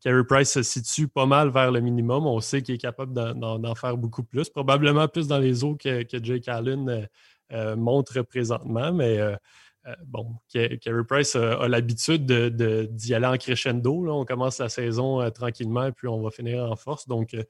Carey 0.00 0.24
Price 0.24 0.52
se 0.52 0.62
situe 0.62 1.08
pas 1.08 1.26
mal 1.26 1.50
vers 1.50 1.70
le 1.70 1.80
minimum. 1.80 2.26
On 2.26 2.40
sait 2.40 2.60
qu'il 2.60 2.74
est 2.74 2.78
capable 2.78 3.12
d'en 3.14 3.74
faire 3.74 3.96
beaucoup 3.96 4.24
plus, 4.24 4.48
probablement 4.48 5.06
plus 5.08 5.28
dans 5.28 5.38
les 5.38 5.64
eaux 5.64 5.76
que, 5.76 6.04
Jake 6.22 6.48
Allen 6.48 6.88
euh, 6.88 7.06
montre 7.76 8.22
présentement, 8.22 8.92
mais 8.92 9.18
euh, 9.18 9.36
euh, 9.86 9.94
bon, 10.06 10.36
Carey 10.52 11.04
Price 11.08 11.36
a, 11.36 11.68
l'habitude 11.68 12.26
d'y 12.26 13.14
aller 13.14 13.26
en 13.26 13.36
crescendo. 13.36 14.06
On 14.08 14.24
commence 14.24 14.58
la 14.58 14.68
saison 14.68 15.28
tranquillement 15.30 15.86
et 15.86 15.92
puis 15.92 16.08
on 16.08 16.20
va 16.22 16.30
finir 16.30 16.70
en 16.70 16.76
force. 16.76 17.08
Donc, 17.08 17.30
je 17.32 17.38
ne 17.38 17.44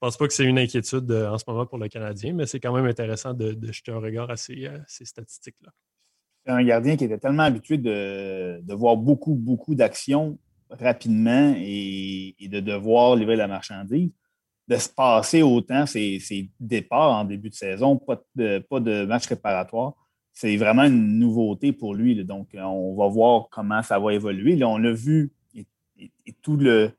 pense 0.00 0.16
pas 0.16 0.26
que 0.26 0.32
c'est 0.32 0.44
une 0.44 0.58
inquiétude 0.58 1.10
en 1.10 1.38
ce 1.38 1.44
moment 1.46 1.66
pour 1.66 1.78
le 1.78 1.88
Canadien, 1.88 2.32
mais 2.34 2.46
c'est 2.46 2.60
quand 2.60 2.74
même 2.74 2.86
intéressant 2.86 3.34
de, 3.34 3.56
jeter 3.72 3.92
un 3.92 3.98
regard 3.98 4.30
à 4.30 4.36
ces, 4.36 4.70
statistiques-là. 4.86 5.70
C'est 6.44 6.52
un 6.52 6.62
gardien 6.62 6.96
qui 6.96 7.04
était 7.04 7.18
tellement 7.18 7.42
habitué 7.42 7.76
de, 7.76 8.74
voir 8.74 8.96
beaucoup, 8.96 9.34
beaucoup 9.34 9.74
d'actions 9.74 10.38
rapidement 10.70 11.54
et, 11.56 12.34
de 12.40 12.60
devoir 12.60 13.16
livrer 13.16 13.36
la 13.36 13.48
marchandise, 13.48 14.10
de 14.68 14.76
se 14.76 14.88
passer 14.88 15.42
autant 15.42 15.86
ses, 15.86 16.50
départs 16.58 17.20
en 17.20 17.24
début 17.24 17.50
de 17.50 17.54
saison, 17.54 17.96
pas 17.96 18.20
de, 18.34 18.58
pas 18.58 18.80
de 18.80 19.04
match 19.04 19.26
préparatoire. 19.26 19.94
C'est 20.32 20.56
vraiment 20.56 20.82
une 20.82 21.18
nouveauté 21.18 21.72
pour 21.72 21.94
lui. 21.94 22.22
Donc, 22.24 22.48
on 22.54 22.94
va 22.94 23.08
voir 23.08 23.48
comment 23.50 23.82
ça 23.82 23.98
va 23.98 24.12
évoluer. 24.12 24.56
Là, 24.56 24.68
on 24.68 24.76
l'a 24.76 24.92
vu 24.92 25.32
et, 25.98 26.10
tout 26.42 26.56
le, 26.56 26.90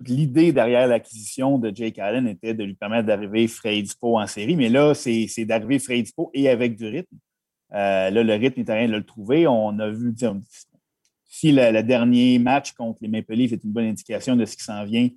l'idée 0.00 0.52
derrière 0.52 0.86
l'acquisition 0.86 1.58
de 1.58 1.74
Jake 1.74 1.98
Allen 1.98 2.26
était 2.28 2.52
de 2.52 2.64
lui 2.64 2.74
permettre 2.74 3.06
d'arriver 3.06 3.48
frais 3.48 3.80
dispo 3.80 4.18
en 4.18 4.26
série, 4.26 4.56
mais 4.56 4.68
là, 4.68 4.92
c'est 4.94 5.44
d'arriver 5.44 5.78
frais 5.78 6.02
dispo 6.02 6.30
et 6.34 6.48
avec 6.48 6.76
du 6.76 6.86
rythme. 6.86 7.16
Euh, 7.72 8.10
là, 8.10 8.22
le 8.22 8.34
rythme 8.34 8.60
est 8.60 8.72
rien 8.72 8.88
de 8.88 8.92
le 8.92 9.04
trouver. 9.04 9.46
On 9.46 9.78
a 9.78 9.88
vu, 9.88 10.14
si 11.24 11.52
le, 11.52 11.82
dernier 11.82 12.38
match 12.38 12.72
contre 12.72 12.98
les 13.00 13.08
Maple 13.08 13.34
Leafs 13.34 13.52
est 13.52 13.64
une 13.64 13.72
bonne 13.72 13.86
indication 13.86 14.36
de 14.36 14.44
ce 14.44 14.56
qui 14.56 14.64
s'en 14.64 14.84
vient 14.84 15.08
euh, 15.08 15.10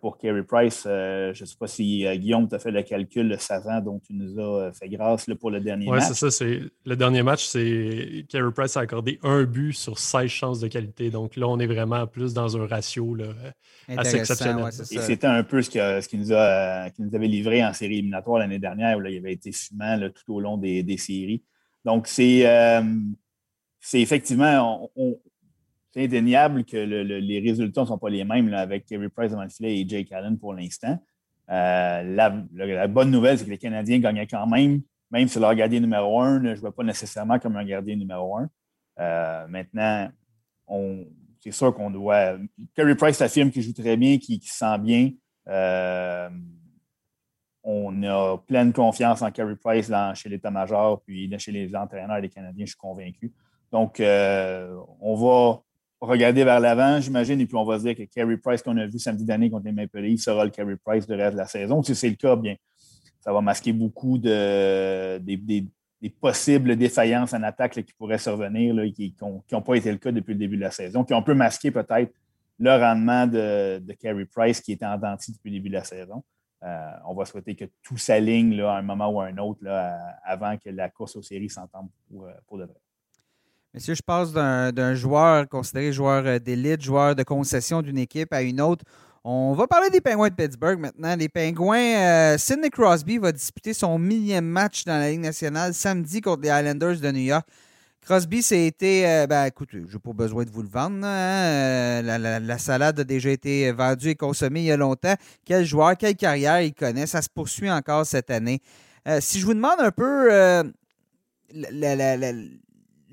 pour 0.00 0.18
Carey 0.18 0.42
Price, 0.42 0.84
euh, 0.86 1.32
je 1.32 1.42
ne 1.42 1.46
sais 1.46 1.56
pas 1.58 1.66
si 1.66 2.04
Guillaume 2.16 2.48
t'a 2.48 2.58
fait 2.58 2.70
le 2.70 2.82
calcul 2.82 3.28
le 3.28 3.38
savant 3.38 3.80
dont 3.80 4.00
tu 4.00 4.12
nous 4.12 4.38
as 4.40 4.72
fait 4.72 4.88
grâce 4.88 5.26
pour 5.40 5.50
le 5.50 5.60
dernier 5.60 5.86
match. 5.86 6.04
Oui, 6.08 6.14
c'est 6.14 6.30
ça. 6.30 6.44
Le 6.84 6.96
dernier 6.96 7.22
match, 7.22 7.46
c'est 7.46 8.26
Carey 8.28 8.50
Price 8.52 8.76
a 8.76 8.80
accordé 8.80 9.18
un 9.22 9.44
but 9.44 9.72
sur 9.72 9.98
16 9.98 10.28
chances 10.28 10.60
de 10.60 10.68
qualité. 10.68 11.10
Donc 11.10 11.36
là, 11.36 11.46
on 11.46 11.58
est 11.58 11.66
vraiment 11.66 12.06
plus 12.06 12.34
dans 12.34 12.56
un 12.56 12.66
ratio 12.66 13.14
là, 13.14 13.26
assez 13.96 14.16
exceptionnel. 14.16 14.66
Et 14.68 14.98
c'était 14.98 15.26
un 15.26 15.44
peu 15.44 15.62
ce, 15.62 15.70
ce 15.70 16.08
qui, 16.08 16.18
nous 16.18 16.32
a, 16.32 16.90
qui 16.90 17.02
nous 17.02 17.14
avait 17.14 17.28
livré 17.28 17.64
en 17.64 17.72
série 17.72 17.98
éliminatoire 17.98 18.40
l'année 18.40 18.58
dernière, 18.58 18.98
où 18.98 19.02
il 19.04 19.16
avait 19.16 19.32
été 19.32 19.52
fumant 19.52 19.98
tout 20.10 20.34
au 20.34 20.40
long 20.40 20.56
des 20.56 20.96
séries. 20.98 21.42
Donc, 21.84 22.06
c'est 22.06 22.46
euh, 22.46 22.82
effectivement, 23.92 24.90
c'est 25.98 26.04
indéniable 26.04 26.64
que 26.64 26.76
les 26.76 27.40
résultats 27.40 27.80
ne 27.82 27.86
sont 27.86 27.98
pas 27.98 28.08
les 28.08 28.24
mêmes 28.24 28.52
avec 28.54 28.86
Kerry 28.86 29.08
Price 29.08 29.32
devant 29.32 29.42
le 29.42 29.66
et 29.66 29.88
Jake 29.88 30.12
Allen 30.12 30.38
pour 30.38 30.54
l'instant. 30.54 30.98
Euh, 31.50 32.02
la, 32.02 32.86
bonne 32.86 33.10
nouvelle, 33.10 33.38
c'est 33.38 33.44
que 33.44 33.50
les 33.50 33.58
Canadiens 33.58 33.98
gagnaient 33.98 34.26
quand 34.26 34.46
même, 34.46 34.82
même 35.10 35.26
si 35.26 35.40
leur 35.40 35.54
gardien 35.54 35.80
numéro 35.80 36.20
un 36.20 36.38
ne 36.38 36.54
jouait 36.54 36.70
pas 36.70 36.84
nécessairement 36.84 37.38
comme 37.38 37.56
un 37.56 37.64
gardien 37.64 37.96
numéro 37.96 38.36
un. 38.36 38.48
Euh, 39.00 39.46
maintenant, 39.48 40.08
c'est 41.40 41.50
sûr 41.50 41.74
qu'on 41.74 41.90
doit. 41.90 42.36
Kerry 42.76 42.94
Price 42.94 43.20
affirme 43.20 43.50
qu'il 43.50 43.62
joue 43.62 43.72
très 43.72 43.96
bien, 43.96 44.18
qu'il 44.18 44.40
se 44.42 44.56
sent 44.56 44.78
bien 44.78 45.10
on 47.70 48.02
a 48.02 48.38
pleine 48.38 48.72
confiance 48.72 49.20
en 49.20 49.30
Carey 49.30 49.56
Price 49.56 49.92
chez 50.14 50.28
l'état-major, 50.30 51.02
puis 51.02 51.30
chez 51.38 51.52
les 51.52 51.74
entraîneurs 51.76 52.20
des 52.22 52.30
Canadiens, 52.30 52.64
je 52.64 52.70
suis 52.70 52.78
convaincu. 52.78 53.30
Donc, 53.70 54.00
euh, 54.00 54.74
on 55.00 55.14
va 55.14 55.62
regarder 56.00 56.44
vers 56.44 56.60
l'avant, 56.60 57.00
j'imagine, 57.00 57.40
et 57.40 57.46
puis 57.46 57.56
on 57.56 57.64
va 57.64 57.78
se 57.78 57.84
dire 57.84 57.96
que 57.96 58.04
Carey 58.04 58.36
Price 58.36 58.62
qu'on 58.62 58.76
a 58.76 58.86
vu 58.86 58.98
samedi 58.98 59.24
dernier 59.24 59.50
contre 59.50 59.66
les 59.66 59.72
Maple 59.72 60.00
Leafs 60.00 60.20
sera 60.20 60.44
le 60.44 60.50
Carey 60.50 60.76
Price 60.76 61.06
de 61.06 61.14
reste 61.14 61.32
de 61.32 61.38
la 61.38 61.46
saison. 61.46 61.82
Si 61.82 61.94
c'est 61.94 62.08
le 62.08 62.16
cas, 62.16 62.36
bien, 62.36 62.54
ça 63.20 63.32
va 63.32 63.40
masquer 63.40 63.72
beaucoup 63.72 64.18
de, 64.18 65.18
des, 65.18 65.66
possibles 66.20 66.76
défaillances 66.76 67.34
en 67.34 67.42
attaque 67.42 67.72
qui 67.72 67.92
pourraient 67.98 68.18
survenir, 68.18 68.74
là, 68.74 68.88
qui 68.88 69.14
n'ont 69.20 69.62
pas 69.62 69.74
été 69.74 69.90
le 69.90 69.98
cas 69.98 70.12
depuis 70.12 70.34
le 70.34 70.38
début 70.38 70.56
de 70.56 70.62
la 70.62 70.70
saison, 70.70 71.04
qui 71.04 71.14
ont 71.14 71.22
peu 71.22 71.34
masqué 71.34 71.70
peut-être 71.70 72.12
le 72.60 72.70
rendement 72.70 73.26
de, 73.26 73.78
de 73.78 73.92
Carey 73.94 74.24
Price 74.24 74.60
qui 74.60 74.72
était 74.72 74.86
en 74.86 74.98
dentiste 74.98 75.36
depuis 75.36 75.50
le 75.50 75.56
début 75.56 75.68
de 75.68 75.74
la 75.74 75.84
saison. 75.84 76.22
Euh, 76.64 76.90
on 77.06 77.14
va 77.14 77.24
souhaiter 77.24 77.54
que 77.54 77.66
tout 77.82 77.96
s'aligne 77.96 78.60
à 78.60 78.76
un 78.76 78.82
moment 78.82 79.08
ou 79.08 79.20
à 79.20 79.26
un 79.26 79.38
autre 79.38 79.60
avant 80.24 80.56
que 80.56 80.70
la 80.70 80.88
course 80.88 81.14
aux 81.14 81.22
séries 81.22 81.50
s'entende 81.50 81.88
pour, 82.08 82.26
euh, 82.26 82.32
pour 82.46 82.58
de 82.58 82.64
vrai. 82.64 82.80
Monsieur, 83.78 83.94
je 83.94 84.02
passe 84.02 84.32
d'un 84.32 84.94
joueur 84.96 85.48
considéré 85.48 85.92
joueur 85.92 86.26
euh, 86.26 86.40
d'élite, 86.40 86.82
joueur 86.82 87.14
de 87.14 87.22
concession 87.22 87.80
d'une 87.80 87.98
équipe 87.98 88.32
à 88.32 88.42
une 88.42 88.60
autre. 88.60 88.84
On 89.22 89.54
va 89.54 89.68
parler 89.68 89.88
des 89.88 90.00
Penguins 90.00 90.30
de 90.30 90.34
Pittsburgh 90.34 90.80
maintenant. 90.80 91.14
Les 91.14 91.28
Penguins, 91.28 92.36
Sidney 92.38 92.70
Crosby 92.70 93.18
va 93.18 93.30
disputer 93.30 93.74
son 93.74 93.96
millième 93.96 94.46
match 94.46 94.84
dans 94.84 94.98
la 94.98 95.12
Ligue 95.12 95.20
nationale 95.20 95.74
samedi 95.74 96.20
contre 96.20 96.42
les 96.42 96.48
Islanders 96.48 96.98
de 96.98 97.12
New 97.12 97.20
York. 97.20 97.46
Crosby, 98.00 98.42
c'était. 98.42 99.04
Euh, 99.06 99.26
ben, 99.28 99.44
écoute, 99.44 99.68
je 99.70 99.78
n'ai 99.78 99.86
pas 99.86 100.12
besoin 100.12 100.42
de 100.42 100.50
vous 100.50 100.62
le 100.62 100.68
vendre. 100.68 101.04
Hein. 101.04 102.02
Euh, 102.02 102.40
la, 102.40 102.58
salade 102.58 102.98
a 102.98 103.04
déjà 103.04 103.30
été 103.30 103.70
vendue 103.70 104.08
et 104.08 104.16
consommée 104.16 104.58
il 104.58 104.66
y 104.66 104.72
a 104.72 104.76
longtemps. 104.76 105.14
Quel 105.44 105.64
joueur, 105.64 105.96
quelle 105.96 106.16
carrière 106.16 106.60
il 106.62 106.74
connaît. 106.74 107.06
Ça 107.06 107.22
se 107.22 107.28
poursuit 107.28 107.70
encore 107.70 108.04
cette 108.06 108.32
année. 108.32 108.60
Euh, 109.06 109.20
si 109.20 109.38
je 109.38 109.46
vous 109.46 109.54
demande 109.54 109.78
un 109.78 109.92
peu 109.92 110.32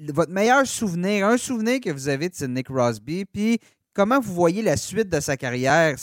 votre 0.09 0.31
meilleur 0.31 0.65
souvenir, 0.65 1.27
un 1.27 1.37
souvenir 1.37 1.79
que 1.79 1.89
vous 1.89 2.07
avez 2.07 2.29
de 2.29 2.47
Nick 2.47 2.67
Crosby, 2.67 3.25
puis 3.25 3.59
comment 3.93 4.19
vous 4.19 4.33
voyez 4.33 4.61
la 4.61 4.77
suite 4.77 5.09
de 5.09 5.19
sa 5.19 5.37
carrière, 5.37 5.95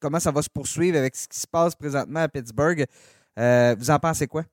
comment 0.00 0.20
ça 0.20 0.30
va 0.30 0.42
se 0.42 0.50
poursuivre 0.50 0.98
avec 0.98 1.16
ce 1.16 1.26
qui 1.26 1.38
se 1.38 1.46
passe 1.46 1.74
présentement 1.74 2.20
à 2.20 2.28
Pittsburgh, 2.28 2.86
vous 3.36 3.90
en 3.90 3.98
pensez 3.98 4.26
quoi? 4.26 4.44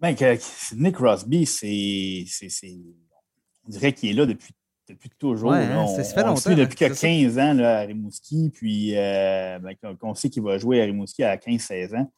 Ben, 0.00 0.16
Nick 0.76 0.94
Crosby, 0.94 1.46
c'est. 1.46 2.24
On 3.66 3.70
dirait 3.70 3.92
qu'il 3.92 4.10
est 4.10 4.14
là 4.14 4.24
depuis, 4.24 4.54
depuis 4.88 5.10
toujours. 5.18 5.50
Ouais, 5.50 5.58
hein, 5.58 5.86
ça 5.86 6.02
fait 6.02 6.22
longtemps. 6.22 6.54
depuis 6.54 6.76
15 6.76 7.38
ans 7.38 7.52
là, 7.52 7.80
à 7.80 7.82
Rimouski, 7.82 8.50
puis 8.52 8.96
euh, 8.96 9.58
ben, 9.58 9.74
qu'on 10.00 10.14
sait 10.14 10.30
qu'il 10.30 10.42
va 10.42 10.56
jouer 10.56 10.80
à 10.80 10.86
Rimouski 10.86 11.22
à 11.22 11.36
15-16 11.36 11.96
ans. 11.96 12.10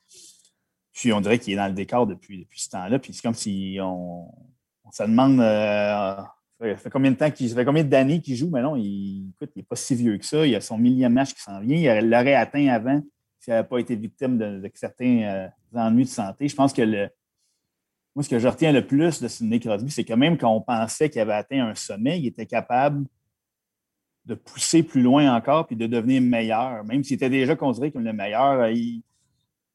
Puis 0.92 1.12
on 1.12 1.20
dirait 1.20 1.38
qu'il 1.38 1.54
est 1.54 1.56
dans 1.56 1.66
le 1.66 1.72
décor 1.72 2.06
depuis, 2.06 2.40
depuis 2.40 2.60
ce 2.60 2.70
temps-là. 2.70 2.98
Puis 3.00 3.12
c'est 3.12 3.22
comme 3.22 3.34
si 3.34 3.78
on, 3.80 4.28
on 4.28 4.51
se 4.92 5.02
demande 5.02 5.40
euh, 5.40 6.16
ça 6.60 6.76
fait 6.76 6.90
combien 6.90 7.10
de 7.10 7.16
temps 7.16 7.30
qu'il 7.30 7.48
fait 7.50 7.64
combien 7.64 7.82
d'années 7.82 8.20
qu'il 8.20 8.36
joue, 8.36 8.50
mais 8.50 8.62
non, 8.62 8.76
il 8.76 9.32
n'est 9.56 9.62
pas 9.62 9.76
si 9.76 9.94
vieux 9.94 10.16
que 10.18 10.24
ça. 10.24 10.46
Il 10.46 10.54
a 10.54 10.60
son 10.60 10.78
millième 10.78 11.12
match 11.12 11.34
qui 11.34 11.40
s'en 11.40 11.60
vient. 11.60 11.98
Il 11.98 12.08
l'aurait 12.08 12.34
atteint 12.34 12.68
avant 12.68 13.02
s'il 13.40 13.52
n'avait 13.52 13.66
pas 13.66 13.78
été 13.78 13.96
victime 13.96 14.38
de, 14.38 14.70
certains 14.74 15.22
euh, 15.22 15.48
ennuis 15.74 16.04
de 16.04 16.08
santé. 16.08 16.46
Je 16.46 16.54
pense 16.54 16.72
que 16.72 16.82
moi, 18.14 18.22
ce 18.22 18.28
que 18.28 18.38
je 18.38 18.46
retiens 18.46 18.72
le 18.72 18.86
plus 18.86 19.20
de 19.20 19.26
Sidney 19.26 19.58
Crosby, 19.58 19.90
c'est 19.90 20.04
que 20.04 20.12
même 20.12 20.38
quand 20.38 20.54
on 20.54 20.60
pensait 20.60 21.10
qu'il 21.10 21.20
avait 21.20 21.32
atteint 21.32 21.66
un 21.66 21.74
sommet, 21.74 22.20
il 22.20 22.26
était 22.26 22.46
capable 22.46 23.06
de 24.26 24.34
pousser 24.34 24.84
plus 24.84 25.02
loin 25.02 25.34
encore 25.34 25.66
puis 25.66 25.74
de 25.74 25.86
devenir 25.86 26.22
meilleur. 26.22 26.84
Même 26.84 27.02
s'il 27.02 27.16
était 27.16 27.30
déjà 27.30 27.56
considéré 27.56 27.90
comme 27.90 28.04
le 28.04 28.12
meilleur, 28.12 28.60
euh, 28.60 28.70
il 28.70 29.02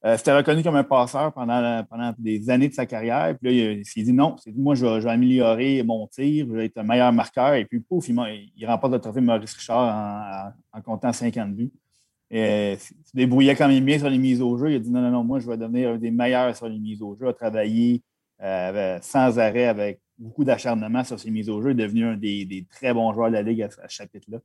euh, 0.05 0.15
s'était 0.15 0.35
reconnu 0.35 0.61
comme 0.61 0.75
un 0.75 0.83
passeur 0.83 1.33
pendant, 1.33 1.83
pendant 1.89 2.13
des 2.19 2.49
années 2.51 2.69
de 2.69 2.73
sa 2.73 2.85
carrière. 2.85 3.35
Puis 3.41 3.49
là, 3.49 3.73
il, 3.73 3.85
s'est 3.85 4.03
dit 4.03 4.13
non, 4.13 4.35
moi, 4.55 4.75
je 4.75 4.85
vais, 4.85 5.09
améliorer 5.09 5.81
mon 5.83 6.05
tir, 6.07 6.45
je 6.47 6.53
vais 6.53 6.65
être 6.65 6.77
un 6.77 6.83
meilleur 6.83 7.11
marqueur. 7.11 7.55
Et 7.55 7.65
puis, 7.65 7.79
pouf, 7.79 8.07
il, 8.07 8.65
remporte 8.67 8.93
le 8.93 8.99
trophée 8.99 9.21
Maurice 9.21 9.53
Richard 9.55 10.53
en, 10.71 10.81
comptant 10.81 11.11
50 11.11 11.55
buts. 11.55 11.71
Et, 12.29 12.73
il 12.73 12.79
se 12.79 13.15
débrouillait 13.15 13.55
quand 13.55 13.67
même 13.67 13.83
bien 13.83 13.97
sur 13.97 14.09
les 14.09 14.19
mises 14.19 14.41
au 14.41 14.55
jeu. 14.57 14.71
Il 14.71 14.75
a 14.75 14.79
dit 14.79 14.91
non, 14.91 15.01
non, 15.01 15.09
non, 15.09 15.23
moi, 15.23 15.39
je 15.39 15.49
vais 15.49 15.57
devenir 15.57 15.89
un 15.89 15.97
des 15.97 16.11
meilleurs 16.11 16.55
sur 16.55 16.69
les 16.69 16.77
mises 16.77 17.01
au 17.01 17.15
jeu, 17.15 17.27
à 17.27 17.33
travailler 17.33 18.03
euh, 18.43 18.99
sans 19.01 19.39
arrêt 19.39 19.65
avec 19.65 19.99
beaucoup 20.19 20.43
d'acharnement 20.43 21.03
sur 21.03 21.19
ses 21.19 21.31
mises 21.31 21.49
au 21.49 21.61
jeu, 21.61 21.71
est 21.71 21.75
devenu 21.75 22.05
un 22.05 22.17
des, 22.17 22.67
très 22.69 22.93
bons 22.93 23.11
joueurs 23.13 23.29
de 23.29 23.33
la 23.33 23.41
Ligue 23.41 23.63
à, 23.63 23.69
ce 23.71 23.79
chapitre-là. 23.87 24.39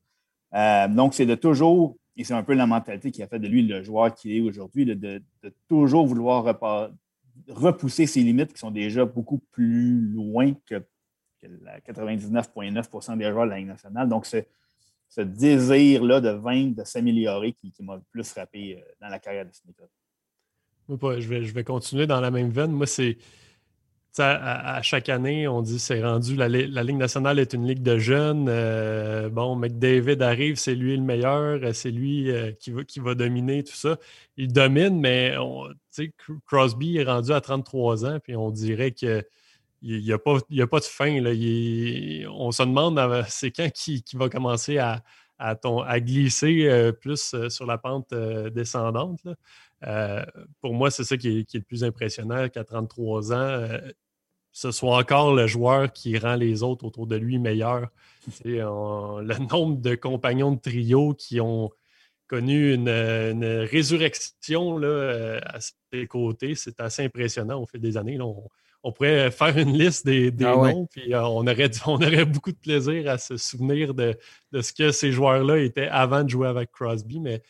Euh, 0.54 0.88
donc, 0.88 1.12
c'est 1.12 1.26
de 1.26 1.34
toujours, 1.34 1.96
et 2.16 2.24
c'est 2.24 2.34
un 2.34 2.42
peu 2.42 2.54
la 2.54 2.66
mentalité 2.66 3.10
qui 3.10 3.22
a 3.22 3.26
fait 3.26 3.38
de 3.38 3.48
lui 3.48 3.62
le 3.62 3.82
joueur 3.82 4.14
qu'il 4.14 4.32
est 4.32 4.40
aujourd'hui, 4.40 4.84
de, 4.84 5.22
toujours 5.68 6.06
vouloir 6.06 6.44
repousser 7.48 8.06
ses 8.06 8.22
limites 8.22 8.52
qui 8.52 8.58
sont 8.58 8.70
déjà 8.70 9.04
beaucoup 9.04 9.38
plus 9.50 10.12
loin 10.12 10.52
que, 10.66 10.82
99,9% 11.42 13.18
des 13.18 13.30
joueurs 13.30 13.46
de 13.46 13.50
la 13.50 13.58
Ligue 13.58 13.66
nationale. 13.66 14.08
Donc, 14.08 14.26
ce, 14.26 15.20
désir-là 15.20 16.20
de 16.20 16.28
vaincre, 16.28 16.76
de 16.76 16.84
s'améliorer 16.84 17.52
qui, 17.52 17.72
m'a 17.80 17.96
le 17.96 18.02
plus 18.10 18.28
frappé 18.28 18.76
euh, 18.76 18.92
dans 19.00 19.08
la 19.08 19.18
carrière 19.18 19.44
de. 19.44 19.50
Moi, 20.88 21.20
je 21.20 21.42
je 21.42 21.52
vais 21.52 21.64
continuer 21.64 22.06
dans 22.06 22.20
la 22.20 22.30
même 22.30 22.50
veine. 22.50 22.70
Moi, 22.70 22.86
c'est 22.86 23.18
à, 24.18 24.82
chaque 24.82 25.08
année, 25.08 25.48
on 25.48 25.62
dit 25.62 25.78
c'est 25.78 26.02
rendu, 26.02 26.36
la, 26.36 26.48
Ligue 26.48 26.96
nationale 26.96 27.38
est 27.38 27.52
une 27.54 27.66
ligue 27.66 27.82
de 27.82 27.98
jeunes. 27.98 28.46
Euh, 28.48 29.28
bon, 29.28 29.56
McDavid 29.56 30.22
arrive, 30.22 30.56
c'est 30.56 30.74
lui 30.74 30.96
le 30.96 31.02
meilleur, 31.02 31.60
euh, 31.62 31.72
c'est 31.72 31.90
lui 31.90 32.30
euh, 32.30 32.52
qui, 32.52 32.70
va, 32.70 32.84
qui 32.84 33.00
va 33.00 33.14
dominer 33.14 33.62
tout 33.64 33.74
ça. 33.74 33.96
Il 34.36 34.52
domine, 34.52 35.00
mais 35.00 35.34
Crosby 36.46 36.98
est 36.98 37.04
rendu 37.04 37.32
à 37.32 37.40
33 37.40 38.04
ans, 38.04 38.18
puis 38.22 38.36
on 38.36 38.50
dirait 38.50 38.92
qu'il 38.92 39.24
n'y 39.82 40.12
a, 40.12 40.18
pas, 40.18 40.36
a 40.36 40.66
pas 40.66 40.80
de 40.80 40.84
fin. 40.84 41.20
Là. 41.20 41.30
on 42.30 42.52
se 42.52 42.62
demande 42.62 43.00
c'est 43.28 43.50
quand 43.50 43.70
qui, 43.72 44.04
va 44.14 44.28
commencer 44.28 44.78
à, 44.78 45.02
à, 45.38 45.56
à 45.86 46.00
glisser 46.00 46.92
plus 47.00 47.34
sur 47.48 47.66
la 47.66 47.78
pente 47.78 48.12
descendante. 48.12 49.20
Pour 50.60 50.74
moi, 50.74 50.90
c'est 50.90 51.04
ça 51.04 51.16
qui 51.16 51.40
est, 51.40 51.44
qui 51.44 51.56
est, 51.56 51.60
le 51.60 51.64
plus 51.64 51.84
impressionnant 51.84 52.48
qu'à 52.48 52.64
33 52.64 53.32
ans, 53.32 53.68
ce 54.52 54.70
soit 54.70 54.96
encore 54.96 55.34
le 55.34 55.46
joueur 55.46 55.92
qui 55.92 56.18
rend 56.18 56.36
les 56.36 56.62
autres 56.62 56.84
autour 56.84 57.06
de 57.06 57.16
lui 57.16 57.38
meilleurs. 57.38 57.88
le 58.44 59.48
nombre 59.50 59.80
de 59.80 59.94
compagnons 59.94 60.52
de 60.52 60.60
trio 60.60 61.14
qui 61.14 61.40
ont 61.40 61.70
connu 62.28 62.72
une, 62.74 62.88
résurrection 63.70 64.78
là, 64.78 64.88
euh, 64.88 65.40
à 65.44 65.58
ses 65.60 66.06
côtés, 66.06 66.54
c'est 66.54 66.80
assez 66.80 67.04
impressionnant 67.04 67.60
au 67.60 67.66
fil 67.66 67.80
des 67.80 67.96
années. 67.96 68.18
on 68.20 68.92
pourrait 68.92 69.30
faire 69.30 69.56
une 69.58 69.76
liste 69.76 70.06
des, 70.06 70.32
ah 70.40 70.54
noms, 70.56 70.86
puis 70.86 71.14
on, 71.14 71.46
aurait, 71.46 71.70
on 71.86 71.96
aurait 71.96 72.24
beaucoup 72.24 72.52
de 72.52 72.56
plaisir 72.56 73.10
à 73.10 73.18
se 73.18 73.36
souvenir 73.36 73.92
de, 73.94 74.16
ce 74.58 74.72
que 74.72 74.92
ces 74.92 75.12
joueurs-là 75.12 75.58
étaient 75.58 75.88
avant 75.88 76.24
de 76.24 76.30
jouer 76.30 76.48
avec 76.48 76.70
Crosby. 76.72 77.20
Mais 77.20 77.42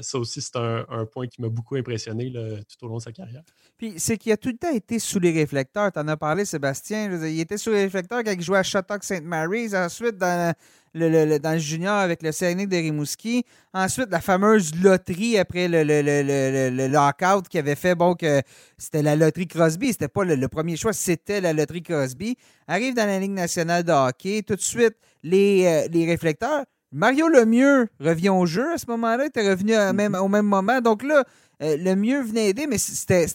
ça 0.00 0.18
aussi, 0.18 0.40
c'est 0.40 0.56
un, 0.56 1.06
point 1.06 1.26
qui 1.26 1.42
m'a 1.42 1.48
beaucoup 1.48 1.76
impressionné 1.76 2.32
tout 2.32 2.86
au 2.86 2.88
long 2.88 2.98
de 2.98 3.02
sa 3.02 3.12
carrière. 3.12 3.42
Puis 3.76 3.94
c'est 3.96 4.16
qu'il 4.16 4.32
a 4.32 4.36
tout 4.36 4.50
le 4.50 4.56
temps 4.56 4.72
été 4.72 4.98
sous 4.98 5.18
les 5.18 5.32
réflecteurs. 5.32 5.90
Tu 5.90 5.98
en 5.98 6.08
as 6.08 6.16
parlé, 6.16 6.44
Sébastien. 6.44 7.10
Il 7.26 7.40
était 7.40 7.56
sous 7.56 7.70
les 7.70 7.84
réflecteurs 7.84 8.22
quand 8.22 8.32
il 8.32 8.42
jouait 8.42 8.58
à 8.58 8.62
Shattuck 8.62 9.02
St. 9.02 9.24
Mary's. 9.24 9.74
Ensuite, 9.74 10.16
dans 10.16 10.54
le, 10.94 11.38
dans 11.38 11.52
le 11.52 11.58
junior 11.58 11.94
avec 11.94 12.22
le 12.22 12.32
Saguenay 12.32 12.66
de 12.66 12.76
Rimouski. 12.76 13.44
Ensuite, 13.72 14.08
la 14.10 14.20
fameuse 14.20 14.74
loterie 14.82 15.38
après 15.38 15.68
le, 15.68 15.82
le, 15.82 16.86
lockout 16.88 17.48
qui 17.48 17.58
avait 17.58 17.74
fait 17.74 17.94
bon 17.94 18.14
que 18.14 18.42
c'était 18.76 19.02
la 19.02 19.16
loterie 19.16 19.46
Crosby. 19.46 19.92
C'était 19.92 20.08
pas 20.08 20.24
le, 20.24 20.48
premier 20.48 20.76
choix, 20.76 20.92
c'était 20.92 21.40
la 21.40 21.52
loterie 21.52 21.82
Crosby. 21.82 22.36
Arrive 22.66 22.94
dans 22.94 23.06
la 23.06 23.18
Ligue 23.18 23.32
nationale 23.32 23.84
de 23.84 23.92
hockey. 23.92 24.42
Tout 24.42 24.56
de 24.56 24.60
suite, 24.60 24.96
les, 25.22 25.64
euh, 25.66 25.88
les 25.90 26.06
réflecteurs. 26.06 26.64
Mario 26.92 27.28
Lemieux 27.28 27.88
revient 28.00 28.28
au 28.28 28.46
jeu 28.46 28.72
à 28.72 28.78
ce 28.78 28.86
moment-là. 28.88 29.24
Il 29.24 29.28
était 29.28 29.48
revenu 29.48 29.72
même, 29.94 30.14
au 30.14 30.28
même 30.28 30.46
moment. 30.46 30.80
Donc 30.80 31.02
là, 31.02 31.24
euh, 31.62 31.76
le 31.78 31.94
mieux 31.94 32.20
venait 32.22 32.48
aider, 32.48 32.66
mais 32.66 32.78
c'était, 32.78 33.26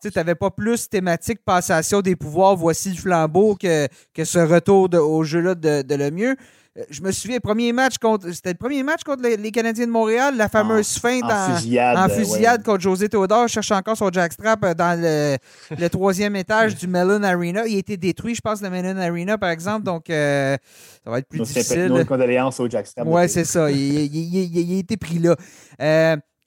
tu 0.00 0.10
n'avais 0.14 0.34
pas 0.34 0.50
plus 0.50 0.88
thématique 0.88 1.40
passation 1.44 2.00
des 2.00 2.16
pouvoirs, 2.16 2.56
voici 2.56 2.90
le 2.90 2.96
flambeau 2.96 3.56
que, 3.56 3.88
que 4.14 4.24
ce 4.24 4.38
retour 4.38 4.88
au 4.94 5.24
jeu-là 5.24 5.54
de, 5.54 5.82
de 5.82 5.94
le 5.94 6.10
mieux. 6.10 6.36
Euh, 6.78 6.84
je 6.88 7.02
me 7.02 7.12
souviens, 7.12 7.38
premier 7.38 7.72
match 7.72 7.98
contre. 7.98 8.30
C'était 8.32 8.50
le 8.50 8.56
premier 8.56 8.82
match 8.82 9.02
contre 9.04 9.22
les, 9.22 9.50
Canadiens 9.50 9.86
de 9.86 9.90
Montréal, 9.90 10.36
la 10.36 10.48
fameuse 10.48 10.98
feinte 10.98 11.24
en, 11.24 12.08
fusillade, 12.08 12.62
contre 12.62 12.80
José 12.80 13.10
Théodore. 13.10 13.46
cherche 13.48 13.70
encore 13.72 13.96
son 13.96 14.10
jackstrap 14.10 14.64
euh, 14.64 14.72
dans 14.72 14.98
le, 14.98 15.88
troisième 15.88 16.34
étage 16.34 16.76
du 16.76 16.86
Mellon 16.86 17.22
Arena. 17.22 17.66
Il 17.66 17.76
a 17.76 17.78
été 17.78 17.98
détruit, 17.98 18.34
je 18.34 18.40
pense, 18.40 18.62
le 18.62 18.70
Mellon 18.70 18.98
Arena, 18.98 19.36
par 19.36 19.50
exemple. 19.50 19.82
Donc, 19.82 20.08
euh, 20.08 20.56
ça 21.04 21.10
va 21.10 21.18
être 21.18 21.28
plus 21.28 21.40
difficile. 21.40 21.86
Nos 21.86 22.04
condoléances 22.06 22.58
au 22.58 22.68
jackstrap. 22.70 23.06
Oui, 23.06 23.28
c'est 23.28 23.44
ça. 23.44 23.70
Il, 23.70 24.74
a 24.74 24.78
été 24.78 24.96
pris 24.96 25.18
là. 25.18 25.36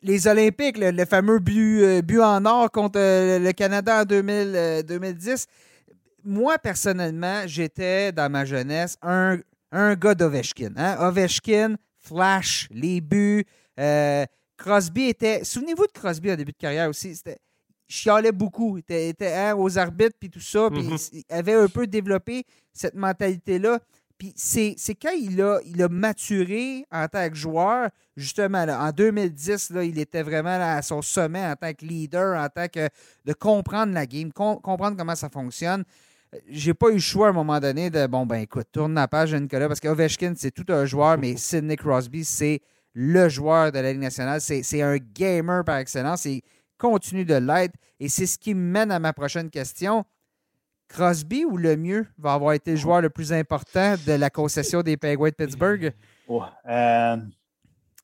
les 0.02 0.28
Olympiques, 0.28 0.80
le, 0.80 1.06
fameux 1.06 1.38
but, 1.38 2.02
but, 2.02 2.22
en 2.22 2.44
or 2.46 2.72
contre 2.72 2.98
le 3.00 3.52
Canada 3.52 4.02
en 4.02 4.06
2010. 4.06 5.46
Moi, 6.28 6.58
personnellement, 6.58 7.44
j'étais, 7.46 8.12
dans 8.12 8.32
ma 8.32 8.46
jeunesse, 8.46 8.98
un 9.04 9.38
un 9.72 9.96
gars 9.96 10.16
d'Ovechkin. 10.16 10.74
Hein? 10.76 10.98
Ovechkin, 11.00 11.76
Flash, 12.00 12.68
les 12.72 13.02
buts. 13.02 13.46
Euh, 13.80 14.26
Crosby 14.58 15.06
était. 15.06 15.44
Souvenez-vous 15.44 15.88
de 15.88 15.92
Crosby 15.92 16.32
au 16.32 16.36
début 16.36 16.52
de 16.52 16.58
carrière 16.58 16.90
aussi. 16.90 17.16
C'était 17.16 17.40
chialait 17.88 18.32
beaucoup. 18.32 18.78
Il 18.78 18.96
était, 18.96 19.34
hein, 19.34 19.56
aux 19.56 19.78
arbitres 19.78 20.18
puis 20.20 20.30
tout 20.30 20.40
ça. 20.40 20.70
Puis 20.70 20.82
mm-hmm. 20.82 21.24
il 21.30 21.36
avait 21.36 21.54
un 21.54 21.68
peu 21.68 21.88
développé 21.88 22.46
cette 22.74 22.96
mentalité-là. 22.96 23.80
Puis 24.18 24.34
c'est, 24.38 24.76
quand 25.02 25.12
il 25.12 25.42
a, 25.42 25.60
il 25.66 25.82
a 25.84 25.90
maturé 25.90 26.86
en 26.90 27.06
tant 27.08 27.28
que 27.30 27.36
joueur, 27.36 27.90
justement, 28.16 28.64
en 28.64 28.92
2010, 28.92 29.72
là, 29.72 29.84
il 29.84 30.00
était 30.00 30.24
vraiment 30.24 30.58
à 30.58 30.82
son 30.82 31.02
sommet 31.02 31.46
en 31.46 31.56
tant 31.56 31.74
que 31.74 31.84
leader, 31.84 32.40
en 32.40 32.48
tant 32.48 32.70
que 32.70 32.88
de 33.26 33.34
comprendre 33.34 33.94
la 33.94 34.06
game, 34.06 34.32
comprendre 34.32 34.96
comment 34.96 35.16
ça 35.16 35.30
fonctionne 35.30 35.84
j'ai 36.48 36.74
pas 36.74 36.90
eu 36.90 36.94
le 36.94 37.00
choix 37.00 37.28
à 37.28 37.30
un 37.30 37.34
moment 37.34 37.60
donné 37.60 37.90
de 37.90 38.08
bon 38.08 38.26
ben 38.26 38.38
écoute, 38.38 38.68
tourne 38.72 38.94
la 38.94 39.08
page 39.08 39.32
de 39.32 39.38
Nicolas 39.38 39.68
parce 39.68 39.80
qu'Ovechkin, 39.80 40.34
c'est 40.36 40.52
tout 40.52 40.66
un 40.70 40.86
joueur, 40.86 41.18
mais 41.18 41.36
Sidney 41.38 41.76
Crosby, 41.76 42.24
c'est 42.24 42.62
le 42.94 43.30
joueur 43.30 43.72
de 43.72 43.80
la 43.80 43.92
Ligue 43.92 44.02
nationale. 44.02 44.42
C'est 44.42 44.82
un 44.82 44.98
gamer 44.98 45.64
par 45.64 45.78
excellence 45.78 46.26
et 46.26 46.42
continue 46.78 47.26
de 47.26 47.36
l'être. 47.36 47.76
Et 48.00 48.10
c'est 48.10 48.26
ce 48.26 48.38
qui 48.38 48.54
mène 48.54 48.92
à 48.92 49.00
ma 49.00 49.14
prochaine 49.14 49.50
question. 49.50 50.06
Crosby 50.88 51.46
ou 51.46 51.58
le 51.58 51.76
mieux 51.78 52.06
va 52.18 52.34
avoir 52.34 52.54
été 52.54 52.72
le 52.72 52.78
joueur 52.78 53.02
le 53.02 53.10
plus 53.10 53.34
important 53.34 53.96
de 54.06 54.14
la 54.14 54.30
concession 54.30 54.82
des 54.82 54.98
Penguins 54.98 55.30
de 55.30 55.36
Pittsburgh? 55.36 55.94
Oh, 56.28 56.42
euh, 56.68 57.18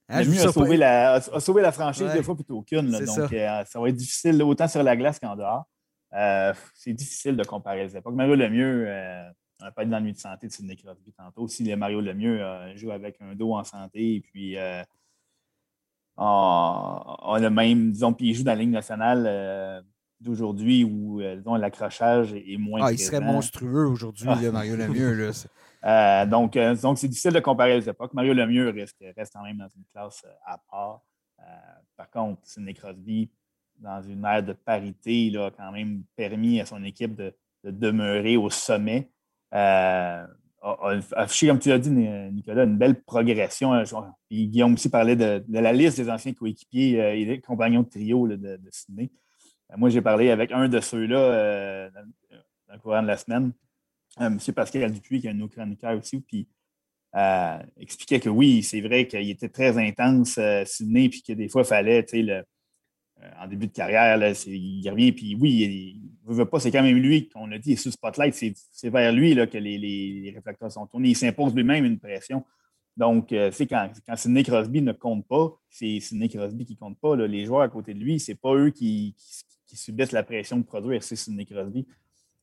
le 0.10 0.26
mieux 0.26 0.46
a 0.46 0.52
sauvé, 0.52 0.78
la, 0.78 1.13
a 1.13 1.39
sauvé, 1.39 1.63
la, 1.63 1.72
franchise 1.72 2.08
deux 2.13 2.22
fois 2.22 2.36
plutôt 2.36 2.62
qu'une. 2.62 2.91
Donc, 2.91 3.08
ça. 3.08 3.22
Euh, 3.22 3.63
ça 3.65 3.80
va 3.80 3.89
être 3.89 3.96
difficile 3.96 4.44
autant 4.44 4.67
sur 4.67 4.84
la 4.84 4.96
glace 4.96 5.17
qu'en 5.17 5.36
dehors. 5.36 5.65
Euh, 6.13 6.54
c'est 6.74 6.93
difficile 6.93 7.38
de 7.38 7.43
comparer 7.43 7.84
les 7.84 7.95
époques. 7.97 8.15
Mario 8.15 8.36
Lemieux, 8.36 8.86
euh, 8.88 9.30
on 9.62 9.65
n'a 9.65 9.71
pas 9.71 9.86
dans 9.86 9.91
la 9.91 10.02
nuit 10.02 10.13
de 10.13 10.17
santé 10.17 10.47
de 10.47 10.52
Sidney 10.52 10.76
Crosby 10.76 11.13
tantôt. 11.13 11.47
Si 11.47 11.63
les 11.63 11.76
Mario 11.76 12.02
Lemieux 12.02 12.41
euh, 12.41 12.76
joue 12.76 12.91
avec 12.91 13.17
un 13.21 13.34
dos 13.34 13.54
en 13.54 13.63
santé 13.63 14.15
et 14.15 14.21
puis 14.21 14.58
on, 16.17 16.24
a 16.24 17.50
même, 17.50 17.91
disons, 17.91 18.13
puis 18.13 18.30
il 18.30 18.34
joue 18.34 18.43
dans 18.43 18.52
la 18.52 18.58
Ligue 18.58 18.71
nationale 18.71 19.84
d'aujourd'hui 20.19 20.84
où 20.84 21.19
l'accrochage 21.19 22.34
est 22.34 22.58
moins. 22.58 22.82
Ah, 22.84 22.91
il 22.91 23.00
serait 23.00 23.21
monstrueux 23.21 23.88
aujourd'hui, 23.88 24.28
Mario 24.52 24.76
Lemieux. 24.76 25.32
donc, 26.30 26.58
donc, 26.82 26.97
c'est 26.97 27.08
difficile 27.08 27.32
de 27.32 27.39
comparer 27.39 27.80
les 27.80 27.89
époques. 27.89 28.13
Mario 28.13 28.34
Lemieux 28.34 28.69
reste, 28.69 29.04
reste 29.15 29.34
quand 29.34 29.43
même 29.43 29.58
dans 29.58 29.69
une 29.69 29.86
classe 29.93 30.26
à 30.45 30.58
part. 30.69 31.02
par 31.95 32.10
contre, 32.12 32.41
Sidney 32.43 32.74
Crosby, 32.74 33.32
dans 33.82 34.02
une 34.02 34.24
ère 34.26 34.44
de 34.44 34.54
parité, 34.54 35.26
il 35.28 35.38
a 35.38 35.52
quand 35.52 35.72
même 35.72 36.04
permis 36.15 36.62
à 36.62 36.65
son 36.65 36.84
équipe 36.84 37.15
de, 37.15 37.34
demeurer 37.63 38.38
au 38.38 38.50
sommet. 38.50 39.12
Euh, 39.54 40.26
a, 40.63 41.00
affiché, 41.15 41.48
comme 41.48 41.60
tu 41.60 41.70
l'as 41.70 41.80
dit, 41.80 41.91
Nicolas, 41.91 42.63
une 42.63 42.78
belle 42.78 43.02
progression. 43.04 43.74
Euh, 43.74 43.84
Guillaume 44.32 44.74
aussi 44.74 44.89
parlait 44.89 45.15
de, 45.15 45.44
la 45.50 45.74
liste 45.74 45.98
des 45.98 46.10
anciens 46.10 46.34
coéquipiers 46.34 47.02
euh, 47.02 47.15
et 47.15 47.26
des 47.26 47.39
compagnons 47.39 47.82
de 47.84 47.89
trio 47.89 48.28
de, 48.28 48.36
de, 48.36 48.60
Sydney. 48.72 49.12
moi, 49.78 49.89
j'ai 49.89 50.02
parlé 50.02 50.32
avec 50.32 50.52
un 50.52 50.70
de 50.70 50.80
ceux-là 50.80 51.89
dans, 51.91 52.12
le 52.74 52.80
courant 52.80 53.02
de 53.04 53.08
la 53.08 53.17
semaine, 53.17 53.52
M. 54.20 54.39
Pascal 54.56 54.91
Dupuis, 54.91 55.22
qui 55.22 55.28
est 55.28 55.32
un 55.32 55.48
chroniqueurs 55.48 56.00
aussi, 56.00 56.22
puis 56.22 56.48
expliquait 57.78 58.20
que 58.20 58.30
oui, 58.30 58.63
c'est 58.63 58.82
vrai 58.82 59.08
qu'il 59.08 59.30
était 59.30 59.50
très 59.50 59.78
intense, 59.78 60.39
Sydney, 60.65 61.10
puis 61.10 61.22
que 61.22 61.34
des 61.34 61.50
fois, 61.50 61.62
il 61.62 61.67
fallait, 61.67 62.04
tu 62.04 62.17
sais, 62.17 62.24
le, 62.24 62.34
euh, 62.34 62.44
en 63.39 63.47
début 63.47 63.67
de 63.67 63.71
carrière, 63.71 64.17
il 64.47 64.89
revient, 64.89 65.12
puis 65.12 65.36
oui, 65.39 66.01
il 66.25 66.29
ne 66.29 66.36
veut 66.36 66.45
pas, 66.45 66.60
c'est 66.60 66.71
quand 66.71 66.84
même 66.84 66.97
lui 66.97 67.29
qu'on 67.29 67.51
a 67.51 67.57
dit, 67.57 67.71
le 67.84 67.91
spotlight, 67.91 68.34
c'est 68.34 68.89
vers 68.89 69.12
lui 69.12 69.34
là, 69.34 69.47
que 69.47 69.57
les, 69.57 70.31
réflecteurs 70.34 70.71
sont 70.71 70.88
tournés. 70.88 71.10
Il 71.10 71.15
s'impose 71.15 71.53
lui-même 71.53 71.86
une 71.86 71.99
pression. 71.99 72.43
Donc, 72.97 73.31
euh, 73.31 73.51
c'est 73.51 73.67
quand, 73.67 73.89
quand 74.05 74.15
Sidney 74.15 74.43
Crosby 74.43 74.81
ne 74.81 74.91
compte 74.91 75.25
pas, 75.27 75.57
c'est 75.69 75.99
Sidney 75.99 76.29
Crosby 76.29 76.65
qui 76.65 76.73
ne 76.73 76.77
compte 76.77 76.99
pas. 76.99 77.15
les 77.15 77.45
joueurs 77.45 77.62
à 77.62 77.69
côté 77.69 77.93
de 77.93 77.99
lui, 77.99 78.19
ce 78.19 78.31
n'est 78.31 78.36
pas 78.36 78.53
eux 78.53 78.69
qui, 78.69 79.15
subissent 79.73 80.12
la 80.12 80.23
pression 80.23 80.57
de 80.57 80.63
produire, 80.63 81.01
c'est 81.01 81.15
Sidney 81.15 81.45
Crosby. 81.45 81.88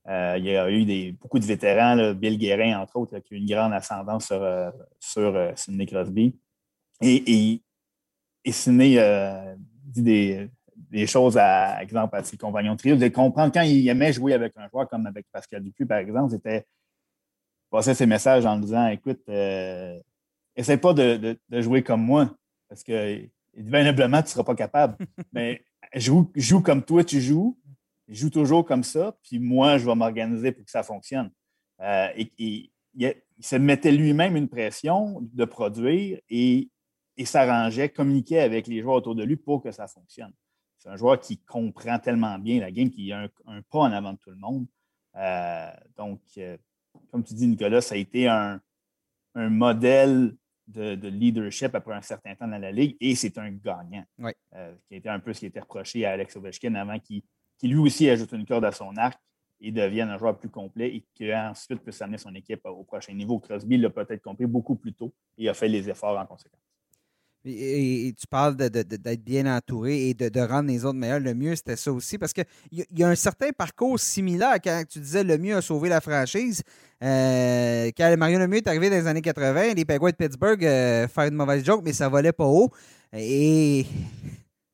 Euh, 0.09 0.37
il 0.39 0.47
y 0.47 0.57
a 0.57 0.71
eu 0.71 0.87
des, 0.87 1.13
beaucoup 1.13 1.39
de 1.39 1.45
vétérans, 1.45 2.15
Bill 2.15 2.39
Guérin, 2.39 2.81
entre 2.81 2.97
autres, 2.97 3.19
qui 3.19 3.35
a 3.35 3.37
eu 3.37 3.41
une 3.41 3.47
grande 3.47 3.75
ascendance 3.75 4.27
sur, 4.27 4.73
sur 4.99 5.53
Sidney 5.55 5.85
Crosby. 5.85 6.35
Et, 7.03 7.61
et 8.45 8.53
Sidney 8.53 8.99
dit 9.85 10.03
des, 10.03 10.49
des 10.91 11.07
choses, 11.07 11.37
à 11.37 11.83
exemple, 11.83 12.17
à 12.17 12.25
ses 12.25 12.37
compagnons 12.37 12.73
de 12.73 12.79
trio, 12.79 12.97
de 12.97 13.09
comprendre 13.09 13.53
quand 13.53 13.63
il 13.63 13.89
aimait 13.89 14.13
jouer 14.13 14.33
avec 14.33 14.53
un 14.57 14.69
joueur 14.69 14.89
comme 14.89 15.07
avec 15.07 15.27
Pascal 15.31 15.63
Dupuis, 15.63 15.87
par 15.87 15.99
exemple, 15.99 16.33
c'était 16.33 16.67
passer 17.71 17.95
ses 17.95 18.07
messages 18.07 18.47
en 18.47 18.59
disant 18.59 18.89
Écoute, 18.89 19.21
euh, 19.29 19.99
essaie 20.57 20.79
pas 20.79 20.95
de, 20.95 21.39
jouer 21.51 21.83
comme 21.83 22.03
moi, 22.03 22.35
parce 22.69 22.83
que 22.83 23.29
inévitablement, 23.57 24.19
tu 24.19 24.25
ne 24.25 24.29
seras 24.29 24.45
pas 24.45 24.55
capable. 24.55 24.97
Mais 25.33 25.65
joue, 25.95 26.31
joue 26.35 26.61
comme 26.61 26.83
toi, 26.83 27.05
tu 27.05 27.21
joues, 27.21 27.59
joue 28.09 28.31
toujours 28.31 28.65
comme 28.65 28.85
ça, 28.85 29.17
puis 29.23 29.39
moi, 29.39 29.79
je 29.79 29.87
vais 29.87 29.95
m'organiser 29.95 30.53
pour 30.53 30.65
que 30.65 30.71
ça 30.71 30.83
fonctionne. 30.83 31.31
Euh, 31.81 32.09
et, 32.17 32.33
il, 32.39 33.15
se 33.41 33.55
mettait 33.55 33.93
lui-même 33.93 34.35
une 34.35 34.49
pression 34.49 35.21
de 35.21 35.45
produire 35.45 36.19
et, 36.29 36.69
et 37.17 37.25
s'arrangeait, 37.25 37.89
communiquait 37.89 38.41
avec 38.41 38.67
les 38.67 38.83
joueurs 38.83 38.97
autour 38.97 39.15
de 39.15 39.23
lui 39.23 39.37
pour 39.37 39.63
que 39.63 39.71
ça 39.71 39.87
fonctionne. 39.87 40.33
C'est 40.79 40.89
un 40.89 40.97
joueur 40.97 41.19
qui 41.19 41.39
comprend 41.39 41.99
tellement 41.99 42.39
bien 42.39 42.61
la 42.61 42.71
game, 42.71 42.91
qui 42.91 43.13
a 43.13 43.29
un, 43.47 43.63
pas 43.63 43.81
en 43.81 43.93
avant 43.93 44.13
de 44.13 44.19
tout 44.19 44.31
le 44.31 44.37
monde. 44.37 44.67
Euh, 45.17 45.71
donc, 45.97 46.21
euh, 46.39 46.57
comme 47.11 47.25
tu 47.25 47.35
dis, 47.35 47.47
Nicolas, 47.47 47.81
ça 47.81 47.95
a 47.95 47.99
été 47.99 48.29
un, 48.29 48.61
modèle 49.35 50.35
de, 50.67 51.09
leadership 51.09 51.75
après 51.75 51.95
un 51.95 52.03
certain 52.03 52.35
temps 52.35 52.49
dans 52.49 52.59
la 52.59 52.73
Ligue 52.73 52.97
et 53.01 53.15
c'est 53.15 53.39
un 53.39 53.51
gagnant. 53.51 54.05
Euh, 54.55 54.75
qui 54.89 54.95
a 54.95 54.97
été 54.97 55.09
un 55.09 55.21
peu 55.21 55.33
ce 55.33 55.41
qui 55.41 55.47
a 55.47 55.49
été 55.49 55.61
reproché 55.61 56.05
à 56.05 56.13
Alex 56.13 56.35
Ovechkin 56.37 56.75
avant 56.75 56.99
qu'il 56.99 57.23
lui 57.63 57.77
aussi 57.77 58.11
ajoute 58.11 58.33
une 58.33 58.45
corde 58.45 58.65
à 58.65 58.73
son 58.73 58.97
arc 58.97 59.21
et 59.61 59.71
devienne 59.71 60.09
un 60.09 60.19
joueur 60.19 60.37
plus 60.37 60.49
complet 60.49 60.97
et 60.97 61.05
qu'ensuite 61.17 61.81
puisse 61.83 62.03
amener 62.03 62.19
son 62.19 62.35
équipe 62.35 62.65
au 62.65 62.85
prochain 62.85 63.13
niveau. 63.13 63.39
Crosby 63.39 63.77
l'a 63.77 63.91
peut-être 63.91 64.23
compris 64.23 64.47
beaucoup 64.47 64.75
plus 64.75 64.93
tôt 64.93 65.13
et 65.37 65.49
a 65.49 65.55
fait 65.55 65.69
les 65.69 65.89
efforts 65.89 66.19
en 66.19 66.27
conséquence. 66.27 66.61
Et, 67.49 68.15
tu 68.19 68.27
parles 68.27 68.57
d'être 68.57 69.25
bien 69.25 69.47
entouré 69.57 70.09
et 70.11 70.15
de, 70.15 70.41
rendre 70.41 70.69
les 70.69 70.85
autres 70.85 70.99
meilleurs. 70.99 71.21
Le 71.21 71.35
mieux, 71.35 71.57
c'était 71.57 71.77
ça 71.77 71.93
aussi. 71.93 72.19
Parce 72.19 72.33
qu'il 72.33 72.45
y, 72.73 72.85
y, 72.97 73.05
a 73.05 73.09
un 73.09 73.15
certain 73.15 73.51
parcours 73.51 73.99
similaire 73.99 74.57
quand 74.63 74.83
tu 74.89 75.01
disais 75.01 75.25
le 75.25 75.39
mieux 75.39 75.57
a 75.57 75.63
sauvé 75.63 75.89
la 75.89 76.01
franchise. 76.01 76.63
Euh, 77.03 77.91
quand 77.97 78.17
Mario 78.17 78.39
Lemieux 78.39 78.59
est 78.59 78.67
arrivé 78.67 78.91
dans 78.91 78.97
les 78.97 79.07
années 79.07 79.23
80, 79.23 79.75
les 79.75 79.85
Penguins 79.85 80.11
de 80.11 80.17
Pittsburgh 80.17 80.65
euh, 80.65 81.07
faire 81.07 81.25
une 81.25 81.35
mauvaise 81.35 81.65
joke, 81.65 81.83
mais 81.85 81.93
ça 81.93 82.09
volait 82.09 82.33
pas 82.33 82.47
haut. 82.47 82.71
Et 83.13 83.87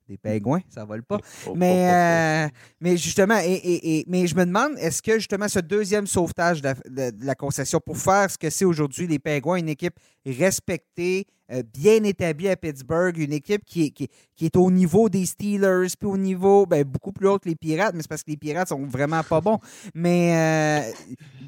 des 0.09 0.19
pingouins, 0.19 0.61
ça 0.69 0.85
vole 0.85 1.03
pas. 1.03 1.19
mais, 1.55 1.91
euh, 1.91 2.49
mais 2.81 2.97
justement, 2.97 3.39
et, 3.43 4.05
mais 4.07 4.27
je 4.27 4.37
me 4.37 4.45
demande, 4.45 4.73
est-ce 4.79 5.01
que 5.01 5.15
justement 5.15 5.49
ce 5.49 5.61
deuxième 5.61 6.07
sauvetage 6.07 6.61
de 6.61 7.13
la, 7.23 7.35
concession 7.35 7.81
pour 7.81 7.97
faire 7.97 8.31
ce 8.31 8.39
que 8.39 8.51
c'est 8.51 8.65
aujourd'hui 8.65 9.07
les 9.07 9.19
pingouins, 9.19 9.57
une 9.57 9.69
équipe 9.69 9.99
respectée, 10.27 11.27
euh, 11.53 11.63
bien 11.63 12.03
établie 12.05 12.49
à 12.49 12.57
Pittsburgh, 12.57 13.17
une 13.19 13.33
équipe 13.33 13.65
qui 13.65 13.85
est, 13.85 13.91
qui, 13.91 14.09
est 14.41 14.57
au 14.57 14.71
niveau 14.71 15.09
des 15.09 15.27
Steelers, 15.27 15.89
puis 15.99 16.09
au 16.09 16.17
niveau 16.17 16.67
ben, 16.67 16.85
beaucoup 16.85 17.13
plus 17.13 17.29
haut 17.29 17.39
que 17.39 17.49
les 17.49 17.57
Pirates, 17.57 17.95
mais 17.95 18.03
c'est 18.03 18.09
parce 18.09 18.23
que 18.23 18.31
les 18.31 18.37
Pirates 18.37 18.69
sont 18.69 18.87
vraiment 18.87 19.23
pas 19.23 19.41
bons. 19.41 19.59
Mais 19.95 20.85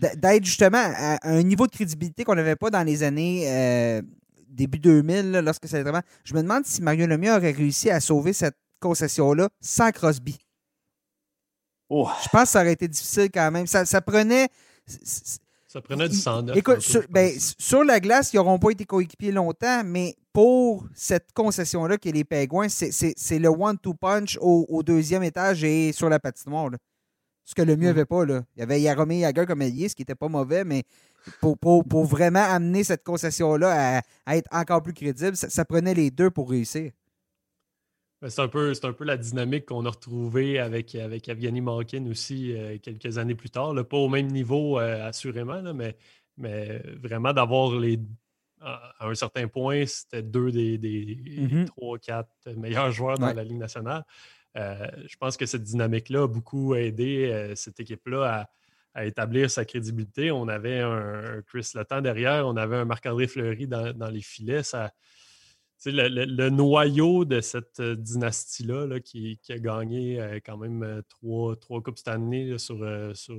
euh, 0.03 0.11
d'être 0.17 0.45
justement 0.45 0.83
à 0.83 1.19
un 1.23 1.43
niveau 1.43 1.67
de 1.67 1.73
crédibilité 1.73 2.25
qu'on 2.25 2.35
n'avait 2.35 2.57
pas 2.57 2.71
dans 2.71 2.83
les 2.83 3.03
années 3.03 4.03
début 4.57 4.79
2000, 4.79 5.33
lorsque 5.45 5.69
ça 5.69 5.81
vraiment. 5.83 6.03
Je 6.25 6.35
me 6.35 6.43
demande 6.43 6.67
si 6.67 6.83
Mario 6.83 7.07
Lemieux 7.07 7.33
aurait 7.33 7.53
réussi 7.53 7.91
à 7.91 8.01
sauver 8.01 8.33
cette 8.33 8.57
concession-là 8.81 9.49
sans 9.61 9.93
Crosby. 9.93 10.39
Oh. 11.89 12.09
Je 12.23 12.29
pense 12.29 12.43
que 12.43 12.49
ça 12.49 12.61
aurait 12.61 12.73
été 12.73 12.89
difficile 12.89 13.31
quand 13.33 13.51
même. 13.51 13.67
Ça, 13.67 13.85
prenait. 14.01 14.49
Ça 15.69 15.81
prenait 15.81 16.09
du 16.09 16.17
sang 16.17 16.47
Écoute, 16.49 16.79
ben, 17.11 17.33
sur, 17.59 17.85
la 17.85 18.01
glace, 18.01 18.33
ils 18.33 18.37
n'auront 18.37 18.59
pas 18.59 18.71
été 18.71 18.85
coéquipiers 18.85 19.33
longtemps, 19.33 19.83
mais 19.85 20.17
pour 20.33 20.87
cette 20.95 21.33
concession-là 21.33 21.99
qui 21.99 22.09
est 22.09 22.13
les 22.13 22.25
Pingouins, 22.25 22.69
c'est 22.69 23.39
le 23.39 23.49
one-two 23.49 23.95
punch 23.95 24.39
au, 24.41 24.83
deuxième 24.83 25.23
étage 25.23 25.65
et 25.65 25.93
sur 25.93 26.09
la 26.09 26.19
patinoire. 26.19 26.71
Ce 27.47 27.55
que 27.55 27.63
le 27.63 27.77
mieux 27.77 27.87
n'avait 27.87 28.03
mm. 28.03 28.07
pas. 28.07 28.27
Là. 28.27 28.43
Il 28.57 28.61
y 28.61 28.63
avait 28.63 28.81
Yaromir 28.81 29.21
Yager 29.21 29.47
comme 29.47 29.63
allié, 29.63 29.89
ce 29.89 29.95
qui 29.95 30.03
n'était 30.03 30.17
pas 30.17 30.29
mauvais, 30.29 30.65
mais 30.65 30.83
pour, 31.41 32.05
vraiment 32.05 32.43
amener 32.43 32.85
cette 32.85 33.05
concession-là 33.05 34.03
à, 34.27 34.37
être 34.37 34.49
encore 34.53 34.83
plus 34.83 34.93
crédible, 34.93 35.37
ça, 35.37 35.65
prenait 35.65 35.95
les 35.95 36.11
deux 36.11 36.31
pour 36.31 36.51
réussir. 36.51 36.91
Ben, 38.21 38.31
c'est 38.31 38.43
un, 38.43 38.49
peu, 38.49 38.73
un 38.83 38.93
peu 38.93 39.05
la 39.05 39.17
dynamique 39.17 39.67
qu'on 39.67 39.85
a 39.87 39.91
retrouvée 39.91 40.59
avec, 40.59 40.95
avec 40.97 41.29
Evgeny 41.29 41.61
Malkin 41.61 42.07
aussi 42.11 42.53
euh, 42.53 42.79
quelques 42.83 43.19
années 43.19 43.35
plus 43.35 43.51
tard. 43.51 43.75
Pas 43.87 43.97
au 43.97 44.09
même 44.09 44.27
niveau, 44.29 44.81
euh, 44.81 45.07
assurément, 45.07 45.63
mais, 45.75 45.97
mais 46.37 46.83
vraiment 47.01 47.33
d'avoir 47.33 47.79
les. 47.79 48.01
À 48.59 49.07
un 49.07 49.15
certain 49.15 49.47
point, 49.49 49.85
c'était 49.87 50.23
deux 50.23 50.51
des, 50.51 50.79
des 50.79 51.15
mm-hmm. 51.15 51.67
trois, 51.67 51.99
quatre 51.99 52.31
meilleurs 52.57 52.91
joueurs 52.91 53.19
dans 53.19 53.33
la 53.33 53.45
Ligue 53.45 53.59
nationale. 53.59 54.03
Euh, 54.57 54.87
je 55.07 55.17
pense 55.17 55.37
que 55.37 55.47
cette 55.47 55.63
dynamique-là 55.63 56.23
a 56.23 56.27
beaucoup 56.27 56.75
aidé 56.75 57.53
cette 57.55 57.81
équipe-là 57.81 58.49
à, 58.95 59.05
établir 59.05 59.51
sa 59.51 59.67
crédibilité. 59.67 60.31
On 60.31 60.49
avait 60.49 60.81
un, 60.81 61.43
Chris 61.47 61.71
Letang 61.75 62.01
derrière, 62.01 62.47
on 62.47 62.57
avait 62.57 62.77
un 62.77 62.87
Marc-André 62.87 63.27
Fleury 63.27 63.67
dans, 63.67 64.11
les 64.11 64.23
filets. 64.23 64.63
Ça, 64.63 64.91
le, 65.85 66.49
noyau 66.51 67.25
de 67.25 67.41
cette 67.41 67.81
euh, 67.81 67.95
dynastie-là 67.95 69.01
qui, 69.01 69.39
a 69.49 69.59
gagné 69.59 70.21
euh, 70.21 70.41
quand 70.45 70.57
même 70.57 70.83
euh, 70.83 71.03
trois, 71.09 71.57
trois 71.57 71.83
Coupes 71.83 71.99
Stanley 71.99 72.59
sur, 72.59 72.79
sur 73.15 73.37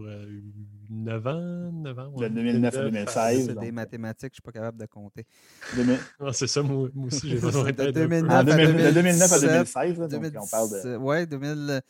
9 0.90 1.28
ans. 1.28 1.72
9 1.72 2.00
ans 2.00 2.12
de 2.12 2.28
2009 2.28 2.76
à 2.76 2.84
2016. 2.84 3.46
C'est 3.48 3.60
des 3.60 3.72
mathématiques, 3.72 4.22
je 4.22 4.26
ne 4.26 4.34
suis 4.36 4.42
pas 4.42 4.52
capable 4.52 4.80
de 4.80 4.86
compter. 4.86 5.26
Ah, 6.20 6.34
c'est 6.34 6.48
ça, 6.48 6.62
moi, 6.62 6.90
aussi, 7.06 7.30
j'ai 7.30 7.38
besoin 7.40 7.72
de 7.72 7.92
2009, 7.92 8.32
à 8.32 8.44
2009 8.44 9.32
à 9.32 9.40
2016. 9.40 10.00
on 10.00 10.48
parle 10.48 10.70
de... 10.70 10.98
Oui, 10.98 11.28
2000 11.28 11.82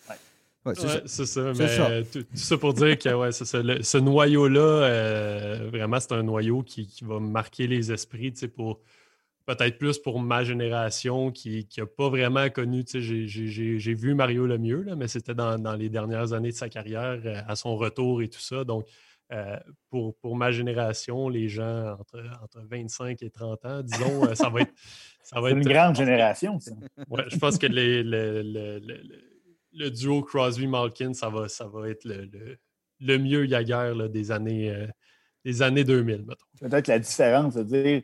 c'est 0.75 1.25
ça. 1.25 1.53
Mais 1.57 2.03
Tout, 2.03 2.25
ça 2.33 2.57
pour 2.57 2.73
dire 2.73 2.97
que 2.97 3.13
ouais, 3.13 3.31
ce 3.31 3.97
noyau-là, 3.97 4.59
euh, 4.59 5.69
vraiment, 5.71 5.99
c'est 5.99 6.13
un 6.13 6.23
noyau 6.23 6.63
qui, 6.63 6.89
va 7.01 7.19
marquer 7.19 7.67
les 7.67 7.91
esprits 7.91 8.33
pour 8.55 8.81
peut-être 9.47 9.77
plus 9.77 9.97
pour 9.97 10.19
ma 10.19 10.43
génération 10.43 11.31
qui 11.31 11.67
n'a 11.77 11.85
pas 11.85 12.09
vraiment 12.09 12.49
connu. 12.49 12.83
J'ai 12.93 13.93
vu 13.93 14.13
Mario 14.13 14.45
le 14.45 14.57
mieux, 14.57 14.81
là, 14.81 14.95
mais 14.95 15.07
c'était 15.07 15.33
dans, 15.33 15.75
les 15.75 15.89
dernières 15.89 16.33
années 16.33 16.51
de 16.51 16.55
sa 16.55 16.69
carrière, 16.69 17.19
euh, 17.25 17.41
à 17.47 17.55
son 17.55 17.77
retour 17.77 18.21
et 18.21 18.27
tout 18.27 18.41
ça. 18.41 18.65
Donc, 18.65 18.85
euh, 19.31 19.57
pour, 19.89 20.15
pour, 20.17 20.35
ma 20.35 20.51
génération, 20.51 21.29
les 21.29 21.47
gens 21.47 21.95
entre, 21.99 22.21
entre 22.43 22.61
25 22.69 23.23
et 23.23 23.29
30 23.29 23.65
ans, 23.65 23.81
disons, 23.81 24.35
ça 24.35 24.49
va 24.49 24.61
être. 24.61 24.73
Ça 25.23 25.41
va 25.41 25.49
être 25.49 25.57
une 25.57 25.67
grande 25.67 25.97
génération, 25.97 26.57
Ouais, 27.09 27.25
je 27.27 27.37
pense 27.37 27.57
que 27.57 27.67
les, 27.67 28.01
le 28.01 29.89
duo 29.91 30.21
Crosby-Malkin, 30.21 31.13
ça 31.13 31.27
va, 31.27 31.49
ça 31.49 31.67
va 31.67 31.89
être 31.89 32.05
le, 32.05 32.57
le, 33.01 33.17
mieux 33.17 33.45
Yager 33.45 33.93
des, 34.09 34.31
années, 34.31 34.71
euh, 34.71 34.87
des 35.43 35.61
années 35.61 35.83
2000, 35.83 36.25
Peut-être 36.61 36.87
la 36.87 36.99
différence, 36.99 37.55
de 37.55 37.63
dire 37.63 38.03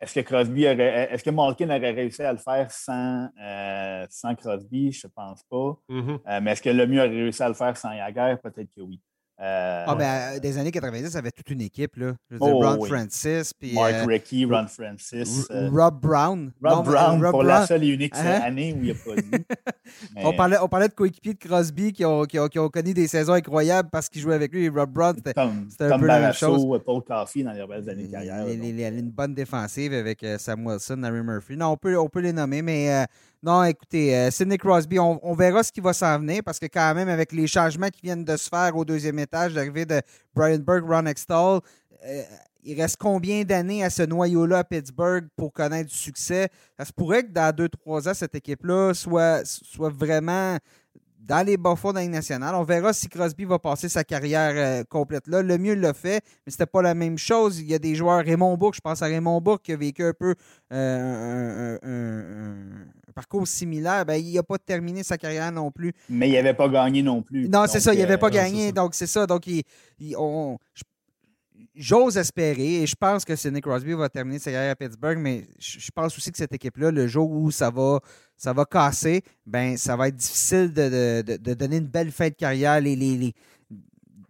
est-ce 0.00 0.14
que 0.14 0.20
Crosby 0.20 0.64
est-ce 0.64 1.24
que 1.24 1.30
Malkin 1.30 1.68
aurait 1.70 1.92
réussi 1.92 2.22
à 2.22 2.32
le 2.32 2.38
faire 2.38 2.70
sans, 2.70 3.28
euh, 3.42 4.06
sans 4.10 4.34
Crosby? 4.34 4.92
Je 4.92 5.06
ne 5.06 5.12
pense 5.12 5.42
pas. 5.44 5.78
Mm-hmm. 5.88 6.20
Euh, 6.28 6.40
mais 6.42 6.52
est-ce 6.52 6.62
que 6.62 6.70
le 6.70 6.86
mieux 6.86 7.00
aurait 7.00 7.08
réussi 7.08 7.42
à 7.42 7.48
le 7.48 7.54
faire 7.54 7.76
sans 7.76 7.92
Yager? 7.92 8.36
Peut-être 8.42 8.70
que 8.74 8.82
oui. 8.82 9.00
Euh, 9.38 9.84
ah, 9.86 9.94
ben, 9.94 10.38
des 10.38 10.56
années 10.56 10.70
90, 10.70 11.10
ça 11.10 11.18
avait 11.18 11.30
toute 11.30 11.50
une 11.50 11.60
équipe. 11.60 11.96
Là. 11.96 12.14
Je 12.30 12.36
veux 12.36 12.40
dire, 12.40 12.56
oh, 12.56 12.60
Ron 12.60 12.84
Francis. 12.86 13.52
Puis, 13.52 13.74
Mark 13.74 13.92
euh, 13.92 14.46
Ron 14.48 14.66
Francis. 14.66 15.46
Euh, 15.50 15.68
Rob 15.70 16.00
Brown. 16.00 16.52
Rob 16.62 16.86
Brown, 16.86 17.30
pour 17.30 17.42
la 17.42 17.66
seule 17.66 17.84
et 17.84 17.88
unique 17.88 18.14
hein? 18.16 18.40
année 18.42 18.72
où 18.72 18.78
il 18.78 18.84
n'y 18.84 18.90
a 18.92 18.94
pas 18.94 19.20
dit. 19.20 19.44
on, 20.16 20.32
parlait, 20.32 20.56
on 20.62 20.68
parlait 20.68 20.88
de 20.88 20.94
coéquipiers 20.94 21.34
de 21.34 21.38
Crosby 21.38 21.92
qui 21.92 22.04
ont, 22.06 22.24
qui, 22.24 22.38
ont, 22.38 22.48
qui 22.48 22.58
ont, 22.58 22.70
connu 22.70 22.94
des 22.94 23.08
saisons 23.08 23.34
incroyables 23.34 23.90
parce 23.90 24.08
qu'ils 24.08 24.22
jouaient 24.22 24.34
avec 24.34 24.52
lui. 24.52 24.70
Rob 24.70 24.90
Brown, 24.90 25.14
c'était 25.16 25.38
un 25.38 25.98
peu 25.98 26.06
la 26.06 26.20
même 26.20 26.32
chose. 26.32 26.64
Paul 26.84 27.02
Coffey 27.02 27.42
dans 27.42 27.52
les 27.52 27.66
belles 27.66 27.90
années 27.90 28.06
de 28.06 28.12
carrière. 28.12 28.48
Il, 28.48 28.84
a 28.84 28.88
une 28.88 29.10
bonne 29.10 29.34
défensive 29.34 29.92
avec 29.92 30.24
Sam 30.38 30.66
Wilson, 30.66 30.96
Larry 30.96 31.22
Murphy. 31.22 31.56
Non, 31.56 31.72
on 31.72 31.76
peut, 31.76 31.98
on 31.98 32.08
peut 32.08 32.20
les 32.20 32.32
nommer, 32.32 32.62
mais 32.62 33.06
non, 33.46 33.62
écoutez, 33.62 34.12
euh, 34.12 34.28
Sidney 34.32 34.58
Crosby, 34.58 34.98
on, 34.98 35.34
verra 35.34 35.62
ce 35.62 35.70
qui 35.70 35.80
va 35.80 35.92
s'en 35.92 36.18
venir 36.18 36.42
parce 36.44 36.58
que 36.58 36.66
quand 36.66 36.92
même, 36.96 37.08
avec 37.08 37.30
les 37.30 37.46
changements 37.46 37.90
qui 37.90 38.00
viennent 38.02 38.24
de 38.24 38.36
se 38.36 38.48
faire 38.48 38.76
au 38.76 38.84
deuxième 38.84 39.20
étage, 39.20 39.54
l'arrivée 39.54 39.86
de 39.86 40.02
Brian 40.34 40.58
Burke, 40.58 40.84
Ron 40.84 41.06
Extall, 41.06 41.60
euh, 42.04 42.22
il 42.64 42.80
reste 42.82 42.96
combien 42.96 43.44
d'années 43.44 43.84
à 43.84 43.90
ce 43.90 44.02
noyau-là 44.02 44.58
à 44.58 44.64
Pittsburgh 44.64 45.28
pour 45.36 45.52
connaître 45.52 45.88
du 45.90 45.96
succès? 45.96 46.48
Ça 46.76 46.84
se 46.84 46.92
pourrait 46.92 47.22
que 47.22 47.30
dans 47.30 47.54
deux, 47.54 47.68
trois 47.68 48.08
ans, 48.08 48.14
cette 48.14 48.34
équipe-là 48.34 48.94
soit, 48.94 49.44
vraiment 49.78 50.58
dans 51.20 51.46
les 51.46 51.56
bas 51.56 51.76
fonds 51.76 51.92
de 51.92 51.98
la 51.98 52.08
nationale. 52.08 52.52
On 52.56 52.64
verra 52.64 52.92
si 52.92 53.08
Crosby 53.08 53.44
va 53.44 53.60
passer 53.60 53.88
sa 53.88 54.02
carrière 54.02 54.54
euh, 54.56 54.82
complète 54.82 55.28
là. 55.28 55.42
Le 55.42 55.56
mieux 55.56 55.74
l'a 55.74 55.94
fait, 55.94 56.20
mais 56.44 56.50
c'était 56.50 56.66
pas 56.66 56.82
la 56.82 56.94
même 56.94 57.16
chose. 57.16 57.60
Il 57.60 57.70
y 57.70 57.74
a 57.74 57.78
des 57.78 57.94
joueurs, 57.94 58.24
Raymond 58.24 58.56
Bourque, 58.56 58.74
je 58.74 58.80
pense 58.80 59.02
à 59.02 59.06
Raymond 59.06 59.40
Bourque 59.40 59.62
qui 59.62 59.72
a 59.72 59.76
vécu 59.76 60.02
un 60.02 60.12
peu 60.12 60.34
parcours 63.16 63.48
similaire. 63.48 64.04
Ben, 64.04 64.14
il 64.14 64.34
n'a 64.34 64.42
pas 64.42 64.58
terminé 64.58 65.02
sa 65.02 65.16
carrière 65.16 65.50
non 65.50 65.70
plus. 65.70 65.92
Mais 66.08 66.28
il 66.28 66.34
n'avait 66.34 66.54
pas 66.54 66.68
gagné 66.68 67.02
non 67.02 67.22
plus. 67.22 67.48
Non, 67.48 67.64
c'est 67.66 67.80
ça, 67.80 67.94
il 67.94 68.00
n'avait 68.00 68.18
pas 68.18 68.28
euh, 68.28 68.30
gagné. 68.30 68.72
Donc, 68.72 68.94
c'est 68.94 69.06
ça. 69.06 69.26
Donc, 69.26 69.46
il, 69.46 69.64
on, 70.16 70.58
J'ose 71.74 72.16
espérer, 72.16 72.82
et 72.82 72.86
je 72.86 72.94
pense 72.94 73.24
que 73.24 73.36
Sidney 73.36 73.60
Crosby 73.60 73.92
va 73.92 74.08
terminer 74.08 74.38
sa 74.38 74.50
carrière 74.50 74.72
à 74.72 74.76
Pittsburgh, 74.76 75.18
mais 75.18 75.46
je 75.58 75.90
pense 75.94 76.16
aussi 76.16 76.32
que 76.32 76.38
cette 76.38 76.54
équipe-là, 76.54 76.90
le 76.90 77.06
jour 77.06 77.30
où 77.30 77.50
ça 77.50 77.70
va, 77.70 78.00
ça 78.34 78.54
va 78.54 78.64
casser, 78.64 79.22
ben 79.44 79.76
ça 79.76 79.94
va 79.94 80.08
être 80.08 80.16
difficile 80.16 80.72
de, 80.72 81.54
donner 81.54 81.76
une 81.76 81.86
belle 81.86 82.12
fin 82.12 82.28
de 82.28 82.34
carrière. 82.34 82.80
Les, 82.80 83.34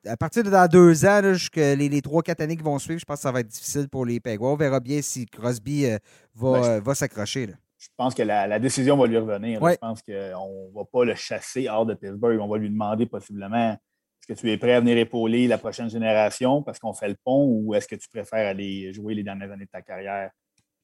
à 0.05 0.17
partir 0.17 0.43
de 0.43 0.51
dans 0.51 0.69
deux 0.69 1.05
ans, 1.05 1.21
les, 1.55 2.03
trois, 2.03 2.23
quatre 2.23 2.41
années 2.41 2.57
qui 2.57 2.65
vont 2.65 2.79
suivre, 2.81 2.99
je 2.99 3.05
pense 3.05 3.19
que 3.19 3.23
ça 3.23 3.33
va 3.33 3.41
être 3.41 3.49
difficile 3.49 3.89
pour 3.89 4.05
les 4.05 4.19
Penguins. 4.19 4.49
On 4.49 4.57
verra 4.57 4.81
bien 4.81 5.01
si 5.03 5.27
Crosby 5.27 5.87
euh, 5.87 5.99
va, 6.35 6.61
ben, 6.61 6.81
va 6.81 6.95
s'accrocher. 6.95 7.55
Je 7.79 7.89
pense 7.97 8.15
que 8.15 8.23
la, 8.23 8.59
décision 8.59 8.97
va 8.97 9.07
lui 9.07 9.19
revenir. 9.19 9.61
Je 9.61 9.77
pense 9.77 10.03
qu'on 10.03 10.13
ne 10.13 10.75
va 10.75 10.85
pas 10.91 11.05
le 11.05 11.15
chasser 11.15 11.69
hors 11.69 11.87
de 11.87 11.95
Pittsburgh. 11.95 12.41
On 12.41 12.49
va 12.49 12.59
lui 12.59 12.71
demander 12.71 13.07
possiblement 13.07 13.77
est-ce 14.29 14.35
que 14.35 14.41
tu 14.41 14.51
es 14.51 14.57
prêt 14.57 14.73
à 14.73 14.81
venir 14.81 14.97
épauler 14.97 15.47
la 15.47 15.59
prochaine 15.59 15.91
génération 15.91 16.63
parce 16.63 16.79
qu'on 16.79 16.93
fait 16.93 17.09
le 17.09 17.17
pont 17.23 17.47
ou 17.47 17.75
est-ce 17.75 17.87
que 17.87 17.97
tu 17.97 18.09
préfères 18.09 18.49
aller 18.49 18.93
jouer 18.93 19.15
les 19.15 19.23
dernières 19.23 19.53
années 19.53 19.67
de 19.67 19.71
ta 19.71 19.83
carrière 19.83 20.31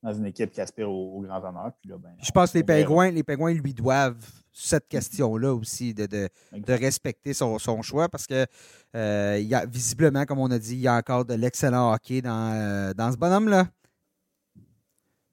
dans 0.02 0.12
une 0.12 0.26
équipe 0.26 0.50
qui 0.50 0.61
aspire 0.61 0.90
au, 0.90 1.20
grand 1.22 1.38
honneur? 1.38 1.72
Ben, 1.85 1.98
je 2.22 2.31
pense 2.31 2.52
que 2.52 2.59
les 2.59 2.64
Pingouins, 2.64 3.11
les 3.11 3.22
Pingouins 3.22 3.55
lui 3.55 3.72
doivent 3.72 4.24
cette 4.52 4.87
question-là 4.87 5.55
aussi, 5.55 5.94
de, 5.94 6.07
de, 6.07 6.72
respecter 6.72 7.33
son, 7.33 7.59
choix 7.83 8.09
parce 8.09 8.26
que 8.26 8.46
euh, 8.94 9.38
il 9.40 9.46
y 9.46 9.55
a, 9.55 9.64
visiblement, 9.64 10.24
comme 10.24 10.38
on 10.38 10.50
a 10.50 10.59
dit, 10.59 10.74
il 10.74 10.81
y 10.81 10.88
a 10.88 10.94
encore 10.94 11.24
de 11.24 11.35
l'excellent 11.35 11.92
hockey 11.92 12.20
dans, 12.20 12.52
euh, 12.52 12.92
dans 12.92 13.11
ce 13.11 13.16
bonhomme-là. 13.16 13.66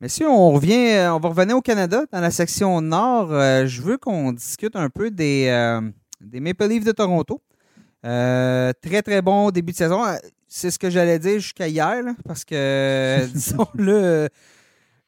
Mais 0.02 0.10
si 0.10 0.24
on 0.24 0.52
revient, 0.52 0.92
euh, 0.94 1.14
on 1.14 1.20
va 1.20 1.30
revenir 1.30 1.58
au 1.58 1.62
Canada, 1.62 2.06
dans 2.12 2.22
la 2.22 2.32
section 2.32 2.82
nord, 2.82 3.30
je 3.30 3.82
veux 3.82 3.98
qu'on 3.98 4.32
discute 4.32 4.76
un 4.76 4.90
peu 4.90 5.12
des, 5.12 5.80
des 6.22 6.40
Maple 6.40 6.68
Leafs 6.68 6.86
de 6.86 6.92
Toronto. 6.92 7.42
Euh, 8.06 8.72
très, 8.82 9.02
très 9.02 9.22
bon 9.22 9.52
début 9.52 9.72
de 9.72 9.78
saison. 9.78 10.06
Euh, 10.06 10.16
c'est 10.48 10.72
ce 10.72 10.80
que 10.80 10.90
j'allais 10.90 11.20
dire 11.20 11.40
jusqu'à 11.40 11.68
hier, 11.68 12.04
parce 12.26 12.46
que, 12.46 13.26
disons-le, 13.34 14.30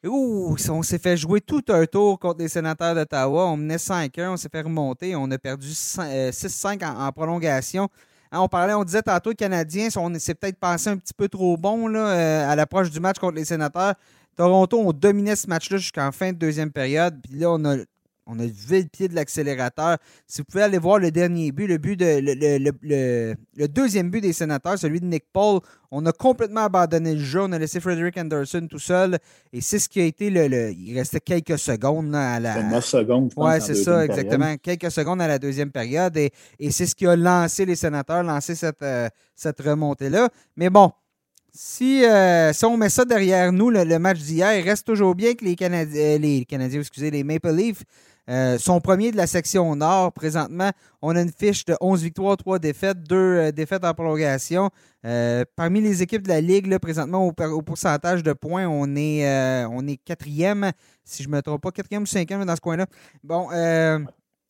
on 0.04 0.84
s'est 0.84 1.00
fait 1.00 1.18
jouer 1.18 1.42
tout 1.42 1.64
un 1.70 1.86
tour 1.86 2.20
contre 2.20 2.40
les 2.40 2.50
sénateurs 2.50 2.96
d'Ottawa. 2.96 3.48
On 3.48 3.58
menait 3.58 3.78
5-1, 3.78 4.30
on 4.30 4.38
s'est 4.38 4.50
fait 4.52 4.62
remonter. 4.62 5.16
On 5.16 5.30
a 5.32 5.38
perdu 5.38 5.70
6-5 5.70 6.84
euh, 6.84 6.88
en, 6.88 7.12
prolongation. 7.12 7.90
Hein, 8.32 8.40
on 8.40 8.48
parlait, 8.48 8.74
on 8.74 8.84
disait 8.84 9.02
tantôt, 9.02 9.32
les 9.32 9.36
Canadiens, 9.36 9.90
on 9.98 10.14
s'est 10.20 10.36
peut-être 10.36 10.60
pensé 10.60 10.90
un 10.90 10.98
petit 10.98 11.14
peu 11.14 11.28
trop 11.28 11.58
bon 11.58 11.88
là, 11.88 12.50
à 12.50 12.56
l'approche 12.56 12.90
du 12.90 13.00
match 13.00 13.20
contre 13.20 13.36
les 13.36 13.46
sénateurs. 13.46 13.96
Toronto, 14.36 14.80
on 14.80 14.94
dominait 14.94 15.36
ce 15.36 15.48
match-là 15.48 15.78
jusqu'en 15.78 16.12
fin 16.12 16.32
de 16.32 16.38
deuxième 16.38 16.72
période. 16.72 17.20
Puis 17.22 17.40
là, 17.40 17.52
on 17.52 17.64
a 17.66 17.78
on 18.28 18.40
a 18.40 18.46
vu 18.46 18.82
le 18.82 18.88
pied 18.88 19.08
de 19.08 19.16
l'accélérateur. 19.16 19.98
Si 20.28 20.42
vous 20.42 20.46
pouvez 20.46 20.64
aller 20.64 20.78
voir 20.78 21.00
le 21.00 21.12
dernier 21.12 21.52
but, 21.52 21.68
le 21.68 21.78
but 21.78 21.98
de 21.98 22.22
le, 22.24 23.68
deuxième 23.68 24.10
but 24.10 24.22
des 24.22 24.32
sénateurs, 24.32 24.78
celui 24.78 25.02
de 25.02 25.06
Nick 25.06 25.26
Paul, 25.34 25.60
on 25.92 26.06
a 26.06 26.12
complètement 26.12 26.62
abandonné 26.62 27.16
le 27.16 27.20
jeu. 27.20 27.42
On 27.42 27.52
a 27.52 27.60
laissé 27.60 27.80
Frederick 27.80 28.18
Anderson 28.18 28.68
tout 28.70 28.80
seul. 28.80 29.18
Et 29.52 29.60
c'est 29.60 29.80
ce 29.80 29.90
qui 29.90 30.00
a 30.00 30.06
été 30.06 30.30
le. 30.30 30.72
il 30.72 30.98
restait 30.98 31.20
quelques 31.20 31.60
secondes 31.60 32.14
à 32.16 32.40
la. 32.40 32.64
9 32.64 32.86
secondes, 32.86 33.34
Oui, 33.36 33.54
c'est 33.60 33.76
ça, 33.76 34.06
exactement. 34.06 34.56
Quelques 34.58 34.92
secondes 34.92 35.22
à 35.22 35.28
la 35.28 35.40
deuxième 35.40 35.72
période. 35.72 36.16
Et, 36.16 36.32
c'est 36.70 36.86
ce 36.86 36.96
qui 36.96 37.08
a 37.08 37.16
lancé 37.16 37.66
les 37.66 37.76
sénateurs, 37.76 38.24
lancé 38.24 38.56
cette, 38.56 38.82
euh, 38.82 39.10
cette 39.36 39.60
remontée-là. 39.60 40.30
Mais 40.56 40.70
bon, 40.70 40.92
si, 41.54 42.06
euh, 42.06 42.54
si 42.54 42.66
on 42.66 42.78
met 42.78 42.90
ça 42.90 43.04
derrière 43.04 43.52
nous, 43.52 43.70
le, 43.70 44.00
match 44.00 44.20
d'hier, 44.20 44.58
il 44.58 44.68
reste 44.68 44.88
toujours 44.88 45.16
bien 45.16 45.34
que 45.34 45.44
les 45.44 45.56
Canadiens, 45.56 46.02
euh, 46.02 46.18
les 46.18 46.46
Canadiens, 46.46 46.80
excusez, 46.80 47.12
les 47.12 47.24
Maple 47.24 47.52
Leafs 47.52 47.84
euh, 48.30 48.58
sont 48.58 48.80
premiers 48.80 49.12
de 49.12 49.18
la 49.18 49.28
section 49.28 49.76
Nord. 49.76 50.14
Présentement, 50.14 50.72
on 51.02 51.14
a 51.16 51.22
une 51.22 51.32
fiche 51.32 51.66
de 51.66 51.76
11 51.82 52.04
victoires, 52.04 52.38
3 52.38 52.60
défaites, 52.60 53.04
2 53.04 53.52
défaites 53.52 53.84
en 53.84 53.94
prolongation. 53.94 54.70
parmi 55.58 55.82
les 55.82 56.02
équipes 56.02 56.24
de 56.24 56.30
la 56.30 56.40
Ligue, 56.40 56.78
présentement, 56.78 57.28
au, 57.28 57.62
pourcentage 57.62 58.24
de 58.24 58.32
points, 58.32 58.68
on 58.68 58.96
est, 58.96 59.66
on 59.66 59.86
est 59.88 59.98
quatrième, 59.98 60.72
si 61.04 61.24
je 61.24 61.28
ne 61.28 61.36
me 61.36 61.42
trompe 61.42 61.62
pas, 61.62 61.72
quatrième 61.72 62.04
ou 62.04 62.08
cinquième 62.08 62.46
dans 62.46 62.56
ce 62.56 62.62
coin-là. 62.62 62.86
Bon, 63.24 63.50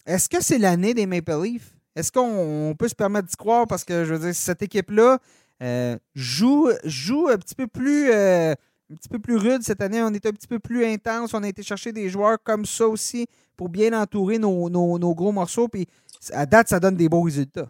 est-ce 0.05 0.29
que 0.29 0.43
c'est 0.43 0.59
l'année 0.59 0.93
des 0.93 1.07
Maple 1.07 1.41
Leafs? 1.41 1.73
Est-ce 1.95 2.11
qu'on 2.11 2.73
peut 2.77 2.87
se 2.87 2.95
permettre 2.95 3.27
d'y 3.27 3.35
croire? 3.35 3.67
Parce 3.67 3.83
que, 3.83 4.05
je 4.05 4.13
veux 4.13 4.19
dire, 4.19 4.35
cette 4.35 4.61
équipe-là, 4.61 5.19
euh, 5.61 5.97
joue, 6.15 6.69
joue 6.83 7.27
un 7.27 7.37
petit 7.37 7.55
peu 7.55 7.67
plus. 7.67 8.11
Euh, 8.11 8.53
un 8.91 8.95
petit 8.95 9.07
peu 9.07 9.19
plus 9.19 9.37
rude 9.37 9.61
cette 9.61 9.81
année. 9.81 10.01
On 10.01 10.13
est 10.13 10.25
un 10.25 10.31
petit 10.31 10.47
peu 10.47 10.59
plus 10.59 10.85
intense. 10.85 11.33
On 11.33 11.43
a 11.43 11.47
été 11.47 11.63
chercher 11.63 11.93
des 11.93 12.09
joueurs 12.09 12.37
comme 12.43 12.65
ça 12.65 12.85
aussi 12.85 13.25
pour 13.55 13.69
bien 13.69 13.97
entourer 13.97 14.37
nos, 14.37 15.15
gros 15.15 15.31
morceaux. 15.31 15.69
Puis 15.69 15.87
à 16.33 16.45
date, 16.45 16.67
ça 16.67 16.77
donne 16.77 16.97
des 16.97 17.07
beaux 17.07 17.21
résultats. 17.21 17.69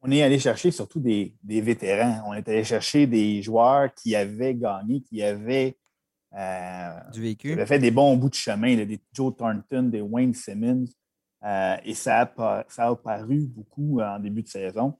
On 0.00 0.10
est 0.10 0.22
allé 0.22 0.38
chercher 0.38 0.70
surtout 0.70 1.00
des, 1.00 1.34
vétérans. 1.44 2.22
On 2.26 2.32
est 2.32 2.48
allé 2.48 2.64
chercher 2.64 3.06
des 3.06 3.42
joueurs 3.42 3.92
qui 3.94 4.16
avaient 4.16 4.54
gagné, 4.54 5.02
qui 5.02 5.22
avaient, 5.22 5.76
euh, 6.34 6.90
du 7.12 7.20
vécu. 7.20 7.66
fait 7.66 7.78
des 7.78 7.90
bons 7.90 8.16
bouts 8.16 8.30
de 8.30 8.34
chemin, 8.34 8.74
des 8.74 9.00
Joe 9.12 9.36
Thornton, 9.36 9.82
des 9.82 10.00
Wayne 10.00 10.32
Simmons. 10.32 10.86
et 11.84 11.94
ça 11.94 12.32
ça 12.68 12.86
a 12.88 12.96
paru 12.96 13.46
beaucoup 13.48 14.00
en 14.00 14.18
début 14.18 14.42
de 14.42 14.48
saison. 14.48 14.96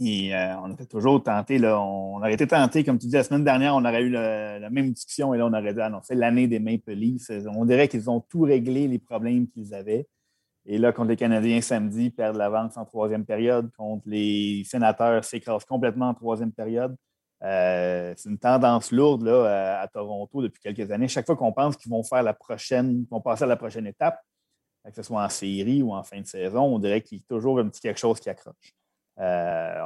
Et 0.00 0.34
euh, 0.34 0.56
on 0.58 0.72
a 0.74 0.86
toujours 0.86 1.22
tenté, 1.22 1.58
là, 1.58 1.80
on 1.80 2.18
aurait 2.18 2.34
été 2.34 2.46
tenté, 2.46 2.84
comme 2.84 2.98
tu 2.98 3.08
dis, 3.08 3.14
la 3.14 3.24
semaine 3.24 3.42
dernière, 3.42 3.74
on 3.74 3.84
aurait 3.84 4.02
eu 4.02 4.10
la 4.10 4.70
même 4.70 4.92
discussion 4.92 5.34
et 5.34 5.38
là, 5.38 5.46
on 5.46 5.52
aurait 5.52 5.74
dû 5.74 5.80
annoncer 5.80 6.14
l'année 6.14 6.46
des 6.46 6.60
Maple 6.60 6.92
Leafs. 6.92 7.30
On 7.48 7.64
dirait 7.64 7.88
qu'ils 7.88 8.08
ont 8.08 8.20
tout 8.20 8.42
réglé 8.42 8.86
les 8.86 8.98
problèmes 9.00 9.48
qu'ils 9.48 9.74
avaient. 9.74 10.06
Et 10.66 10.78
là, 10.78 10.92
contre 10.92 11.08
les 11.08 11.16
Canadiens 11.16 11.60
samedi, 11.60 12.10
perdent 12.10 12.36
l'avance 12.36 12.76
en 12.76 12.84
troisième 12.84 13.24
période. 13.24 13.72
Contre 13.76 14.04
les 14.06 14.62
sénateurs, 14.64 15.24
s'écrasent 15.24 15.64
complètement 15.64 16.10
en 16.10 16.14
troisième 16.14 16.52
période. 16.52 16.94
Euh, 17.42 18.14
c'est 18.16 18.28
une 18.28 18.38
tendance 18.38 18.92
lourde 18.92 19.22
là, 19.22 19.80
à, 19.80 19.88
Toronto 19.88 20.42
depuis 20.42 20.60
quelques 20.60 20.90
années. 20.90 21.08
Chaque 21.08 21.26
fois 21.26 21.36
qu'on 21.36 21.52
pense 21.52 21.76
qu'ils 21.76 21.90
vont 21.90 22.02
faire 22.02 22.22
la 22.22 22.34
prochaine, 22.34 23.04
vont 23.10 23.20
passer 23.20 23.44
à 23.44 23.46
la 23.46 23.56
prochaine 23.56 23.86
étape, 23.86 24.20
que 24.84 24.94
ce 24.94 25.02
soit 25.02 25.24
en 25.24 25.28
série 25.28 25.82
ou 25.82 25.92
en 25.92 26.02
fin 26.02 26.20
de 26.20 26.26
saison, 26.26 26.62
on 26.62 26.78
dirait 26.78 27.00
qu'il 27.00 27.18
y 27.18 27.20
a 27.20 27.24
toujours 27.28 27.58
un 27.60 27.68
petit 27.68 27.80
quelque 27.80 27.98
chose 27.98 28.20
qui 28.20 28.28
accroche. 28.28 28.77
Euh, 29.20 29.82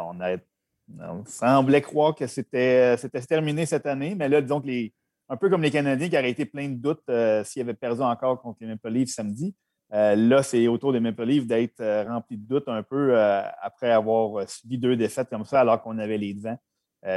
on, 0.98 1.24
semblait 1.24 1.80
croire 1.80 2.14
que 2.14 2.26
c'était 2.26 2.96
terminé 3.28 3.64
cette 3.66 3.86
année, 3.86 4.14
mais 4.14 4.28
là, 4.28 4.42
disons 4.42 4.60
que 4.60 4.66
les, 4.66 4.92
un 5.28 5.36
peu 5.36 5.48
comme 5.48 5.62
les 5.62 5.70
Canadiens 5.70 6.08
qui 6.08 6.18
auraient 6.18 6.30
été 6.30 6.44
plein 6.44 6.68
de 6.68 6.74
doutes 6.74 7.08
euh, 7.08 7.42
s'ils 7.44 7.62
avaient 7.62 7.74
perdu 7.74 8.02
encore 8.02 8.40
contre 8.42 8.58
les 8.60 8.66
Maple 8.66 8.90
Leafs 8.90 9.10
samedi. 9.10 9.54
Euh, 9.94 10.16
là, 10.16 10.42
c'est 10.42 10.68
autour 10.68 10.92
des 10.92 11.00
Maple 11.00 11.24
Leafs 11.24 11.46
d'être 11.46 11.82
rempli 12.06 12.36
de 12.36 12.46
doutes 12.46 12.68
un 12.68 12.82
peu 12.82 13.16
après 13.16 13.90
avoir 13.90 14.48
subi 14.48 14.78
deux 14.78 14.96
défaites 14.96 15.28
comme 15.28 15.44
ça, 15.44 15.60
alors 15.60 15.82
qu'on 15.82 15.98
avait 15.98 16.18
les 16.18 16.34
devants, 16.34 16.58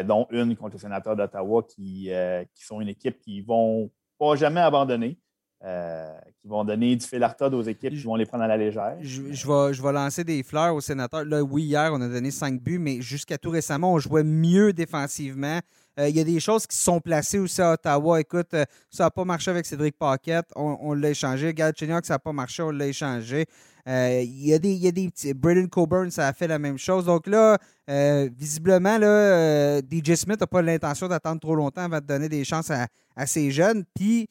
dont 0.03 0.27
une 0.29 0.55
contre 0.55 0.75
les 0.75 0.81
sénateurs 0.81 1.15
d'Ottawa, 1.15 1.63
qui, 1.63 2.09
qui, 2.53 2.65
sont 2.65 2.81
une 2.81 2.89
équipe 2.89 3.19
qui 3.19 3.41
ne 3.41 3.45
vont 3.45 3.91
pas 4.17 4.35
jamais 4.35 4.61
abandonner. 4.61 5.17
Euh, 5.63 6.13
qui 6.41 6.47
vont 6.47 6.63
donner 6.63 6.95
du 6.95 7.05
fil 7.07 7.23
à 7.23 7.29
retordre 7.29 7.57
aux 7.57 7.63
équipes 7.63 7.93
qui 7.93 8.03
vont 8.03 8.15
les 8.15 8.25
prendre 8.25 8.43
à 8.43 8.47
la 8.47 8.57
légère. 8.57 8.97
Je, 9.01 9.21
vais, 9.21 9.73
je 9.73 9.81
vais 9.81 9.91
lancer 9.93 10.23
des 10.23 10.43
fleurs 10.43 10.75
aux 10.75 10.81
sénateurs. 10.81 11.25
Là, 11.25 11.41
oui, 11.41 11.63
hier, 11.63 11.91
on 11.91 12.01
a 12.01 12.07
donné 12.07 12.29
cinq 12.29 12.61
buts, 12.61 12.77
mais 12.77 13.01
jusqu'à 13.01 13.37
tout 13.37 13.49
récemment, 13.49 13.93
on 13.93 13.97
jouait 13.97 14.23
mieux 14.23 14.73
défensivement. 14.73 15.59
Euh, 15.97 16.09
il 16.09 16.15
y 16.15 16.19
a 16.19 16.23
des 16.23 16.39
choses 16.39 16.67
qui 16.67 16.75
se 16.75 16.83
sont 16.83 16.99
placées 16.99 17.39
aussi 17.39 17.61
à 17.61 17.71
Ottawa. 17.71 18.19
Écoute, 18.19 18.53
euh, 18.53 18.65
ça 18.91 19.05
n'a 19.05 19.11
pas 19.11 19.23
marché 19.23 19.49
avec 19.49 19.65
Cédric 19.65 19.97
Paquette, 19.97 20.45
on, 20.55 20.93
l'a 20.93 21.11
échangé. 21.11 21.51
Galchenyuk, 21.53 22.05
ça 22.05 22.15
n'a 22.15 22.19
pas 22.19 22.33
marché, 22.33 22.61
on 22.61 22.71
l'a 22.71 22.87
échangé. 22.87 23.45
Il 23.87 24.45
y, 24.45 24.53
a 24.53 24.59
des, 24.59 24.73
y 24.73 24.87
a 24.87 24.91
des 24.91 25.09
petits. 25.09 25.33
Braden 25.33 25.69
Coburn, 25.69 26.11
ça 26.11 26.27
a 26.27 26.33
fait 26.33 26.47
la 26.47 26.59
même 26.59 26.77
chose. 26.77 27.05
Donc 27.05 27.25
là, 27.27 27.57
visiblement, 27.87 28.97
là, 28.99 29.79
DJ 29.79 30.15
Smith 30.15 30.39
n'a 30.41 30.47
pas 30.47 30.61
l'intention 30.61 31.07
d'attendre 31.07 31.39
trop 31.39 31.55
longtemps 31.55 31.83
avant 31.83 32.01
de 32.01 32.05
donner 32.05 32.29
des 32.29 32.43
chances 32.43 32.69
à, 32.69 32.87
à 33.15 33.25
ces 33.25 33.49
jeunes. 33.49 33.83
Puis 33.95 34.27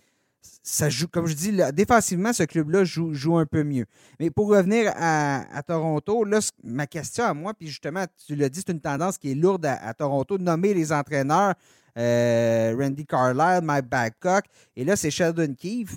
ça 0.62 0.88
joue, 0.88 1.08
comme 1.08 1.26
je 1.26 1.34
dis, 1.34 1.52
défensivement, 1.72 2.32
ce 2.32 2.42
club-là 2.44 2.84
joue, 2.84 3.36
un 3.36 3.46
peu 3.46 3.64
mieux. 3.64 3.84
Mais 4.18 4.30
pour 4.30 4.48
revenir 4.48 4.92
à, 4.96 5.62
Toronto, 5.66 6.24
là, 6.24 6.38
ma 6.62 6.86
question 6.86 7.24
à 7.24 7.34
moi, 7.34 7.54
puis 7.54 7.68
justement, 7.68 8.04
tu 8.26 8.34
l'as 8.34 8.48
dit, 8.48 8.62
c'est 8.64 8.72
une 8.72 8.80
tendance 8.80 9.18
qui 9.18 9.32
est 9.32 9.34
lourde 9.34 9.66
à, 9.66 9.94
Toronto, 9.94 10.38
de 10.38 10.42
nommer 10.42 10.74
les 10.74 10.92
entraîneurs 10.92 11.54
euh, 11.96 12.74
Randy 12.78 13.06
Carlisle, 13.06 13.60
Mike 13.62 13.86
Babcock, 13.86 14.44
et 14.74 14.84
là, 14.84 14.96
c'est 14.96 15.10
Sheldon 15.10 15.54
Keefe. 15.54 15.96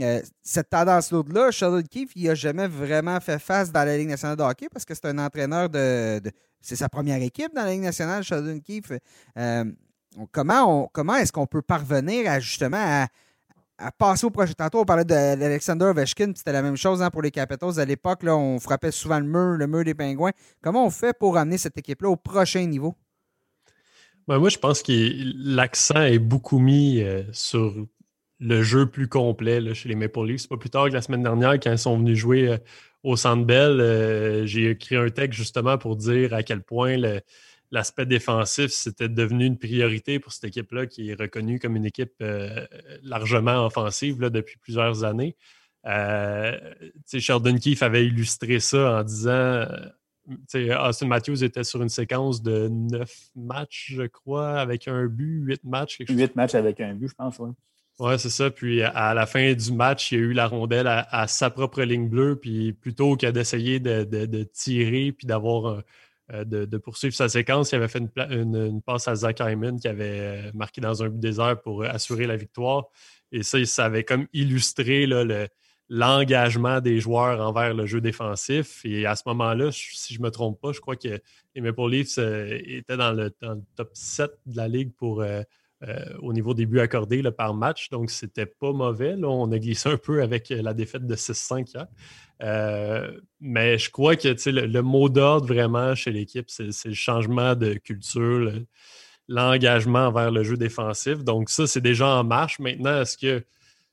Euh, 0.00 0.20
cette 0.42 0.68
tendance 0.70 1.10
lourde-là, 1.10 1.50
Sheldon 1.50 1.82
Keefe, 1.82 2.10
il 2.16 2.26
n'a 2.26 2.34
jamais 2.34 2.68
vraiment 2.68 3.18
fait 3.20 3.38
face 3.38 3.72
dans 3.72 3.84
la 3.84 3.96
Ligue 3.96 4.08
nationale 4.08 4.36
de 4.36 4.42
hockey 4.42 4.68
parce 4.70 4.84
que 4.84 4.94
c'est 4.94 5.06
un 5.06 5.18
entraîneur 5.18 5.70
de. 5.70 6.20
c'est 6.60 6.76
sa 6.76 6.90
première 6.90 7.22
équipe 7.22 7.54
dans 7.54 7.64
la 7.64 7.70
Ligue 7.70 7.82
nationale, 7.82 8.22
Sheldon 8.22 8.60
Keefe. 8.60 8.92
Euh, 9.38 9.64
comment 10.32 10.90
comment 10.92 11.16
est-ce 11.16 11.32
qu'on 11.32 11.46
peut 11.46 11.62
parvenir 11.62 12.30
à 12.30 12.40
justement 12.40 12.76
à 12.78 13.06
à 13.78 13.92
passer 13.92 14.26
au 14.26 14.30
prochain. 14.30 14.52
Tantôt, 14.56 14.80
on 14.80 14.84
parlait 14.84 15.04
d'Alexander 15.04 15.86
Ovechkin, 15.86 16.32
c'était 16.34 16.52
la 16.52 16.62
même 16.62 16.76
chose 16.76 17.02
hein, 17.02 17.10
pour 17.10 17.22
les 17.22 17.30
Capitals. 17.30 17.78
À 17.78 17.84
l'époque, 17.84 18.20
on 18.24 18.58
frappait 18.58 18.90
souvent 18.90 19.18
le 19.18 19.26
mur, 19.26 19.56
le 19.56 19.66
mur 19.66 19.84
des 19.84 19.94
Pingouins. 19.94 20.32
Comment 20.62 20.86
on 20.86 20.90
fait 20.90 21.16
pour 21.18 21.36
amener 21.36 21.58
cette 21.58 21.76
équipe-là 21.78 22.08
au 22.08 22.16
prochain 22.16 22.66
niveau? 22.66 22.94
Ben, 24.28 24.38
moi, 24.38 24.48
je 24.48 24.58
pense 24.58 24.82
que 24.82 24.92
l'accent 25.36 26.02
est 26.02 26.18
beaucoup 26.18 26.58
mis 26.58 27.00
euh, 27.00 27.22
sur 27.32 27.74
le 28.40 28.62
jeu 28.62 28.86
plus 28.86 29.08
complet 29.08 29.74
chez 29.74 29.88
les 29.88 29.94
Maple 29.94 30.26
Leafs. 30.26 30.48
Pas 30.48 30.56
plus 30.56 30.70
tard 30.70 30.88
que 30.88 30.94
la 30.94 31.02
semaine 31.02 31.22
dernière, 31.22 31.54
quand 31.54 31.70
ils 31.70 31.78
sont 31.78 31.96
venus 31.96 32.18
jouer 32.18 32.48
euh, 32.48 32.58
au 33.04 33.16
Centre 33.16 33.44
Bell, 33.44 33.80
euh, 33.80 34.46
j'ai 34.46 34.70
écrit 34.70 34.96
un 34.96 35.08
texte 35.10 35.38
justement 35.38 35.78
pour 35.78 35.96
dire 35.96 36.34
à 36.34 36.42
quel 36.42 36.62
point 36.62 36.96
le, 36.96 37.20
l'aspect 37.70 38.06
défensif, 38.06 38.70
c'était 38.70 39.08
devenu 39.08 39.46
une 39.46 39.58
priorité 39.58 40.18
pour 40.18 40.32
cette 40.32 40.44
équipe-là 40.44 40.86
qui 40.86 41.10
est 41.10 41.14
reconnue 41.14 41.58
comme 41.58 41.76
une 41.76 41.86
équipe 41.86 42.14
euh, 42.22 42.66
largement 43.02 43.66
offensive 43.66 44.18
depuis 44.18 44.58
plusieurs 44.58 45.04
années. 45.04 45.36
Euh, 45.86 46.58
Sheldon 47.06 47.56
Keefe 47.58 47.82
avait 47.82 48.04
illustré 48.04 48.58
ça 48.60 49.00
en 49.00 49.04
disant 49.04 49.32
euh, 50.54 50.88
Austin 50.88 51.06
Matthews 51.06 51.44
était 51.44 51.64
sur 51.64 51.82
une 51.82 51.88
séquence 51.88 52.42
de 52.42 52.68
neuf 52.68 53.28
matchs, 53.36 53.92
je 53.94 54.02
crois, 54.02 54.58
avec 54.58 54.88
un 54.88 55.06
but, 55.06 55.42
huit 55.44 55.64
matchs. 55.64 55.98
Huit 56.08 56.34
matchs 56.34 56.54
avec 56.54 56.80
un 56.80 56.94
but, 56.94 57.08
je 57.08 57.14
pense, 57.14 57.38
oui. 57.38 57.50
Oui, 57.98 58.18
c'est 58.18 58.30
ça. 58.30 58.50
Puis 58.50 58.82
à 58.82 59.14
la 59.14 59.24
fin 59.24 59.54
du 59.54 59.72
match, 59.72 60.12
il 60.12 60.18
y 60.18 60.20
a 60.20 60.24
eu 60.24 60.32
la 60.32 60.46
rondelle 60.48 60.86
à, 60.86 61.26
sa 61.28 61.48
propre 61.48 61.82
ligne 61.82 62.08
bleue. 62.08 62.36
Puis 62.36 62.74
plutôt 62.74 63.16
que 63.16 63.26
d'essayer 63.26 63.80
de, 63.80 64.04
de, 64.04 64.42
tirer 64.42 65.12
puis 65.12 65.26
d'avoir 65.26 65.66
euh, 65.66 65.80
de, 66.32 66.76
poursuivre 66.78 67.14
sa 67.14 67.28
séquence. 67.28 67.72
Il 67.72 67.76
avait 67.76 67.88
fait 67.88 68.02
une, 68.16 68.82
passe 68.82 69.08
à 69.08 69.14
Zach 69.14 69.40
Hyman 69.40 69.78
qui 69.78 69.88
avait 69.88 70.20
euh, 70.20 70.50
marqué 70.54 70.80
dans 70.80 71.02
un 71.02 71.08
but 71.08 71.20
désert 71.20 71.60
pour 71.60 71.82
euh, 71.82 71.88
assurer 71.88 72.26
la 72.26 72.36
victoire. 72.36 72.86
Et 73.32 73.42
ça, 73.42 73.64
ça 73.64 73.84
avait 73.86 74.04
comme 74.04 74.26
illustré 74.32 75.06
l'engagement 75.88 76.80
des 76.80 77.00
joueurs 77.00 77.40
envers 77.40 77.74
le 77.74 77.86
jeu 77.86 78.00
défensif. 78.00 78.80
Et 78.84 79.06
à 79.06 79.16
ce 79.16 79.22
moment-là, 79.26 79.70
si 79.72 80.14
je 80.14 80.20
ne 80.20 80.24
me 80.24 80.30
trompe 80.30 80.60
pas, 80.60 80.72
je 80.72 80.80
crois 80.80 80.96
que 80.96 81.20
les 81.54 81.60
Maple 81.60 81.90
Leafs 81.90 82.18
étaient 82.18 82.96
dans 82.96 83.12
le, 83.12 83.30
top 83.76 83.90
7 83.92 84.30
de 84.46 84.56
la 84.56 84.68
ligue 84.68 84.92
pour, 84.94 85.24
au 86.20 86.32
niveau 86.32 86.54
des 86.54 86.66
buts 86.66 86.80
accordés 86.80 87.22
par 87.30 87.54
match. 87.54 87.90
Donc, 87.90 88.10
c'était 88.10 88.46
pas 88.46 88.72
mauvais. 88.72 89.14
On 89.22 89.50
a 89.52 89.58
glissé 89.58 89.90
un 89.90 89.98
peu 89.98 90.22
avec 90.22 90.48
la 90.48 90.72
défaite 90.72 91.06
de 91.06 91.14
6-5 91.14 91.70
hier. 91.70 91.86
Euh, 92.42 93.18
mais 93.40 93.78
je 93.78 93.90
crois 93.90 94.16
que 94.16 94.28
le, 94.28 94.80
mot 94.82 95.08
d'ordre 95.08 95.46
vraiment 95.46 95.94
chez 95.94 96.10
l'équipe, 96.10 96.50
c'est 96.50 96.84
le 96.84 96.94
changement 96.94 97.54
de 97.54 97.74
culture, 97.74 98.52
l'engagement 99.28 100.10
vers 100.12 100.30
le 100.30 100.42
jeu 100.42 100.56
défensif. 100.56 101.24
Donc, 101.24 101.50
ça, 101.50 101.66
c'est 101.66 101.80
déjà 101.80 102.08
en 102.08 102.24
marche. 102.24 102.58
Maintenant, 102.58 103.00
est-ce 103.00 103.16
que 103.16 103.44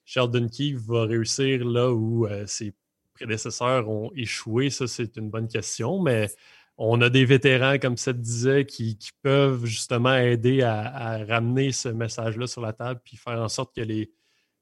Sheldon 0.06 0.48
Keefe 0.50 0.80
va 0.80 1.06
réussir 1.06 1.66
là 1.66 1.92
où 1.92 2.28
euh, 2.28 2.46
ses 2.46 2.74
prédécesseurs 3.14 3.90
ont 3.90 4.12
échoué? 4.16 4.70
Ça, 4.70 4.88
c'est 4.88 5.16
une 5.18 5.30
bonne 5.30 5.48
question. 5.48 6.02
Mais 6.02 6.30
on 6.78 7.02
a 7.02 7.10
des 7.10 7.26
vétérans, 7.26 7.78
comme 7.78 7.98
ça 7.98 8.14
disait, 8.14 8.66
qui, 8.66 8.98
peuvent 9.22 9.66
justement 9.66 10.16
aider 10.16 10.64
à, 10.64 11.24
ramener 11.26 11.72
ce 11.72 11.90
message-là 11.90 12.48
sur 12.48 12.62
la 12.62 12.74
table 12.74 13.00
puis 13.04 13.18
faire 13.18 13.40
en 13.40 13.50
sorte 13.50 13.76
que 13.76 13.82
les, 13.82 14.12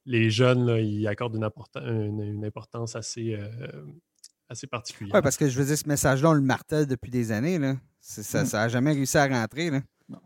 les 0.05 0.29
jeunes, 0.29 0.67
ils 0.79 1.07
accordent 1.07 1.35
une, 1.35 2.43
importance 2.45 2.95
assez, 2.95 3.37
assez 4.49 4.67
particulière. 4.67 5.15
Oui, 5.15 5.21
parce 5.21 5.37
que 5.37 5.47
je 5.47 5.57
veux 5.57 5.65
dire, 5.65 5.77
ce 5.77 5.87
message-là, 5.87 6.29
on 6.29 6.33
le 6.33 6.41
martèle 6.41 6.85
depuis 6.85 7.09
des 7.09 7.31
années. 7.31 7.57
Là. 7.57 7.75
Ça 8.01 8.43
n'a 8.43 8.67
mm. 8.67 8.69
jamais 8.69 8.91
réussi 8.91 9.17
à 9.17 9.27
rentrer. 9.27 9.69
Là. 9.69 9.81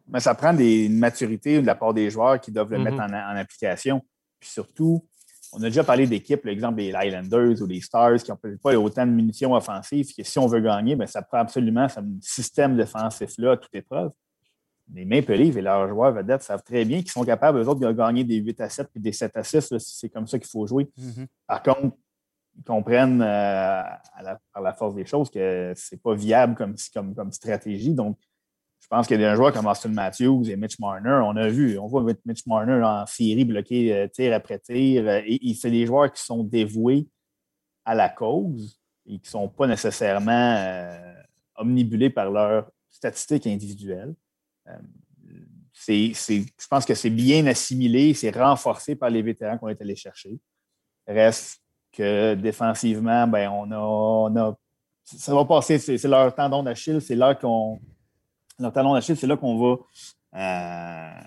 Mais 0.07 0.19
ça 0.19 0.33
prend 0.35 0.53
des, 0.53 0.85
une 0.85 0.97
maturité 0.97 1.61
de 1.61 1.65
la 1.65 1.75
part 1.75 1.93
des 1.93 2.09
joueurs 2.09 2.39
qui 2.41 2.51
doivent 2.51 2.71
le 2.71 2.79
mettre 2.79 2.97
mm-hmm. 2.97 3.33
en, 3.33 3.37
application. 3.37 4.01
Puis 4.39 4.49
surtout, 4.49 5.07
on 5.57 5.63
a 5.63 5.67
déjà 5.67 5.83
parlé 5.83 6.05
d'équipes, 6.05 6.43
l'exemple 6.45 6.75
des 6.75 6.93
Highlanders 6.93 7.61
ou 7.61 7.67
des 7.67 7.79
Stars 7.79 8.17
qui 8.17 8.31
n'ont 8.31 8.57
pas 8.61 8.77
autant 8.77 9.05
de 9.05 9.11
munitions 9.11 9.53
offensives. 9.53 10.13
Que 10.13 10.23
si 10.23 10.37
on 10.37 10.47
veut 10.47 10.59
gagner, 10.59 10.95
bien, 10.95 11.07
ça 11.07 11.21
prend 11.21 11.39
absolument 11.39 11.87
ce 11.87 11.99
système 12.21 12.75
défensif-là 12.75 13.53
à 13.53 13.57
toute 13.57 13.73
épreuve. 13.73 14.11
Les 14.93 15.05
Maple 15.05 15.33
Leafs 15.33 15.57
et 15.57 15.61
leurs 15.61 15.87
joueurs 15.89 16.11
vedettes 16.11 16.43
savent 16.43 16.61
très 16.63 16.85
bien 16.85 16.99
qu'ils 16.99 17.11
sont 17.11 17.23
capables, 17.23 17.59
eux 17.59 17.67
autres, 17.67 17.79
de 17.79 17.91
gagner 17.91 18.23
des 18.23 18.35
8 18.35 18.61
à 18.61 18.69
7 18.69 18.89
et 18.95 18.99
des 18.99 19.11
7 19.11 19.35
à 19.37 19.43
6. 19.43 19.73
C'est 19.79 20.09
comme 20.09 20.27
ça 20.27 20.37
qu'il 20.37 20.49
faut 20.49 20.67
jouer. 20.67 20.89
Mm-hmm. 20.99 21.25
Par 21.47 21.63
contre, 21.63 21.97
ils 22.57 22.63
comprennent 22.63 23.21
euh, 23.21 23.83
par 24.53 24.61
la 24.61 24.73
force 24.73 24.93
des 24.93 25.05
choses 25.05 25.29
que 25.29 25.73
ce 25.75 25.95
n'est 25.95 25.99
pas 25.99 26.13
viable 26.13 26.55
comme, 26.55 26.75
comme, 26.93 27.15
comme 27.15 27.31
stratégie. 27.31 27.93
Donc, 27.93 28.17
je 28.85 28.87
pense 28.87 29.07
qu'il 29.07 29.19
y 29.19 29.25
a 29.25 29.31
des 29.31 29.35
joueurs 29.35 29.51
comme 29.51 29.65
Austin 29.65 29.89
Matthews 29.89 30.47
et 30.47 30.55
Mitch 30.55 30.77
Marner. 30.77 31.19
On 31.25 31.35
a 31.37 31.47
vu, 31.47 31.79
on 31.79 31.87
voit 31.87 32.05
Mitch 32.23 32.45
Marner 32.45 32.83
en 32.83 33.03
série 33.07 33.43
bloqué 33.43 33.91
euh, 33.91 34.07
tir 34.07 34.31
après 34.31 34.59
tir. 34.59 35.07
Euh, 35.07 35.21
et, 35.25 35.55
c'est 35.55 35.71
des 35.71 35.87
joueurs 35.87 36.13
qui 36.13 36.21
sont 36.21 36.43
dévoués 36.43 37.07
à 37.83 37.95
la 37.95 38.09
cause 38.09 38.79
et 39.07 39.13
qui 39.13 39.25
ne 39.25 39.27
sont 39.27 39.49
pas 39.49 39.65
nécessairement 39.65 40.55
euh, 40.59 41.13
omnibulés 41.55 42.11
par 42.11 42.29
leurs 42.29 42.69
statistiques 42.91 43.47
individuelles. 43.47 44.13
je 44.67 46.67
pense 46.69 46.85
que 46.85 46.93
c'est 46.93 47.09
bien 47.09 47.47
assimilé, 47.47 48.13
c'est 48.13 48.29
renforcé 48.29 48.95
par 48.95 49.09
les 49.09 49.23
vétérans 49.23 49.57
qu'on 49.57 49.69
est 49.69 49.81
allés 49.81 49.95
chercher. 49.95 50.37
Reste 51.07 51.59
que 51.91 52.35
défensivement, 52.35 53.25
ben, 53.25 53.49
on 53.49 53.71
on 53.71 54.37
a 54.37 54.55
ça 55.05 55.33
va 55.33 55.43
passer, 55.45 55.79
c'est 55.79 56.07
leur 56.07 56.35
tendon 56.35 56.61
d'Achille, 56.61 57.01
c'est 57.01 57.15
là 57.15 57.33
qu'on 57.33 57.79
notre 58.59 58.75
talon 58.75 58.93
d'Achille, 58.93 59.17
c'est 59.17 59.27
là 59.27 59.37
qu'on 59.37 59.57
va. 59.57 59.77
Euh, 60.35 61.21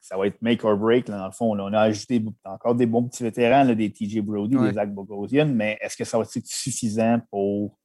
ça 0.00 0.16
va 0.16 0.26
être 0.26 0.40
make 0.40 0.64
or 0.64 0.76
break. 0.76 1.06
dans 1.08 1.26
le 1.26 1.32
fond, 1.32 1.58
on 1.58 1.72
a 1.72 1.80
ajouté 1.80 2.24
encore 2.44 2.74
des 2.74 2.86
bons 2.86 3.04
petits 3.04 3.22
vétérans, 3.22 3.74
des 3.74 3.90
TJ 3.90 4.20
Brody, 4.20 4.56
des 4.56 4.72
Zach 4.72 4.92
Bogosian, 4.92 5.46
mais 5.46 5.78
est-ce 5.80 5.96
que 5.96 6.04
ça 6.04 6.16
va 6.16 6.24
être 6.24 6.46
suffisant 6.46 7.20
pour 7.30 7.76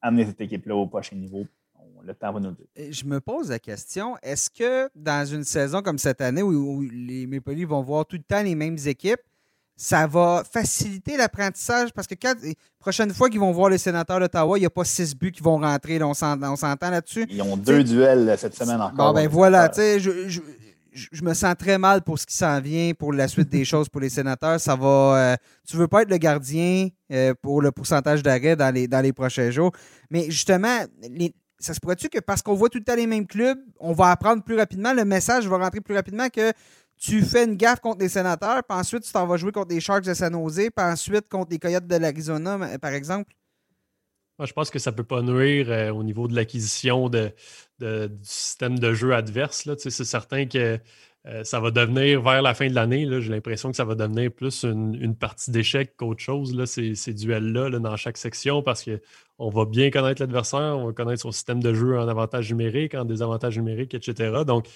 amener 0.00 0.26
cette 0.26 0.40
équipe-là 0.40 0.76
au 0.76 0.86
prochain 0.86 1.16
niveau? 1.16 1.44
Le 2.04 2.14
temps 2.14 2.32
va 2.32 2.38
nous 2.38 2.52
dire. 2.52 2.92
Je 2.92 3.04
me 3.04 3.20
pose 3.20 3.50
la 3.50 3.58
question, 3.58 4.16
est-ce 4.22 4.48
que 4.48 4.88
dans 4.94 5.26
une 5.26 5.42
saison 5.42 5.82
comme 5.82 5.98
cette 5.98 6.20
année 6.20 6.42
où, 6.42 6.80
les 6.80 7.26
Maple 7.26 7.52
Leafs 7.52 7.68
vont 7.68 7.82
voir 7.82 8.06
tout 8.06 8.16
le 8.16 8.22
temps 8.22 8.42
les 8.42 8.54
mêmes 8.54 8.78
équipes, 8.86 9.20
ça 9.80 10.08
va 10.08 10.42
faciliter 10.50 11.16
l'apprentissage 11.16 11.92
parce 11.92 12.08
que 12.08 12.16
quand, 12.20 12.34
la 12.42 12.52
prochaine 12.80 13.14
fois 13.14 13.30
qu'ils 13.30 13.38
vont 13.38 13.52
voir 13.52 13.70
les 13.70 13.78
sénateurs 13.78 14.18
d'Ottawa, 14.18 14.58
il 14.58 14.62
n'y 14.62 14.66
a 14.66 14.70
pas 14.70 14.84
six 14.84 15.14
buts 15.14 15.30
qui 15.30 15.40
vont 15.40 15.56
rentrer. 15.56 16.02
on 16.02 16.14
s'entend 16.14 16.90
là-dessus. 16.90 17.26
Ils 17.30 17.40
ont 17.42 17.56
deux 17.56 17.84
duels 17.84 18.34
cette 18.38 18.56
semaine 18.56 18.80
encore. 18.80 19.12
Bon, 19.12 19.20
ben 19.20 19.28
voilà, 19.28 19.68
tu 19.68 19.76
sais, 19.76 20.00
je, 20.00 21.22
me 21.22 21.32
sens 21.32 21.54
très 21.56 21.78
mal 21.78 22.02
pour 22.02 22.18
ce 22.18 22.26
qui 22.26 22.36
s'en 22.36 22.60
vient, 22.60 22.92
pour 22.92 23.12
la 23.12 23.28
suite 23.28 23.50
des 23.50 23.64
choses 23.64 23.88
pour 23.88 24.00
les 24.00 24.08
sénateurs. 24.08 24.58
Ça 24.58 24.74
va. 24.74 24.88
Euh, 25.16 25.36
tu 25.68 25.76
veux 25.76 25.86
pas 25.86 26.02
être 26.02 26.10
le 26.10 26.16
gardien 26.16 26.88
euh, 27.12 27.32
pour 27.40 27.62
le 27.62 27.70
pourcentage 27.70 28.24
d'arrêt 28.24 28.56
dans 28.56 28.74
les, 28.74 28.88
dans 28.88 29.00
les 29.00 29.12
prochains 29.12 29.52
jours. 29.52 29.70
Mais 30.10 30.24
justement, 30.28 30.80
ça 31.60 31.72
se 31.72 31.78
pourrait-tu 31.78 32.08
que 32.08 32.18
parce 32.18 32.42
qu'on 32.42 32.54
voit 32.54 32.68
tout 32.68 32.78
le 32.78 32.84
temps 32.84 32.96
les 32.96 33.06
mêmes 33.06 33.28
clubs, 33.28 33.58
on 33.78 33.92
va 33.92 34.10
apprendre 34.10 34.42
plus 34.42 34.56
rapidement, 34.56 34.92
le 34.92 35.04
message 35.04 35.46
va 35.46 35.58
rentrer 35.58 35.80
plus 35.80 35.94
rapidement 35.94 36.28
que 36.30 36.52
tu 36.98 37.22
fais 37.22 37.44
une 37.44 37.56
gaffe 37.56 37.80
contre 37.80 38.00
les 38.00 38.08
sénateurs, 38.08 38.62
puis 38.68 38.78
ensuite 38.78 39.04
tu 39.04 39.12
t'en 39.12 39.26
vas 39.26 39.36
jouer 39.36 39.52
contre 39.52 39.72
les 39.72 39.80
Sharks 39.80 40.04
de 40.04 40.14
San 40.14 40.32
Jose, 40.32 40.70
puis 40.74 40.84
ensuite 40.84 41.28
contre 41.28 41.50
les 41.50 41.58
Coyotes 41.58 41.86
de 41.86 41.96
l'Arizona, 41.96 42.78
par 42.78 42.92
exemple? 42.92 43.32
Moi, 44.38 44.46
je 44.46 44.52
pense 44.52 44.70
que 44.70 44.78
ça 44.78 44.92
ne 44.92 44.96
peut 44.96 45.04
pas 45.04 45.20
nuire 45.20 45.66
euh, 45.68 45.90
au 45.90 46.04
niveau 46.04 46.28
de 46.28 46.34
l'acquisition 46.34 47.08
de, 47.08 47.32
du 47.80 48.08
système 48.22 48.78
de 48.78 48.94
jeu 48.94 49.12
adverse. 49.12 49.68
C'est 49.78 49.90
certain 49.90 50.46
que 50.46 50.78
euh, 51.26 51.42
ça 51.42 51.58
va 51.58 51.72
devenir, 51.72 52.22
vers 52.22 52.40
la 52.40 52.54
fin 52.54 52.68
de 52.68 52.74
l'année, 52.74 53.06
j'ai 53.20 53.30
l'impression 53.30 53.70
que 53.70 53.76
ça 53.76 53.84
va 53.84 53.96
devenir 53.96 54.30
plus 54.30 54.62
une, 54.62 55.16
partie 55.16 55.50
d'échec 55.50 55.96
qu'autre 55.96 56.20
chose, 56.20 56.54
là, 56.54 56.66
ces, 56.66 56.94
ces 56.94 57.12
duels-là 57.12 57.70
dans 57.70 57.96
chaque 57.96 58.16
section, 58.16 58.62
parce 58.62 58.84
qu'on 58.84 59.50
va 59.50 59.64
bien 59.64 59.90
connaître 59.90 60.22
l'adversaire, 60.22 60.78
on 60.78 60.86
va 60.86 60.92
connaître 60.92 61.22
son 61.22 61.32
système 61.32 61.60
de 61.60 61.74
jeu 61.74 61.98
en 61.98 62.06
avantage 62.06 62.48
numérique, 62.50 62.94
en 62.94 63.04
désavantage 63.04 63.58
numérique, 63.58 63.94
etc. 63.94 64.44
Donc, 64.46 64.68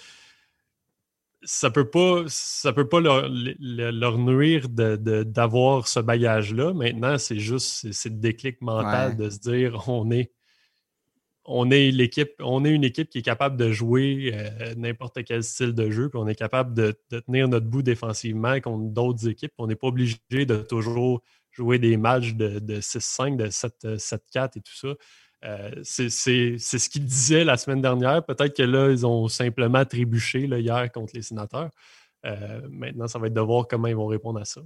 ça 1.44 1.70
peut 1.70 1.88
pas, 1.88 2.24
ça 2.28 2.72
peut 2.72 2.88
pas 2.88 3.00
leur, 3.00 4.18
nuire 4.18 4.68
d'avoir 4.68 5.88
ce 5.88 6.00
bagage-là. 6.00 6.72
Maintenant, 6.72 7.18
c'est 7.18 7.38
juste 7.38 7.92
c'est 7.92 8.08
le 8.10 8.16
déclic 8.16 8.60
mental 8.60 9.16
de 9.16 9.30
se 9.30 9.38
dire 9.38 9.88
on 9.88 10.10
est 10.10 10.32
on 11.44 11.70
est 11.70 11.90
l'équipe, 11.90 12.30
on 12.40 12.64
est 12.64 12.70
une 12.70 12.84
équipe 12.84 13.08
qui 13.08 13.18
est 13.18 13.22
capable 13.22 13.56
de 13.56 13.72
jouer 13.72 14.30
euh, 14.32 14.74
n'importe 14.76 15.24
quel 15.24 15.42
style 15.42 15.74
de 15.74 15.90
jeu, 15.90 16.08
puis 16.08 16.18
on 16.22 16.28
est 16.28 16.36
capable 16.36 16.72
de, 16.72 16.96
tenir 17.10 17.48
notre 17.48 17.66
bout 17.66 17.82
défensivement 17.82 18.60
contre 18.60 18.92
d'autres 18.92 19.28
équipes. 19.28 19.52
On 19.58 19.66
n'est 19.66 19.76
pas 19.76 19.88
obligé 19.88 20.18
de 20.30 20.56
toujours 20.62 21.20
jouer 21.50 21.78
des 21.78 21.96
matchs 21.96 22.34
de, 22.34 22.60
de 22.60 22.80
6-5, 22.80 23.36
de 23.36 23.46
7-4 23.48 24.58
et 24.58 24.60
tout 24.60 24.74
ça. 24.74 24.94
Euh, 25.44 25.70
c'est 25.82 26.08
ce 26.08 26.88
qu'il 26.88 27.04
disait 27.04 27.44
la 27.44 27.56
semaine 27.56 27.82
dernière. 27.82 28.24
Peut-être 28.24 28.56
que 28.56 28.62
là, 28.62 28.90
ils 28.90 29.04
ont 29.06 29.28
simplement 29.28 29.84
trébuché 29.84 30.44
hier 30.44 30.92
contre 30.92 31.12
les 31.14 31.22
sénateurs. 31.22 31.70
Euh, 32.24 32.60
maintenant, 32.70 33.08
ça 33.08 33.18
va 33.18 33.26
être 33.26 33.34
de 33.34 33.40
voir 33.40 33.66
comment 33.66 33.88
ils 33.88 33.96
vont 33.96 34.06
répondre 34.06 34.40
à 34.40 34.44
ça. 34.44 34.60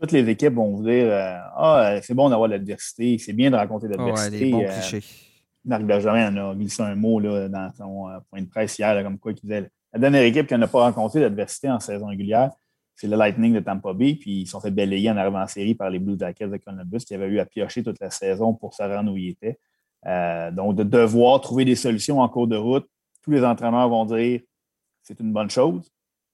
Toutes 0.00 0.12
les 0.12 0.28
équipes 0.28 0.54
vont 0.54 0.76
vous 0.76 0.84
dire 0.84 1.06
euh, 1.06 1.38
Ah, 1.56 1.98
c'est 2.02 2.14
bon 2.14 2.28
d'avoir 2.28 2.48
l'adversité, 2.48 3.18
c'est 3.18 3.32
bien 3.32 3.50
de 3.50 3.56
raconter 3.56 3.88
l'adversité. 3.88 4.52
Marc 5.64 5.82
Bergerin 5.82 6.34
en 6.34 6.50
a 6.50 6.54
glissé 6.54 6.82
un 6.82 6.94
mot 6.94 7.20
là, 7.20 7.48
dans 7.48 7.70
son 7.76 8.08
point 8.30 8.40
de 8.40 8.48
presse 8.48 8.78
hier, 8.78 9.02
comme 9.02 9.18
quoi 9.18 9.32
il 9.32 9.34
disait 9.34 9.68
la 9.92 9.98
dernière 9.98 10.22
équipe 10.22 10.46
qui 10.46 10.56
n'a 10.56 10.68
pas 10.68 10.80
rencontré 10.80 11.20
l'adversité 11.20 11.70
en 11.70 11.80
saison 11.80 12.06
régulière, 12.06 12.50
c'est 12.94 13.06
le 13.06 13.16
Lightning 13.16 13.54
de 13.54 13.60
Tampa 13.60 13.92
Bay, 13.92 14.16
puis 14.16 14.42
ils 14.42 14.46
sont 14.46 14.60
fait 14.60 14.70
balayer 14.70 15.10
en 15.10 15.16
arrivant 15.16 15.42
en 15.42 15.46
série 15.46 15.74
par 15.74 15.88
les 15.88 15.98
Blue 15.98 16.18
Jackets 16.18 16.48
de 16.48 16.56
Columbus 16.56 16.98
qui 16.98 17.14
avaient 17.14 17.28
eu 17.28 17.38
à 17.38 17.46
piocher 17.46 17.82
toute 17.82 18.00
la 18.00 18.10
saison 18.10 18.54
pour 18.54 18.74
se 18.74 18.82
rendre 18.82 19.12
où 19.12 19.16
ils 19.16 19.30
étaient. 19.30 19.58
Euh, 20.06 20.50
donc, 20.50 20.76
de 20.76 20.82
devoir 20.82 21.40
trouver 21.40 21.64
des 21.64 21.76
solutions 21.76 22.20
en 22.20 22.28
cours 22.28 22.46
de 22.46 22.56
route, 22.56 22.86
tous 23.22 23.30
les 23.30 23.44
entraîneurs 23.44 23.88
vont 23.88 24.04
dire 24.04 24.40
c'est 25.02 25.18
une 25.20 25.32
bonne 25.32 25.50
chose. 25.50 25.90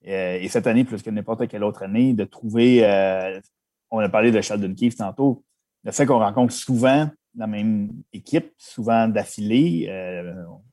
Euh, 0.07 0.37
et 0.39 0.47
cette 0.49 0.67
année, 0.67 0.83
plus 0.83 1.01
que 1.01 1.09
n'importe 1.09 1.47
quelle 1.47 1.63
autre 1.63 1.83
année, 1.83 2.13
de 2.13 2.25
trouver, 2.25 2.85
euh, 2.85 3.39
on 3.89 3.99
a 3.99 4.09
parlé 4.09 4.31
de 4.31 4.41
Sheldon 4.41 4.73
Keefe 4.73 4.97
tantôt, 4.97 5.43
le 5.83 5.91
fait 5.91 6.05
qu'on 6.05 6.19
rencontre 6.19 6.53
souvent 6.53 7.09
la 7.37 7.47
même 7.47 7.89
équipe, 8.13 8.53
souvent 8.57 9.07
d'affilée. 9.07 9.89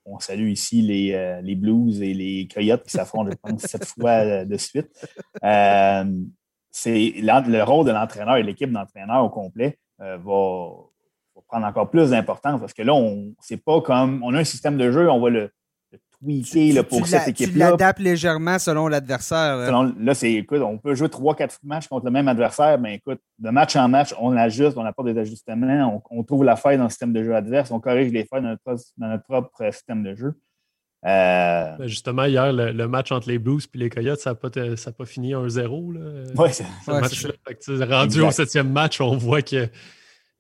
on 0.04 0.18
salue 0.20 0.48
ici 0.48 0.80
les, 0.80 1.54
Blues 1.56 2.00
et 2.02 2.14
les 2.14 2.46
Coyotes 2.46 2.84
qui 2.84 2.92
s'affrontent, 2.92 3.30
je 3.30 3.36
pense, 3.36 3.62
sept 3.62 3.84
fois 3.84 4.44
de 4.44 4.56
suite. 4.56 4.88
c'est 6.70 7.14
le 7.16 7.62
rôle 7.62 7.86
de 7.86 7.90
l'entraîneur 7.90 8.36
et 8.36 8.44
l'équipe 8.44 8.70
d'entraîneur 8.70 9.24
au 9.24 9.30
complet 9.30 9.76
va, 9.98 10.70
prendre 11.52 11.66
encore 11.66 11.90
plus 11.90 12.10
d'importance 12.10 12.60
parce 12.60 12.72
que 12.72 12.82
là, 12.82 12.94
on 12.94 13.34
c'est 13.40 13.62
pas 13.62 13.80
comme 13.82 14.22
on 14.22 14.34
a 14.34 14.38
un 14.38 14.44
système 14.44 14.78
de 14.78 14.90
jeu, 14.90 15.10
on 15.10 15.20
va 15.20 15.28
le, 15.28 15.50
tweaker 16.22 16.84
pour 16.84 17.06
cette 17.06 17.28
équipe-là. 17.28 17.66
Tu 17.66 17.70
l'adaptes 17.72 17.98
légèrement 17.98 18.58
selon 18.58 18.88
l'adversaire. 18.88 19.56
Là, 19.98 20.14
c'est 20.14 20.32
écoute, 20.32 20.62
on 20.62 20.78
peut 20.78 20.94
jouer 20.94 21.08
trois, 21.08 21.34
quatre 21.34 21.58
matchs 21.62 21.88
contre 21.88 22.06
le 22.06 22.10
même 22.10 22.28
adversaire, 22.28 22.78
mais 22.78 22.94
écoute, 22.94 23.20
de 23.38 23.50
match 23.50 23.76
en 23.76 23.88
match, 23.88 24.14
on 24.18 24.34
ajuste, 24.36 24.76
on 24.76 24.84
apporte 24.84 25.08
des 25.08 25.18
ajustements, 25.18 26.02
on, 26.10 26.22
trouve 26.22 26.44
la 26.44 26.56
faille 26.56 26.78
dans 26.78 26.84
le 26.84 26.90
système 26.90 27.12
de 27.12 27.22
jeu 27.22 27.34
adverse, 27.34 27.70
on 27.70 27.80
corrige 27.80 28.12
les 28.12 28.24
failles 28.24 28.42
dans 28.42 28.56
notre, 29.08 29.24
propre 29.24 29.72
système 29.72 30.02
de 30.02 30.14
jeu. 30.14 30.34
Euh, 31.04 31.76
ben, 31.76 31.88
justement, 31.88 32.24
hier, 32.24 32.52
le, 32.52 32.86
match 32.86 33.10
entre 33.10 33.28
les 33.28 33.40
Blues 33.40 33.68
et 33.74 33.78
les 33.78 33.90
Coyotes, 33.90 34.20
ça 34.20 34.30
n'a 34.30 34.36
pas, 34.36 34.48
pas, 34.48 35.04
fini 35.04 35.32
1-0. 35.32 36.32
Oui, 36.36 36.48
c'est 36.52 37.84
rendu 37.84 38.20
au 38.22 38.30
septième 38.30 38.70
match, 38.70 39.00
on 39.00 39.16
voit 39.16 39.42
que 39.42 39.68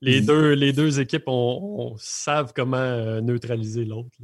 les, 0.02 0.20
deux, 0.20 0.52
les 0.52 0.72
deux 0.72 1.00
équipes 1.00 1.24
on, 1.26 1.94
savent 1.98 2.52
comment 2.54 2.76
euh, 2.76 3.20
neutraliser 3.20 3.84
l'autre. 3.84 4.16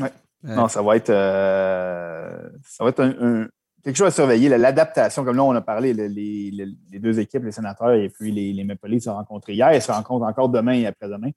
Euh. 0.00 0.08
Non, 0.42 0.68
ça 0.68 0.82
va 0.82 0.96
être, 0.96 1.10
euh, 1.10 2.48
ça 2.62 2.84
va 2.84 2.90
être 2.90 3.00
un, 3.00 3.48
quelque 3.82 3.96
chose 3.96 4.08
à 4.08 4.10
surveiller. 4.10 4.48
L'adaptation, 4.50 5.24
comme 5.24 5.36
là, 5.36 5.44
on 5.44 5.54
a 5.54 5.60
parlé, 5.60 5.94
les, 5.94 6.98
deux 6.98 7.18
équipes, 7.20 7.44
les 7.44 7.52
sénateurs 7.52 7.92
et 7.92 8.08
puis 8.08 8.32
les, 8.32 8.52
les 8.52 8.64
Maple 8.64 8.88
Leafs 8.88 9.02
se 9.02 9.04
sont 9.06 9.14
rencontrés 9.14 9.54
hier 9.54 9.70
et 9.70 9.80
se 9.80 9.90
rencontrent 9.90 10.26
encore 10.26 10.48
demain 10.48 10.72
et 10.72 10.86
après-demain. 10.86 11.30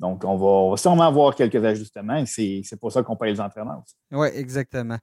Donc, 0.00 0.22
on 0.24 0.36
va, 0.36 0.76
sûrement 0.76 1.04
avoir 1.04 1.34
quelques 1.34 1.62
ajustements 1.64 2.22
et 2.38 2.62
c'est 2.64 2.78
pour 2.80 2.92
ça 2.92 3.02
qu'on 3.02 3.16
paye 3.16 3.32
les 3.32 3.40
entraîneurs 3.40 3.82
aussi. 3.84 3.94
Oui, 4.12 4.28
exactement. 4.34 4.96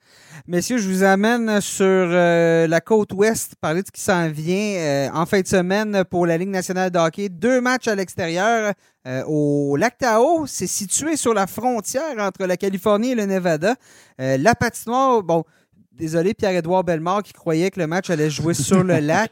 Messieurs, 0.48 0.78
je 0.78 0.88
vous 0.88 1.04
amène 1.04 1.60
sur 1.60 1.86
euh, 1.86 2.66
la 2.68 2.80
côte 2.80 3.12
ouest, 3.14 3.56
parler 3.60 3.82
de 3.82 3.88
ce 3.88 3.92
qui 3.92 4.02
s'en 4.02 4.30
vient 4.30 4.78
euh, 4.78 5.10
en 5.14 5.26
fin 5.26 5.42
de 5.42 5.48
semaine 5.48 6.04
pour 6.10 6.26
la 6.26 6.38
Ligue 6.38 6.50
nationale 6.50 6.92
de 6.92 6.98
hockey. 6.98 7.28
Deux 7.28 7.60
matchs 7.60 7.88
à 7.90 7.96
l'extérieur 7.96 8.74
euh, 9.06 9.24
au 9.28 9.76
Lac 9.76 9.98
Tahoe. 9.98 10.46
C'est 10.48 10.68
situé 10.68 11.18
sur 11.18 11.34
la 11.34 11.46
frontière 11.46 12.18
entre 12.20 12.46
la 12.46 12.56
Californie 12.56 13.12
et 13.12 13.16
le 13.16 13.26
Nevada. 13.26 13.76
la 14.18 14.56
patinoire, 14.56 15.24
bon, 15.24 15.44
désolé, 15.98 16.34
Pierre-Édouard 16.34 16.84
Bellemare 16.84 17.24
qui 17.24 17.34
croyait 17.34 17.72
que 17.72 17.80
le 17.80 17.88
match 17.88 18.10
allait 18.10 18.30
jouer 18.30 18.54
sur 18.54 18.84
le 18.84 19.00
lac. 19.00 19.32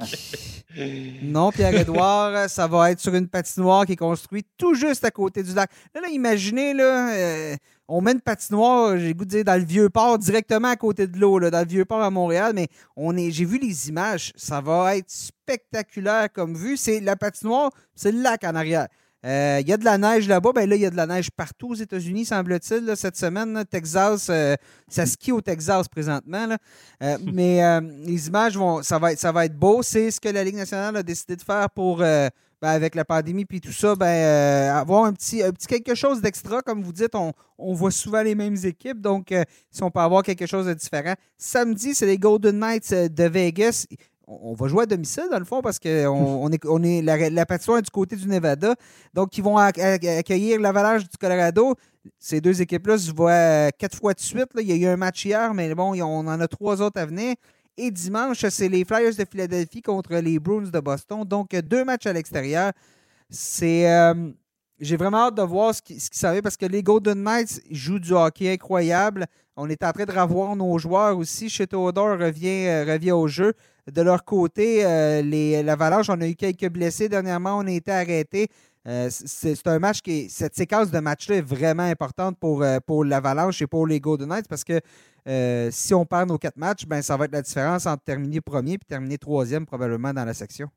Non, 1.22 1.52
Pierre-Édouard, 1.52 2.50
ça 2.50 2.68
va 2.68 2.92
être 2.92 3.00
sur 3.00 3.14
une 3.14 3.28
patinoire 3.28 3.86
qui 3.86 3.94
est 3.94 3.98
construite 3.98 4.48
tout 4.58 4.74
juste 4.74 5.06
à 5.06 5.12
côté 5.12 5.44
du 5.44 5.54
lac. 5.54 5.70
Là, 5.94 6.02
là 6.02 6.08
imaginez, 6.10 6.74
là, 6.74 7.14
euh, 7.14 7.56
on 7.88 8.02
met 8.02 8.14
une 8.14 8.22
patinoire, 8.22 8.98
j'ai 8.98 9.14
goût 9.14 9.26
de 9.26 9.30
dire, 9.30 9.44
dans 9.44 9.60
le 9.60 9.66
Vieux-Port, 9.66 10.18
directement 10.18 10.70
à 10.70 10.76
côté 10.76 11.06
de 11.06 11.18
l'eau, 11.20 11.40
dans 11.40 11.60
le 11.60 11.68
Vieux-Port 11.68 12.02
à 12.02 12.10
Montréal, 12.10 12.54
mais 12.56 12.68
on 12.96 13.16
est, 13.16 13.30
j'ai 13.30 13.46
vu 13.46 13.60
les 13.60 13.90
images, 13.90 14.34
ça 14.36 14.62
va 14.62 14.98
être 14.98 15.12
spectaculaire 15.12 16.32
comme 16.34 16.56
vue. 16.56 16.76
C'est 16.78 17.00
la 17.02 17.16
patinoire, 17.16 17.72
c'est 17.96 18.12
le 18.12 18.22
lac 18.22 18.44
en 18.44 18.56
arrière. 18.56 18.88
Euh, 19.26 19.60
il 19.62 19.68
y 19.68 19.74
a 19.74 19.78
de 19.78 19.86
la 19.86 19.98
neige 19.98 20.28
là-bas. 20.28 20.52
Ben 20.54 20.70
là, 20.70 20.76
il 20.76 20.82
y 20.82 20.86
a 20.86 20.90
de 20.90 20.98
la 20.98 21.08
neige 21.08 21.32
partout 21.32 21.70
aux 21.70 21.76
États-Unis, 21.76 22.26
semble-t-il, 22.26 22.96
cette 22.98 23.16
semaine. 23.16 23.64
Texas, 23.70 24.28
euh, 24.30 24.56
ça 24.88 25.06
skie 25.06 25.32
au 25.32 25.42
Texas 25.42 25.88
présentement. 25.88 26.48
Euh, 27.02 27.18
mais 27.34 27.82
les 28.06 28.28
images 28.28 28.58
vont. 28.58 28.84
Ça 28.84 29.00
va 29.00 29.14
être, 29.14 29.20
ça 29.20 29.32
va 29.32 29.46
être 29.46 29.58
beau. 29.58 29.82
C'est 29.82 30.12
ce 30.12 30.20
que 30.20 30.30
la 30.30 30.44
Ligue 30.44 30.58
nationale 30.58 30.98
a 30.98 31.04
décidé 31.04 31.36
de 31.36 31.42
faire 31.42 31.70
pour. 31.70 32.04
Ben, 32.62 32.70
avec 32.70 32.96
la 32.96 33.04
pandémie 33.04 33.44
puis 33.44 33.60
tout 33.60 33.74
ça, 33.74 33.94
ben, 33.94 34.74
avoir 34.74 35.04
un 35.04 35.12
petit, 35.12 35.44
un 35.44 35.52
petit 35.52 35.68
quelque 35.68 35.96
chose 35.96 36.22
d'extra. 36.22 36.62
Comme 36.62 36.82
vous 36.82 36.94
dites, 36.94 37.14
on, 37.14 37.34
on, 37.58 37.74
voit 37.74 37.92
souvent 37.92 38.24
les 38.24 38.36
mêmes 38.36 38.56
équipes. 38.64 39.02
Donc, 39.02 39.34
si 39.70 39.84
on 39.84 39.92
peut 39.92 40.00
avoir 40.00 40.24
quelque 40.24 40.46
chose 40.46 40.68
de 40.68 40.74
différent. 40.74 41.14
Samedi, 41.38 41.94
c'est 41.94 42.06
les 42.06 42.18
Golden 42.18 42.58
Knights 42.60 42.94
de 42.94 43.24
Vegas 43.26 43.86
on 44.28 44.54
va 44.54 44.68
jouer 44.68 44.84
à 44.84 44.86
domicile, 44.86 45.26
dans 45.32 45.40
le 45.40 45.46
fond, 45.46 45.62
parce 45.62 45.80
que 45.80 46.08
on, 46.08 46.50
est, 46.50 46.66
on 46.66 46.82
est, 46.84 47.02
la, 47.02 47.30
la 47.30 47.46
patinoire 47.46 47.80
est 47.80 47.84
du 47.84 47.92
côté 47.92 48.16
du 48.16 48.28
Nevada. 48.28 48.76
Donc, 49.14 49.38
ils 49.38 49.44
vont 49.44 49.58
accueillir 49.58 50.60
l'Avalanche 50.60 51.04
du 51.04 51.18
Colorado. 51.18 51.76
Ces 52.20 52.42
deux 52.42 52.62
équipes-là 52.62 52.98
se 52.98 53.12
voient 53.12 53.32
euh, 53.32 53.70
quatre 53.78 53.98
fois 53.98 54.14
de 54.14 54.20
suite. 54.20 54.50
Il 54.60 54.68
y 54.68 54.74
a 54.74 54.76
eu 54.76 54.86
un 54.86 54.98
match 54.98 55.26
hier, 55.26 55.54
mais 55.54 55.74
bon, 55.76 55.94
on 56.02 56.28
en 56.28 56.40
a 56.40 56.48
trois 56.48 56.82
autres 56.82 57.00
à 57.00 57.06
venir. 57.06 57.36
Et 57.78 57.92
dimanche, 57.92 58.46
c'est 58.50 58.70
les 58.70 58.86
Flyers 58.86 59.16
de 59.16 59.26
Philadelphie 59.30 59.82
contre 59.82 60.16
les 60.16 60.40
Bruins 60.40 60.70
de 60.72 60.80
Boston. 60.80 61.24
Donc, 61.24 61.52
deux 61.52 61.84
matchs 61.84 62.06
à 62.06 62.14
l'extérieur. 62.14 62.72
C'est. 63.30 63.90
Euh, 63.92 64.32
j'ai 64.80 64.98
vraiment 64.98 65.28
hâte 65.28 65.36
de 65.36 65.42
voir 65.44 65.74
ce 65.74 65.82
qu'ils 65.82 66.02
savaient 66.02 66.42
parce 66.42 66.58
que 66.58 66.66
les 66.66 66.84
Golden 66.84 67.24
Knights 67.24 67.62
jouent 67.72 68.00
du 68.00 68.12
hockey 68.12 68.52
incroyable. 68.52 69.28
On 69.56 69.70
est 69.70 69.82
en 69.84 69.92
train 69.92 70.04
de 70.04 70.12
revoir 70.12 70.56
nos 70.56 70.78
joueurs 70.78 71.18
aussi. 71.18 71.50
Chez 71.50 71.68
Theodore 71.68 72.20
revient, 72.20 72.68
euh, 72.68 72.86
revient 72.86 73.12
au 73.12 73.28
jeu. 73.28 73.54
De 73.92 74.02
leur 74.02 74.24
côté, 74.24 74.86
euh, 74.86 75.62
l'Avalanche, 75.62 76.10
on 76.10 76.22
a 76.22 76.28
eu 76.28 76.36
quelques 76.36 76.70
blessés 76.70 77.10
dernièrement, 77.10 77.58
on 77.58 77.68
a 77.68 77.72
été 77.72 77.92
arrêtés. 77.92 78.48
Euh, 78.88 79.10
c'est 79.10 79.68
un 79.68 79.80
match 79.80 80.02
qui 80.02 80.30
cette 80.30 80.56
séquence 80.56 80.90
de 80.92 81.00
match-là 81.00 81.38
est 81.38 81.42
vraiment 81.42 81.84
importante 81.84 82.38
pour, 82.38 82.64
euh, 82.64 82.80
pour 82.86 83.04
l'Avalanche 83.04 83.62
et 83.62 83.68
pour 83.68 83.88
les 83.88 84.02
Golden 84.02 84.28
Knights 84.28 84.48
parce 84.50 84.66
que 84.66 84.82
si 85.72 85.94
on 85.94 86.06
perd 86.06 86.28
nos 86.28 86.38
quatre 86.38 86.58
matchs, 86.58 86.86
ben, 86.86 87.02
ça 87.02 87.16
va 87.16 87.26
être 87.26 87.32
la 87.32 87.42
différence 87.42 87.86
entre 87.86 88.04
terminer 88.04 88.42
premier 88.42 88.74
et 88.74 88.78
terminer 88.80 89.18
troisième 89.18 89.66
probablement 89.66 90.14
dans 90.14 90.26
la 90.26 90.34
section. 90.34 90.70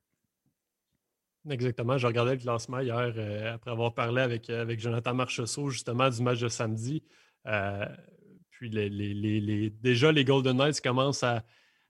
Exactement. 1.49 1.99
Je 1.99 2.07
regardais 2.07 2.35
le 2.35 2.41
classement 2.41 2.79
hier 2.79 3.13
après 3.53 3.71
avoir 3.73 3.95
parlé 3.95 4.23
avec, 4.23 4.49
avec 4.51 4.79
Jonathan 4.79 5.15
Marchessault 5.15 5.71
justement 5.71 6.09
du 6.11 6.23
match 6.23 6.41
de 6.41 6.49
samedi. 6.49 7.03
puis 8.51 8.71
les, 8.71 9.71
déjà, 9.71 10.13
les 10.13 10.25
Golden 10.25 10.57
Knights 10.57 10.81
commencent 10.81 11.25
à, 11.25 11.43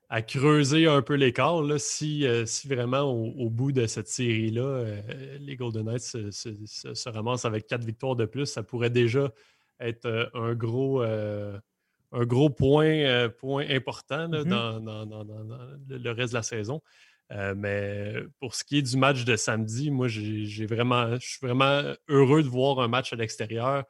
à 0.08 0.22
creuser 0.22 0.86
un 0.86 1.02
peu 1.02 1.14
l'écart. 1.14 1.62
Si, 1.78 2.26
euh, 2.26 2.46
si 2.46 2.68
vraiment 2.68 3.02
au, 3.02 3.50
bout 3.50 3.72
de 3.72 3.86
cette 3.86 4.08
série-là, 4.08 4.62
euh, 4.62 5.38
les 5.40 5.56
Golden 5.56 5.86
Knights 5.86 6.30
se, 6.30 7.08
ramassent 7.08 7.44
avec 7.44 7.66
quatre 7.66 7.84
victoires 7.84 8.16
de 8.16 8.24
plus, 8.24 8.46
ça 8.46 8.62
pourrait 8.62 8.90
déjà 8.90 9.32
être 9.80 10.06
euh, 10.06 10.26
un 10.34 10.54
gros, 10.54 11.02
un 11.02 12.24
gros 12.24 12.50
point, 12.50 13.28
point 13.38 13.66
important 13.68 14.28
mm-hmm. 14.28 14.44
dans, 14.44 15.24
le 15.88 16.10
reste 16.10 16.32
de 16.32 16.38
la 16.38 16.42
saison. 16.42 16.80
mais 17.30 18.14
pour 18.38 18.54
ce 18.54 18.62
qui 18.62 18.78
est 18.78 18.82
du 18.82 18.96
match 18.96 19.24
de 19.24 19.34
samedi, 19.34 19.90
moi, 19.90 20.06
j'ai 20.08 20.66
vraiment, 20.66 21.16
je 21.16 21.26
suis 21.26 21.46
vraiment 21.46 21.82
heureux 22.08 22.42
de 22.42 22.48
voir 22.48 22.78
un 22.78 22.88
match 22.88 23.12
à 23.12 23.16
l'extérieur. 23.16 23.84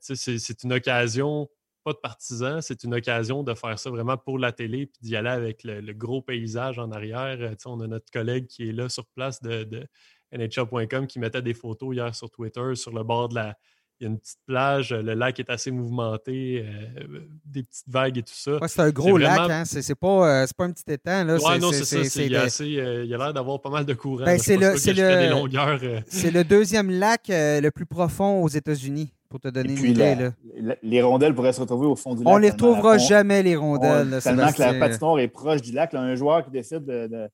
c'est 0.00 0.64
une 0.64 0.72
occasion 0.72 1.48
pas 1.82 1.92
de 1.92 1.98
partisans. 1.98 2.60
C'est 2.62 2.84
une 2.84 2.94
occasion 2.94 3.42
de 3.42 3.54
faire 3.54 3.78
ça 3.78 3.90
vraiment 3.90 4.16
pour 4.16 4.38
la 4.38 4.52
télé 4.52 4.86
puis 4.86 5.00
d'y 5.02 5.16
aller 5.16 5.30
avec 5.30 5.64
le, 5.64 5.92
gros 5.92 6.22
paysage 6.22 6.78
en 6.78 6.90
arrière. 6.92 7.36
Euh, 7.40 7.54
on 7.66 7.80
a 7.80 7.86
notre 7.86 8.10
collègue 8.10 8.46
qui 8.46 8.68
est 8.68 8.72
là 8.72 8.88
sur 8.88 9.06
place 9.06 9.42
de, 9.42 9.64
de 9.64 9.86
NHL.com 10.32 11.06
qui 11.06 11.18
mettait 11.18 11.42
des 11.42 11.54
photos 11.54 11.94
hier 11.94 12.14
sur 12.14 12.30
Twitter 12.30 12.74
sur 12.74 12.92
le 12.92 13.02
bord 13.02 13.28
de 13.28 13.36
la. 13.36 13.56
Il 13.98 14.04
y 14.04 14.06
a 14.06 14.12
une 14.12 14.18
petite 14.18 14.40
plage, 14.46 14.94
le 14.94 15.12
lac 15.12 15.38
est 15.40 15.50
assez 15.50 15.70
mouvementé, 15.70 16.64
euh, 16.64 17.20
des 17.44 17.62
petites 17.62 17.86
vagues 17.86 18.16
et 18.16 18.22
tout 18.22 18.32
ça. 18.34 18.58
c'est 18.66 18.80
un 18.80 18.88
gros 18.88 19.18
lac, 19.18 19.50
hein? 19.50 19.64
c'est 19.66 19.94
pas, 19.94 20.42
euh, 20.42 20.46
pas, 20.56 20.64
un 20.64 20.72
petit 20.72 20.90
étang. 20.90 21.22
Là. 21.24 21.36
non, 21.58 21.70
c'est 21.70 21.84
ça. 21.84 22.22
Il, 22.22 22.32
y 22.32 22.34
a, 23.14 23.18
l'air 23.18 23.34
d'avoir 23.34 23.60
pas 23.60 23.68
mal 23.68 23.84
de 23.84 23.92
courant. 23.92 24.24
Ben, 24.24 24.38
c'est 24.38 24.56
le, 24.56 24.72
le 24.72 26.42
deuxième 26.44 26.90
lac 26.90 27.26
le 27.28 27.68
plus 27.68 27.84
profond 27.84 28.42
aux 28.42 28.48
États-Unis 28.48 29.12
pour 29.30 29.40
te 29.40 29.48
donner 29.48 29.72
une 29.72 29.84
idée. 29.86 30.30
les 30.82 31.02
rondelles 31.02 31.34
pourraient 31.34 31.52
se 31.52 31.60
retrouver 31.60 31.86
au 31.86 31.94
fond 31.96 32.14
du 32.14 32.24
lac. 32.24 32.32
On 32.34 32.36
ne 32.36 32.42
les 32.42 32.50
retrouvera 32.50 32.98
jamais, 32.98 33.42
les 33.42 33.56
rondelles. 33.56 34.18
tellement 34.22 34.52
que 34.52 34.60
la 34.60 34.74
patinoire 34.74 35.20
est 35.20 35.28
proche 35.28 35.62
du 35.62 35.72
lac. 35.72 35.94
un 35.94 36.14
joueur 36.16 36.44
qui 36.44 36.50
décide 36.50 36.84
de, 36.84 37.06
de 37.06 37.28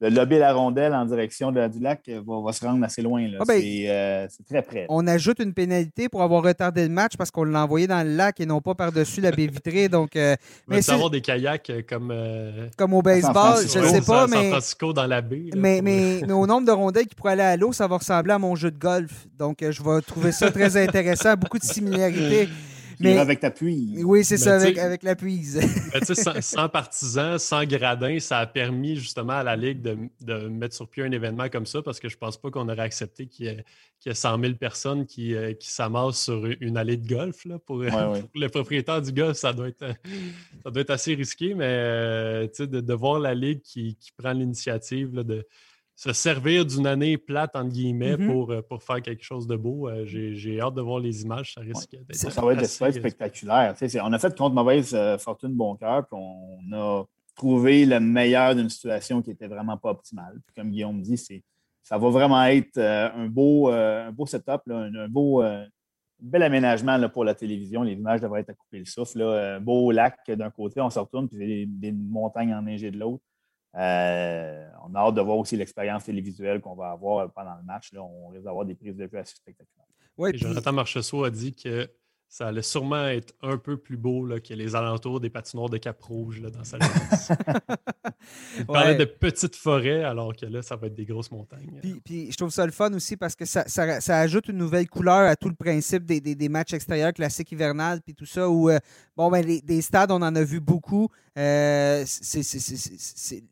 lober 0.00 0.38
la 0.38 0.52
rondelle 0.52 0.94
en 0.94 1.04
direction 1.04 1.52
du 1.52 1.80
lac 1.80 2.08
va, 2.08 2.52
se 2.52 2.64
rendre 2.64 2.84
assez 2.84 3.02
loin. 3.02 3.26
Ah 3.40 3.44
ben, 3.46 3.62
euh, 3.62 4.26
c'est 4.28 4.44
très 4.44 4.62
près. 4.62 4.86
On 4.88 5.06
ajoute 5.06 5.38
une 5.40 5.54
pénalité 5.54 6.08
pour 6.08 6.22
avoir 6.22 6.42
retardé 6.42 6.82
le 6.82 6.88
match 6.88 7.16
parce 7.16 7.30
qu'on 7.30 7.44
l'a 7.44 7.64
envoyé 7.64 7.86
dans 7.86 8.02
le 8.06 8.14
lac 8.16 8.40
et 8.40 8.46
non 8.46 8.60
pas 8.60 8.74
par-dessus 8.74 9.20
la 9.20 9.30
baie 9.30 9.46
vitrée. 9.46 9.88
Donc, 9.94 10.16
euh, 10.16 10.36
mais 10.68 10.82
c'est 10.82 10.92
avoir 10.92 11.10
des 11.10 11.20
kayaks 11.20 11.70
euh, 11.70 11.82
comme, 11.88 12.12
comme 12.76 12.94
au 12.94 13.02
baseball, 13.02 13.58
je 13.66 13.78
ne 13.78 13.86
sais 13.86 14.00
pas. 14.00 14.26
mais, 14.26 14.36
San 14.36 14.50
Francisco 14.50 14.92
dans 14.92 15.06
la 15.06 15.20
baie. 15.20 15.50
mais, 15.56 15.80
mais, 15.82 16.32
au 16.32 16.46
nombre 16.46 16.66
de 16.66 16.72
rondelles 16.72 17.06
qui 17.06 17.14
pourraient 17.14 17.32
aller 17.32 17.42
à 17.42 17.56
l'eau, 17.56 17.72
ça 17.72 17.86
va 17.86 17.98
ressembler 17.98 18.32
à 18.32 18.38
mon 18.38 18.54
jeu 18.54 18.70
de 18.70 18.78
golf. 18.78 19.26
Donc, 19.38 19.58
je 19.60 19.82
vais 19.82 20.00
trouver 20.02 20.32
ça 20.32 20.50
très 20.50 20.76
intéressant. 20.82 21.34
Beaucoup 21.34 21.58
de 21.58 21.64
similarités. 21.64 22.48
Mais, 23.00 23.18
avec 23.18 23.40
ta 23.40 23.50
puise. 23.50 24.04
Oui, 24.04 24.24
c'est 24.24 24.36
ça, 24.36 24.56
avec, 24.56 24.78
avec, 24.78 25.02
la 25.02 25.16
puise. 25.16 25.60
sans, 26.02 26.40
sans, 26.40 26.68
partisans, 26.68 27.38
sans 27.38 27.64
gradins, 27.64 28.18
ça 28.20 28.38
a 28.38 28.46
permis 28.46 28.96
justement 28.96 29.34
à 29.34 29.42
la 29.42 29.56
Ligue 29.56 29.82
de, 29.82 29.96
de, 30.20 30.48
mettre 30.48 30.74
sur 30.74 30.88
pied 30.88 31.02
un 31.02 31.12
événement 31.12 31.48
comme 31.48 31.66
ça 31.66 31.82
parce 31.82 32.00
que 32.00 32.08
je 32.08 32.16
ne 32.16 32.18
pense 32.18 32.36
pas 32.36 32.50
qu'on 32.50 32.68
aurait 32.68 32.82
accepté 32.82 33.26
qu'il 33.26 33.46
y, 33.46 34.08
ait 34.08 34.14
100 34.14 34.40
000 34.40 34.54
personnes 34.54 35.06
qui, 35.06 35.34
euh, 35.34 35.54
qui 35.54 35.70
s'amassent 35.70 36.22
sur 36.24 36.44
une 36.60 36.76
allée 36.76 36.96
de 36.96 37.08
golf. 37.08 37.44
Là, 37.44 37.58
pour, 37.66 37.78
le 37.78 38.46
propriétaire 38.48 39.02
du 39.02 39.12
golf, 39.12 39.36
ça 39.36 39.52
doit 39.52 39.68
être, 39.68 39.86
ça 40.62 40.70
doit 40.70 40.82
être 40.82 40.90
assez 40.90 41.14
risqué, 41.14 41.54
mais 41.54 41.64
euh, 41.66 42.48
de, 42.58 42.80
de, 42.80 42.94
voir 42.94 43.18
la 43.18 43.34
Ligue 43.34 43.60
qui, 43.62 43.96
qui 43.96 44.12
prend 44.12 44.32
l'initiative 44.32 45.12
de 45.12 45.46
se 45.96 46.12
servir 46.12 46.66
d'une 46.66 46.86
année 46.86 47.16
plate, 47.16 47.54
entre 47.54 47.70
guillemets, 47.70 48.16
mm-hmm. 48.16 48.26
pour, 48.26 48.50
euh, 48.50 48.62
pour 48.62 48.82
faire 48.82 49.00
quelque 49.00 49.22
chose 49.22 49.46
de 49.46 49.56
beau. 49.56 49.88
Euh, 49.88 50.04
j'ai 50.04 50.60
hâte 50.60 50.74
de 50.74 50.82
voir 50.82 50.98
les 50.98 51.22
images. 51.22 51.54
Ça 51.54 51.60
risque 51.60 51.90
d'être. 51.92 52.14
Ça 52.14 52.40
va 52.40 52.52
être 52.54 52.66
spectaculaire. 52.66 53.74
on 54.02 54.12
a 54.12 54.18
fait 54.18 54.36
contre 54.36 54.54
mauvaise 54.54 54.92
euh, 54.94 55.18
fortune 55.18 55.54
bon 55.54 55.76
cœur, 55.76 56.06
puis 56.06 56.18
on 56.20 56.72
a 56.72 57.04
trouvé 57.36 57.84
le 57.86 58.00
meilleur 58.00 58.54
d'une 58.54 58.68
situation 58.68 59.22
qui 59.22 59.30
n'était 59.30 59.48
vraiment 59.48 59.76
pas 59.76 59.90
optimale. 59.90 60.40
comme 60.56 60.70
Guillaume 60.70 61.00
dit, 61.00 61.16
ça 61.82 61.98
va 61.98 62.08
vraiment 62.08 62.44
être 62.44 62.78
un, 62.78 63.26
beau, 63.26 63.68
un 63.68 64.10
beau 64.12 64.24
setup, 64.24 64.62
un, 64.70 65.08
beau. 65.08 65.42
bel 66.20 66.42
aménagement 66.44 66.96
là, 66.96 67.08
pour 67.08 67.24
la 67.24 67.34
télévision. 67.34 67.82
Les 67.82 67.94
images 67.94 68.20
devraient 68.20 68.42
être 68.42 68.50
à 68.50 68.54
couper 68.54 68.78
le 68.78 68.84
souffle. 68.84 69.20
Un 69.20 69.60
beau 69.60 69.90
lac 69.90 70.18
d'un 70.28 70.50
côté, 70.50 70.80
on 70.80 70.90
se 70.90 70.98
retourne, 70.98 71.28
puis 71.28 71.38
des, 71.38 71.66
des 71.66 71.92
montagnes 71.92 72.54
enneigées 72.54 72.92
de 72.92 72.98
l'autre. 72.98 73.24
Euh, 73.76 74.68
on 74.86 74.94
a 74.94 74.98
hâte 75.00 75.14
de 75.14 75.20
voir 75.20 75.38
aussi 75.38 75.56
l'expérience 75.56 76.04
télévisuelle 76.04 76.60
qu'on 76.60 76.74
va 76.74 76.90
avoir 76.90 77.30
pendant 77.32 77.56
le 77.56 77.64
match. 77.64 77.92
Là. 77.92 78.02
On 78.02 78.28
risque 78.28 78.44
d'avoir 78.44 78.64
des 78.64 78.74
prises 78.74 78.96
de 78.96 79.06
vue 79.06 79.18
assez 79.18 79.36
spectaculaires. 79.36 79.86
Jonathan 80.34 80.72
Marchessault 80.72 81.24
a 81.24 81.30
dit 81.30 81.54
que 81.54 81.88
ça 82.28 82.48
allait 82.48 82.62
sûrement 82.62 83.06
être 83.06 83.32
un 83.42 83.58
peu 83.58 83.76
plus 83.76 83.96
beau 83.96 84.26
là, 84.26 84.40
que 84.40 84.54
les 84.54 84.74
alentours 84.74 85.20
des 85.20 85.30
patinoires 85.30 85.68
de 85.68 85.78
Cap-Rouge 85.78 86.40
dans 86.40 86.64
sa 86.64 86.78
Il 88.58 88.66
parlait 88.66 88.96
de 88.96 89.04
petites 89.04 89.56
forêts, 89.56 90.02
alors 90.02 90.34
que 90.34 90.46
là, 90.46 90.62
ça 90.62 90.76
va 90.76 90.88
être 90.88 90.94
des 90.94 91.04
grosses 91.04 91.30
montagnes. 91.30 91.80
Puis, 92.04 92.32
je 92.32 92.36
trouve 92.36 92.50
ça 92.50 92.66
le 92.66 92.72
fun 92.72 92.92
aussi 92.92 93.16
parce 93.16 93.36
que 93.36 93.44
ça, 93.44 93.64
ajoute 94.08 94.48
une 94.48 94.56
nouvelle 94.56 94.88
couleur 94.88 95.28
à 95.28 95.36
tout 95.36 95.48
le 95.48 95.54
principe 95.54 96.04
des, 96.04 96.48
matchs 96.48 96.74
extérieurs 96.74 97.12
classiques 97.12 97.52
hivernales, 97.52 98.00
puis 98.02 98.14
tout 98.14 98.26
ça, 98.26 98.48
où, 98.48 98.68
euh, 98.68 98.78
bon, 99.16 99.30
ben, 99.30 99.44
les, 99.44 99.60
des 99.60 99.82
stades, 99.82 100.10
on 100.10 100.22
en 100.22 100.34
a 100.34 100.42
vu 100.42 100.60
beaucoup. 100.60 101.08
Euh, 101.36 102.04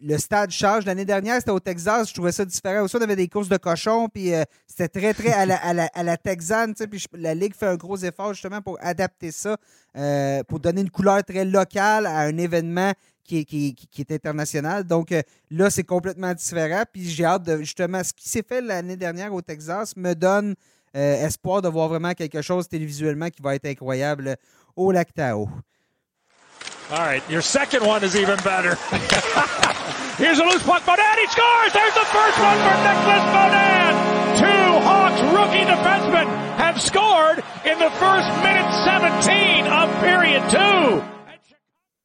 le 0.00 0.18
stade 0.18 0.50
change. 0.50 0.86
L'année 0.86 1.04
dernière, 1.04 1.38
c'était 1.38 1.50
au 1.50 1.60
Texas, 1.60 2.08
je 2.08 2.14
trouvais 2.14 2.32
ça 2.32 2.44
différent. 2.44 2.84
Aussi, 2.84 2.96
on 2.96 3.00
avait 3.00 3.16
des 3.16 3.28
courses 3.28 3.48
de 3.48 3.56
cochons, 3.56 4.08
puis 4.08 4.32
euh, 4.32 4.44
c'était 4.66 4.88
très, 4.88 5.14
très 5.14 5.32
à 5.32 5.46
la, 5.46 5.56
à 5.56 5.72
la, 5.72 5.90
à 5.92 6.02
la 6.02 6.16
texane, 6.16 6.74
puis 6.74 7.04
la 7.14 7.34
Ligue 7.34 7.54
fait 7.54 7.66
un 7.66 7.76
gros 7.76 7.96
effort 7.96 8.34
justement 8.34 8.61
pour 8.62 8.78
adapter 8.80 9.30
ça, 9.30 9.56
euh, 9.96 10.42
pour 10.44 10.60
donner 10.60 10.80
une 10.80 10.90
couleur 10.90 11.22
très 11.24 11.44
locale 11.44 12.06
à 12.06 12.20
un 12.20 12.36
événement 12.38 12.92
qui, 13.24 13.76
est 13.98 14.12
international. 14.12 14.84
Donc 14.84 15.12
euh, 15.12 15.22
là, 15.50 15.70
c'est 15.70 15.84
complètement 15.84 16.34
différent. 16.34 16.82
Puis 16.92 17.08
j'ai 17.08 17.24
hâte 17.24 17.44
de 17.44 17.58
justement 17.58 18.02
ce 18.02 18.12
qui 18.12 18.28
s'est 18.28 18.44
fait 18.46 18.60
l'année 18.60 18.96
dernière 18.96 19.32
au 19.32 19.42
Texas 19.42 19.96
me 19.96 20.14
donne 20.14 20.54
euh, 20.96 21.26
espoir 21.26 21.62
de 21.62 21.68
voir 21.68 21.88
vraiment 21.88 22.12
quelque 22.12 22.42
chose 22.42 22.68
télévisuellement 22.68 23.30
qui 23.30 23.42
va 23.42 23.54
être 23.54 23.66
incroyable 23.66 24.36
au 24.76 24.92
Lac 24.92 25.14
Tao. 25.14 25.48
All 26.92 26.98
right, 26.98 27.24
your 27.30 27.40
second 27.40 27.86
one 27.86 28.04
is 28.04 28.14
even 28.16 28.36
better. 28.44 28.76
Here's 30.20 30.38
a 30.38 30.44
loose 30.44 30.62
puck. 30.62 30.84
Bonan, 30.84 31.16
he 31.16 31.26
scores! 31.32 31.72
There's 31.72 31.94
the 31.94 32.04
first 32.12 32.36
one 32.36 32.58
for 32.60 32.76
Nicholas 32.84 33.24
Bonan! 33.32 33.94
Two 34.36 34.68
Hawks 34.84 35.22
rookie 35.32 35.64
defensemen 35.64 36.28
have 36.60 36.78
scored 36.82 37.42
in 37.64 37.78
the 37.78 37.88
first 37.96 38.28
minute 38.44 38.68
17 38.84 39.66
of 39.72 39.88
period 40.00 40.42
two. 40.50 41.02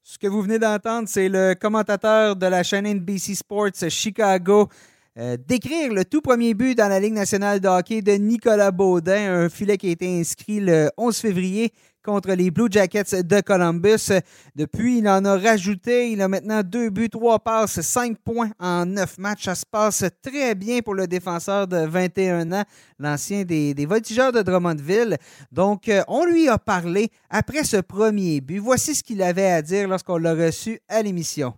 Ce 0.04 0.18
que 0.18 0.28
vous 0.30 0.42
venez 0.44 0.58
d'entendre, 0.58 1.10
c'est 1.10 1.28
le 1.28 1.54
commentateur 1.56 2.38
de 2.38 2.48
la 2.48 2.64
chaîne 2.64 2.88
NBC 2.88 3.36
Sports 3.36 3.90
Chicago 3.90 4.70
euh, 5.18 5.36
décrire 5.36 5.92
le 5.92 6.06
tout 6.06 6.22
premier 6.22 6.54
but 6.54 6.78
dans 6.78 6.88
la 6.88 7.02
Ligue 7.02 7.16
nationale 7.16 7.60
de 7.60 7.68
hockey 7.68 8.02
de 8.02 8.14
Nicolas 8.14 8.72
Baudin, 8.72 9.34
un 9.34 9.50
filet 9.50 9.78
qui 9.78 9.90
a 9.90 9.92
été 9.92 10.18
inscrit 10.18 10.62
le 10.62 10.92
11 10.96 11.18
février 11.18 11.74
contre 12.08 12.32
les 12.32 12.52
Blue 12.52 12.70
Jackets 12.72 13.22
de 13.22 13.42
Columbus. 13.42 14.14
Depuis, 14.56 15.00
il 15.00 15.10
en 15.10 15.26
a 15.26 15.38
rajouté. 15.38 16.10
Il 16.12 16.22
a 16.22 16.30
maintenant 16.30 16.64
deux 16.64 16.90
buts, 16.90 17.10
trois 17.10 17.38
passes, 17.38 17.82
cinq 17.82 18.18
points 18.20 18.52
en 18.60 18.86
neuf 18.86 19.18
matchs. 19.18 19.44
Ça 19.44 19.56
se 19.56 19.66
passe 19.70 20.06
très 20.22 20.56
bien 20.56 20.80
pour 20.80 20.96
le 20.96 21.06
défenseur 21.06 21.68
de 21.68 21.86
21 21.86 22.50
ans, 22.54 22.64
l'ancien 22.98 23.44
des, 23.44 23.74
des, 23.74 23.86
Voltigeurs 23.86 24.32
de 24.32 24.42
Drummondville. 24.42 25.18
Donc, 25.52 25.90
euh, 25.90 26.02
on 26.08 26.26
lui 26.26 26.48
a 26.48 26.58
parlé 26.58 27.10
après 27.30 27.66
ce 27.66 27.78
premier 27.78 28.40
but. 28.40 28.60
Voici 28.60 28.96
ce 28.96 29.04
qu'il 29.04 29.22
avait 29.22 29.52
à 29.52 29.62
dire 29.62 29.90
lorsqu'on 29.90 30.18
l'a 30.18 30.34
reçu 30.34 30.80
à 30.88 31.02
l'émission. 31.02 31.56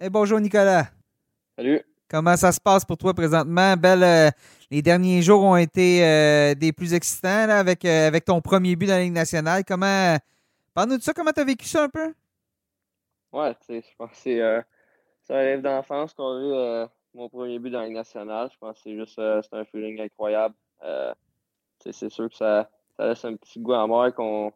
Et 0.00 0.08
bonjour, 0.08 0.38
Nicolas. 0.38 0.90
Salut. 1.56 1.82
Comment 2.08 2.36
ça 2.36 2.52
se 2.52 2.60
passe 2.60 2.84
pour 2.84 2.96
toi 2.96 3.12
présentement? 3.14 3.76
Belle, 3.76 4.04
euh, 4.04 4.30
les 4.70 4.80
derniers 4.80 5.22
jours 5.22 5.42
ont 5.42 5.56
été 5.56 6.04
euh, 6.04 6.54
des 6.54 6.72
plus 6.72 6.94
excitants 6.94 7.48
avec, 7.48 7.84
euh, 7.84 8.06
avec 8.06 8.24
ton 8.24 8.40
premier 8.40 8.76
but 8.76 8.86
dans 8.86 8.94
la 8.94 9.02
Ligue 9.02 9.12
nationale. 9.12 9.64
Comment. 9.66 10.16
Parle-nous 10.72 10.98
de 10.98 11.02
ça, 11.02 11.12
comment 11.12 11.32
tu 11.32 11.40
as 11.40 11.44
vécu 11.44 11.66
ça 11.66 11.84
un 11.84 11.88
peu? 11.88 12.14
Ouais, 13.32 13.56
je 13.68 13.80
pense 13.98 14.10
que 14.10 14.16
c'est 14.16 14.40
un 14.40 14.64
rêve 15.30 15.62
d'enfance 15.62 16.14
qu'on 16.14 16.36
a 16.36 16.84
eu 16.84 16.88
mon 17.14 17.28
premier 17.28 17.58
but 17.58 17.70
dans 17.70 17.80
la 17.80 17.86
Ligue 17.86 17.96
nationale. 17.96 18.50
Je 18.52 18.58
pense 18.58 18.76
que 18.76 18.82
c'est 18.84 18.96
juste 18.96 19.16
c'est 19.16 19.56
un 19.56 19.64
feeling 19.64 20.00
incroyable. 20.00 20.54
c'est 21.80 22.08
sûr 22.08 22.28
que 22.28 22.36
ça, 22.36 22.70
laisse 23.00 23.24
un 23.24 23.34
petit 23.34 23.58
goût 23.58 23.74
mort 23.88 24.14
qu'on 24.14 24.52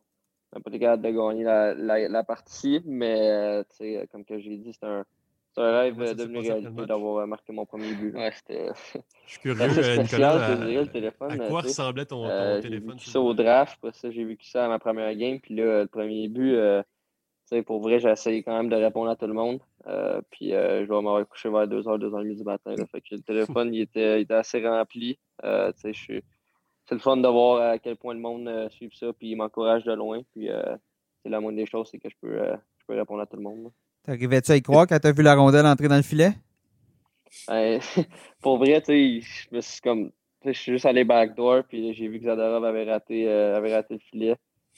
n'a 0.54 0.60
pas 0.60 0.70
été 0.70 0.78
capable 0.78 1.02
de 1.02 1.10
gagner 1.10 1.42
la, 1.42 1.74
la, 1.74 2.08
la 2.08 2.22
partie, 2.22 2.80
mais 2.84 3.64
comme 4.12 4.24
que 4.24 4.38
j'ai 4.38 4.56
dit, 4.56 4.72
c'est 4.72 4.86
un 4.86 5.04
c'est 5.52 5.62
un 5.62 5.78
rêve 5.78 5.98
ouais, 5.98 6.14
devenu 6.14 6.38
réalité 6.38 6.86
d'avoir 6.86 7.26
marqué 7.26 7.52
mon 7.52 7.66
premier 7.66 7.92
but. 7.94 8.14
Ouais, 8.14 8.30
c'était. 8.32 8.68
Je 9.26 9.32
suis 9.32 9.40
curieux, 9.40 9.68
spécial, 9.68 10.02
Nicolas. 10.02 10.46
À, 10.46 10.54
le 10.54 10.86
téléphone, 10.86 11.32
à 11.32 11.48
quoi 11.48 11.60
ressemblait 11.62 12.06
ton, 12.06 12.22
ton 12.22 12.30
euh, 12.30 12.60
téléphone? 12.60 12.90
J'ai 12.90 12.94
vécu 12.94 13.10
ça 13.10 13.20
au 13.20 13.34
draft, 13.34 13.90
ça, 13.92 14.10
j'ai 14.10 14.24
vécu 14.24 14.46
ça 14.46 14.66
à 14.66 14.68
ma 14.68 14.78
première 14.78 15.14
game. 15.16 15.40
Puis 15.40 15.54
là, 15.54 15.82
le 15.82 15.86
premier 15.86 16.28
but, 16.28 16.54
euh, 16.54 16.82
pour 17.66 17.80
vrai, 17.80 17.98
j'ai 17.98 18.10
essayé 18.10 18.42
quand 18.42 18.56
même 18.56 18.68
de 18.68 18.76
répondre 18.76 19.10
à 19.10 19.16
tout 19.16 19.26
le 19.26 19.32
monde. 19.32 19.60
Euh, 19.86 20.20
puis 20.30 20.54
euh, 20.54 20.84
je 20.84 20.88
vais 20.88 21.02
m'avoir 21.02 21.26
couché 21.26 21.48
vers 21.48 21.66
2h, 21.66 21.98
2h30 21.98 22.36
du 22.36 22.44
matin. 22.44 22.74
Là, 22.76 22.86
fait 22.86 23.00
que 23.00 23.14
le 23.16 23.22
téléphone, 23.22 23.74
il 23.74 23.80
était, 23.80 24.20
il 24.20 24.22
était 24.22 24.34
assez 24.34 24.66
rempli. 24.66 25.18
Euh, 25.44 25.72
je 25.84 25.92
suis... 25.92 26.22
C'est 26.86 26.94
le 26.94 27.00
fun 27.00 27.16
de 27.16 27.28
voir 27.28 27.70
à 27.70 27.78
quel 27.78 27.96
point 27.96 28.14
le 28.14 28.20
monde 28.20 28.48
euh, 28.48 28.68
suit 28.70 28.90
ça, 28.92 29.12
puis 29.12 29.30
il 29.30 29.36
m'encourage 29.36 29.84
de 29.84 29.92
loin. 29.92 30.22
Puis 30.32 30.48
c'est 31.22 31.28
la 31.28 31.40
moindre 31.40 31.56
des 31.56 31.66
choses, 31.66 31.88
c'est 31.90 31.98
que 31.98 32.08
je 32.08 32.16
peux, 32.20 32.36
je 32.36 32.84
peux 32.86 32.94
répondre 32.94 33.20
à 33.20 33.26
tout 33.26 33.36
le 33.36 33.42
monde. 33.42 33.64
Là. 33.64 33.70
T'arrivais-tu 34.10 34.50
à 34.50 34.56
y 34.56 34.62
croire 34.62 34.88
quand 34.88 34.98
t'as 34.98 35.12
vu 35.12 35.22
la 35.22 35.36
rondelle 35.36 35.66
entrer 35.66 35.86
dans 35.86 35.96
le 35.96 36.02
filet? 36.02 36.32
pour 38.42 38.58
vrai, 38.58 38.80
tu 38.80 38.86
sais, 39.20 39.20
je 39.52 39.60
suis 39.60 39.80
comme. 39.80 40.10
Je 40.44 40.50
suis 40.50 40.72
juste 40.72 40.86
allé 40.86 41.04
backdoor, 41.04 41.62
puis 41.62 41.94
j'ai 41.94 42.08
vu 42.08 42.18
que 42.18 42.24
Zadorov 42.24 42.64
avait 42.64 42.90
raté, 42.90 43.28
euh, 43.28 43.56
avait 43.56 43.72
raté 43.72 43.94
le 43.94 44.00
filet. 44.00 44.34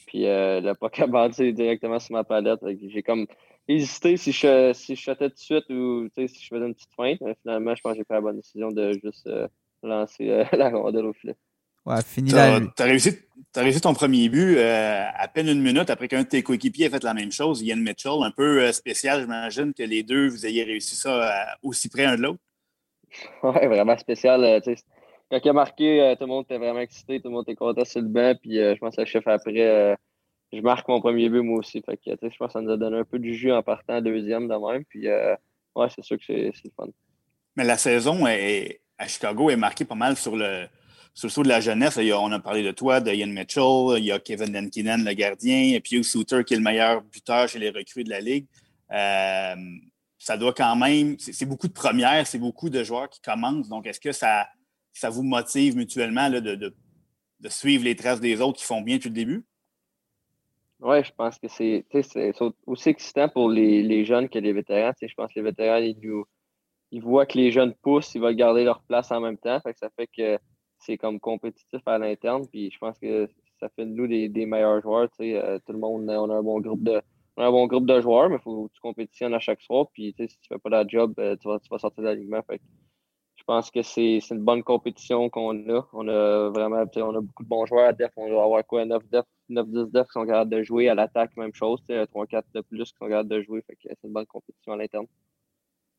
Puis 0.06 0.26
euh, 0.26 0.60
le 0.60 0.74
puck 0.74 1.00
a 1.00 1.28
directement 1.50 1.98
sur 1.98 2.12
ma 2.12 2.24
palette. 2.24 2.60
J'ai 2.88 3.02
comme 3.02 3.26
hésité 3.68 4.18
si 4.18 4.32
je, 4.32 4.74
si 4.74 4.96
je 4.96 5.12
tout 5.12 5.28
de 5.28 5.32
suite 5.34 5.70
ou 5.70 6.10
si 6.14 6.44
je 6.44 6.48
faisais 6.48 6.66
une 6.66 6.74
petite 6.74 6.94
feinte. 6.94 7.22
Mais 7.22 7.34
finalement, 7.40 7.74
je 7.74 7.80
pense 7.80 7.92
que 7.92 7.98
j'ai 8.00 8.04
pris 8.04 8.14
la 8.16 8.20
bonne 8.20 8.36
décision 8.36 8.70
de 8.70 8.92
juste 9.02 9.26
euh, 9.28 9.48
lancer 9.82 10.28
euh, 10.28 10.44
la 10.52 10.68
rondelle 10.68 11.06
au 11.06 11.14
filet. 11.14 11.36
Ouais, 11.84 12.02
fini 12.02 12.30
Tu 12.30 12.36
as, 12.36 12.84
réussi, 12.84 13.18
réussi 13.56 13.80
ton 13.80 13.92
premier 13.92 14.28
but 14.28 14.56
euh, 14.56 15.04
à 15.14 15.26
peine 15.28 15.48
une 15.48 15.60
minute 15.60 15.90
après 15.90 16.06
qu'un 16.08 16.22
de 16.22 16.28
tes 16.28 16.42
coéquipiers 16.42 16.86
ait 16.86 16.90
fait 16.90 17.02
la 17.02 17.14
même 17.14 17.32
chose, 17.32 17.60
Ian 17.62 17.76
Mitchell. 17.76 18.22
Un 18.22 18.30
peu 18.30 18.62
euh, 18.62 18.72
spécial, 18.72 19.20
j'imagine, 19.22 19.74
que 19.74 19.82
les 19.82 20.02
deux, 20.02 20.28
vous 20.28 20.46
ayez 20.46 20.62
réussi 20.62 20.94
ça 20.94 21.10
euh, 21.10 21.44
aussi 21.62 21.88
près 21.88 22.04
un 22.04 22.16
de 22.16 22.22
l'autre. 22.22 22.40
Oui, 23.42 23.66
vraiment 23.66 23.98
spécial. 23.98 24.62
quand 25.30 25.40
il 25.44 25.48
a 25.48 25.52
marqué, 25.52 26.14
tout 26.18 26.24
le 26.24 26.28
monde 26.28 26.44
était 26.44 26.56
vraiment 26.56 26.80
excité, 26.80 27.20
tout 27.20 27.28
le 27.28 27.34
monde 27.34 27.44
était 27.46 27.56
content 27.56 27.84
sur 27.84 28.00
le 28.00 28.08
banc. 28.08 28.34
Puis 28.40 28.54
je 28.54 28.78
pense 28.78 28.96
que 28.96 29.02
le 29.02 29.06
chef 29.06 29.26
après, 29.26 29.98
je 30.50 30.60
marque 30.62 30.88
mon 30.88 30.98
premier 31.00 31.28
but 31.28 31.42
moi 31.42 31.58
aussi. 31.58 31.82
Fait 31.82 31.98
que, 31.98 32.10
je 32.10 32.36
pense 32.38 32.46
que 32.46 32.52
ça 32.52 32.60
nous 32.62 32.70
a 32.70 32.76
donné 32.78 32.98
un 33.00 33.04
peu 33.04 33.18
du 33.18 33.34
jus 33.34 33.52
en 33.52 33.62
partant 33.62 34.00
deuxième 34.00 34.48
de 34.48 34.54
même. 34.54 34.84
Puis 34.86 35.08
ouais, 35.08 35.88
c'est 35.94 36.02
sûr 36.02 36.16
que 36.16 36.24
c'est 36.24 36.64
le 36.64 36.70
fun. 36.74 36.88
Mais 37.54 37.64
la 37.64 37.76
saison 37.76 38.26
est, 38.26 38.80
à 38.96 39.06
Chicago 39.06 39.50
est 39.50 39.56
marquée 39.56 39.84
pas 39.84 39.94
mal 39.94 40.16
sur 40.16 40.34
le 40.34 40.68
sur 41.14 41.28
le 41.28 41.44
de 41.44 41.48
la 41.48 41.60
jeunesse, 41.60 41.98
on 41.98 42.32
a 42.32 42.40
parlé 42.40 42.62
de 42.62 42.70
toi, 42.70 43.00
de 43.00 43.12
Ian 43.12 43.28
Mitchell, 43.28 43.98
il 43.98 44.04
y 44.04 44.12
a 44.12 44.18
Kevin 44.18 44.52
Lenkinen, 44.52 45.04
le 45.04 45.12
gardien, 45.12 45.74
et 45.74 45.80
puis 45.80 46.02
Souter, 46.02 46.42
qui 46.44 46.54
est 46.54 46.56
le 46.56 46.62
meilleur 46.62 47.02
buteur 47.02 47.48
chez 47.48 47.58
les 47.58 47.70
recrues 47.70 48.04
de 48.04 48.10
la 48.10 48.20
Ligue. 48.20 48.46
Euh, 48.92 49.54
ça 50.18 50.36
doit 50.36 50.54
quand 50.54 50.76
même, 50.76 51.18
c'est 51.18 51.46
beaucoup 51.46 51.68
de 51.68 51.72
premières, 51.72 52.26
c'est 52.26 52.38
beaucoup 52.38 52.70
de 52.70 52.82
joueurs 52.82 53.10
qui 53.10 53.20
commencent. 53.20 53.68
Donc, 53.68 53.86
est-ce 53.86 54.00
que 54.00 54.12
ça, 54.12 54.46
ça 54.92 55.10
vous 55.10 55.22
motive 55.22 55.76
mutuellement 55.76 56.30
de, 56.30 56.74
suivre 57.48 57.84
les 57.84 57.96
traces 57.96 58.20
des 58.20 58.40
autres 58.40 58.58
qui 58.58 58.64
font 58.64 58.80
bien 58.80 58.96
depuis 58.96 59.08
le 59.08 59.14
début? 59.14 59.44
Oui, 60.80 61.04
je 61.04 61.12
pense 61.12 61.38
que 61.38 61.48
c'est 61.48 61.84
aussi 62.66 62.88
excitant 62.88 63.28
pour 63.28 63.50
les, 63.50 64.04
jeunes 64.04 64.28
que 64.28 64.38
les 64.38 64.52
vétérans. 64.52 64.92
Je 65.00 65.14
pense 65.14 65.32
que 65.32 65.40
les 65.40 65.44
vétérans, 65.44 65.78
ils, 65.78 67.00
voient 67.02 67.26
que 67.26 67.38
les 67.38 67.52
jeunes 67.52 67.74
poussent, 67.82 68.14
ils 68.14 68.20
vont 68.20 68.32
garder 68.32 68.64
leur 68.64 68.82
place 68.82 69.10
en 69.12 69.20
même 69.20 69.38
temps. 69.38 69.60
Ça 69.60 69.90
fait 69.96 70.06
que 70.06 70.38
c'est 70.84 70.98
comme 70.98 71.20
compétitif 71.20 71.80
à 71.86 71.98
l'interne. 71.98 72.46
Puis 72.46 72.70
je 72.70 72.78
pense 72.78 72.98
que 72.98 73.28
ça 73.62 73.68
fait 73.68 73.86
de 73.86 73.90
nous 73.90 74.06
des, 74.06 74.46
meilleurs 74.46 74.82
joueurs. 74.82 75.08
Euh, 75.20 75.58
tout 75.64 75.72
le 75.72 75.78
monde, 75.78 76.08
on 76.10 76.30
a 76.30 76.34
un 76.34 76.42
bon 76.42 76.60
groupe 76.60 76.82
de, 76.82 77.00
un 77.36 77.50
bon 77.50 77.66
groupe 77.66 77.86
de 77.86 78.00
joueurs, 78.00 78.28
mais 78.28 78.36
il 78.36 78.42
faut 78.42 78.68
que 78.68 78.72
tu 78.74 78.80
compétitionnes 78.80 79.34
à 79.34 79.38
chaque 79.38 79.62
soir. 79.62 79.86
Puis 79.92 80.14
si 80.18 80.26
tu 80.26 80.48
fais 80.48 80.58
pas 80.58 80.70
la 80.70 80.86
job, 80.86 81.14
euh, 81.18 81.36
tu, 81.36 81.48
vas, 81.48 81.60
tu 81.60 81.68
vas 81.70 81.78
sortir 81.78 82.02
de 82.02 82.08
l'alignement. 82.08 82.42
Je 82.50 83.44
pense 83.44 83.70
que 83.70 83.82
c'est 83.82 84.18
une 84.30 84.44
bonne 84.44 84.62
compétition 84.62 85.30
qu'on 85.30 85.68
a. 85.68 85.88
On 85.92 86.08
a 86.08 86.48
vraiment 86.50 86.84
on 86.96 87.16
a 87.16 87.20
beaucoup 87.20 87.42
de 87.44 87.48
bons 87.48 87.66
joueurs 87.66 87.88
à 87.88 87.92
def. 87.92 88.10
On 88.16 88.28
doit 88.28 88.44
avoir 88.44 88.66
quoi 88.66 88.84
9 88.84 89.02
def, 89.10 89.24
9-10 89.50 89.90
def 89.90 90.06
qui 90.06 90.12
sont 90.12 90.26
capables 90.26 90.50
de 90.50 90.62
jouer. 90.62 90.88
À 90.88 90.94
l'attaque, 90.94 91.36
même 91.36 91.54
chose. 91.54 91.80
3-4 91.88 92.42
de 92.54 92.60
plus 92.60 92.84
qui 92.84 92.98
sont 92.98 93.08
capables 93.08 93.28
de 93.28 93.42
jouer. 93.42 93.64
c'est 93.68 93.96
une 94.04 94.12
bonne 94.12 94.26
compétition 94.26 94.72
à 94.72 94.76
l'interne. 94.76 95.06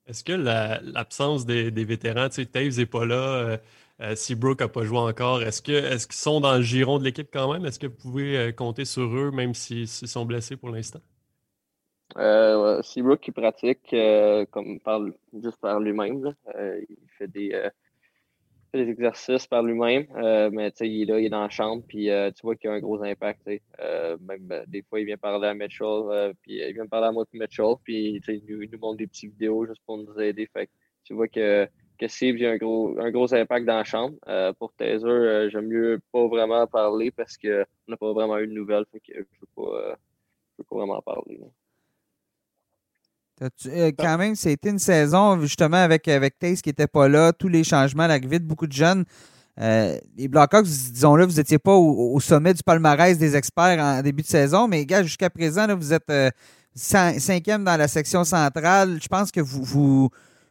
Est-ce 0.06 0.24
que 0.24 0.34
l'absence 0.34 1.46
des, 1.46 1.72
des, 1.72 1.86
vétérans, 1.86 2.28
tu 2.28 2.36
sais, 2.36 2.46
Taves 2.46 2.78
n'est 2.78 2.86
pas 2.86 3.06
là, 3.06 3.58
euh, 4.00 4.04
euh, 4.04 4.16
si 4.16 4.36
Brooke 4.36 4.62
n'a 4.62 4.68
pas 4.68 4.84
joué 4.84 4.98
encore, 4.98 5.42
est-ce 5.44 5.62
qu'ils 5.62 5.76
est 5.76 6.12
sont 6.12 6.40
dans 6.42 6.56
le 6.56 6.62
giron 6.62 7.00
de 7.00 7.04
l'équipe 7.04 7.30
quand 7.32 7.52
même? 7.52 7.66
Est-ce 7.66 7.80
que 7.80 7.88
vous 7.88 7.96
pouvez 7.96 8.38
euh, 8.38 8.52
compter 8.52 8.86
sur 8.86 9.04
eux, 9.04 9.32
même 9.32 9.54
s'ils 9.54 9.88
sont 9.88 10.26
blessés 10.26 10.58
pour 10.58 10.70
l'instant? 10.70 11.02
Euh, 12.18 12.82
Seabrook 12.84 13.22
qui 13.22 13.32
pratique 13.32 13.92
euh, 13.94 14.46
comme 14.52 14.80
juste 15.42 15.60
par 15.60 15.80
lui-même. 15.80 16.36
il 16.56 16.98
fait 17.18 17.28
des, 17.28 17.70
des 18.72 18.90
exercices 18.90 19.48
par 19.48 19.64
lui-même, 19.64 20.06
mais 20.52 20.72
il 20.82 21.02
est 21.02 21.06
là, 21.06 21.20
il 21.20 21.26
est 21.26 21.30
dans 21.30 21.42
la 21.42 21.50
chambre, 21.50 21.84
puis 21.88 22.10
tu 22.36 22.42
vois 22.44 22.56
qu'il 22.56 22.70
a 22.70 22.74
un 22.74 22.80
gros 22.80 23.02
impact. 23.04 23.48
des 23.48 24.82
fois, 24.84 25.00
il 25.00 25.06
vient 25.06 25.18
parler 25.18 25.48
à 25.48 25.54
Mitchell, 25.56 26.34
puis 26.42 26.60
il 26.60 26.74
vient 26.74 26.86
parler 26.86 27.08
à 27.08 27.12
moi 27.12 27.26
Mitchell, 27.34 27.76
puis 27.84 28.22
il 28.28 28.44
nous, 28.48 28.62
il 28.62 28.70
nous 28.70 28.80
montre 28.80 28.98
des 28.98 29.08
petites 29.08 29.32
vidéos 29.32 29.66
juste 29.66 29.82
pour 29.86 29.98
nous 29.98 30.20
aider. 30.20 30.48
Fait 30.54 30.70
tu 31.04 31.14
vois 31.14 31.28
que 31.28 31.68
que 31.98 32.08
Steve 32.08 32.44
a 32.46 32.52
un 32.52 32.58
gros, 32.58 32.96
un 33.00 33.12
gros 33.12 33.34
impact 33.34 33.66
dans 33.66 33.78
la 33.78 33.84
chambre. 33.84 34.16
Euh, 34.28 34.54
pour 34.54 34.74
Taser, 34.74 35.06
euh, 35.06 35.50
j'aime 35.50 35.68
mieux 35.68 36.00
pas 36.12 36.28
vraiment 36.28 36.66
parler 36.68 37.12
parce 37.12 37.38
qu'on 37.38 37.66
n'a 37.88 37.98
pas 37.98 38.14
vraiment 38.14 38.38
eu 38.40 38.48
de 38.48 38.54
nouvelles. 38.54 38.86
Je 38.94 39.14
ne 39.14 39.20
euh, 39.20 39.96
peux, 40.58 40.64
pas 40.64 40.76
vraiment 40.76 41.02
parler. 41.02 41.40
quand 43.98 44.18
même, 44.18 44.36
c'était 44.36 44.70
une 44.70 44.80
saison 44.80 45.40
justement 45.42 45.78
avec, 45.78 46.08
avec 46.08 46.40
Taze 46.40 46.62
qui 46.62 46.70
n'était 46.70 46.88
pas 46.88 47.08
là, 47.08 47.34
tous 47.34 47.48
les 47.48 47.64
changements, 47.64 48.08
la 48.08 48.20
vite, 48.20 48.46
beaucoup 48.46 48.68
de 48.68 48.74
jeunes. 48.74 49.06
les 49.58 50.28
Blackhawks, 50.28 50.66
disons-le, 50.66 51.26
vous 51.26 51.38
n'étiez 51.38 51.60
pas 51.60 51.76
au, 51.76 52.20
sommet 52.20 52.54
du 52.54 52.64
palmarès 52.64 53.18
des 53.18 53.36
experts 53.36 53.80
en 53.80 54.02
début 54.02 54.24
de 54.24 54.28
saison, 54.28 54.68
mais 54.68 54.86
gars, 54.86 55.04
jusqu'à 55.04 55.30
présent, 55.30 55.68
là, 55.68 55.76
vous 55.76 55.94
êtes 55.94 56.12
cinquième 56.76 57.64
dans 57.64 57.78
la 57.78 57.88
section 57.88 58.24
centrale. 58.24 59.00
Je 59.02 59.08
pense 59.08 59.32
que 59.32 59.42
vous, 59.42 60.10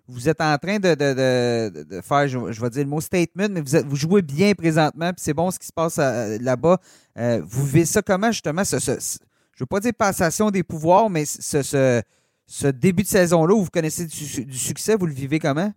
vous 0.09 0.29
êtes 0.29 0.41
en 0.41 0.57
train 0.59 0.79
de, 0.79 2.01
faire, 2.03 2.29
je, 2.29 2.61
vais 2.61 2.71
dire 2.71 2.85
le 2.85 2.91
mot 2.91 3.01
statement, 3.01 3.49
mais 3.51 3.61
vous, 3.61 3.97
jouez 3.97 4.23
bien 4.23 4.53
présentement, 4.55 5.13
puis 5.13 5.23
c'est 5.23 5.35
bon 5.35 5.51
ce 5.51 5.59
qui 5.59 5.67
se 5.67 5.73
passe 5.73 5.99
euh, 5.99 6.39
là-bas. 6.41 6.79
Euh, 7.19 7.41
vous 7.45 7.65
vivez 7.65 7.85
ça 7.85 8.03
comment, 8.03 8.33
justement, 8.33 8.65
ce, 8.65 8.79
je 8.79 8.91
ne 8.93 9.61
veux 9.61 9.67
pas 9.67 9.81
dire 9.81 9.93
passation 9.97 10.51
des 10.51 10.63
pouvoirs, 10.63 11.09
mais 11.09 11.25
ce, 11.25 12.03
ce, 12.47 12.67
début 12.67 13.03
de 13.03 13.09
saison-là 13.09 13.55
où 13.55 13.63
vous 13.63 13.71
connaissez 13.71 14.07
du, 14.07 14.59
succès, 14.59 14.97
vous 14.97 15.07
le 15.07 15.15
vivez 15.15 15.39
comment? 15.39 15.73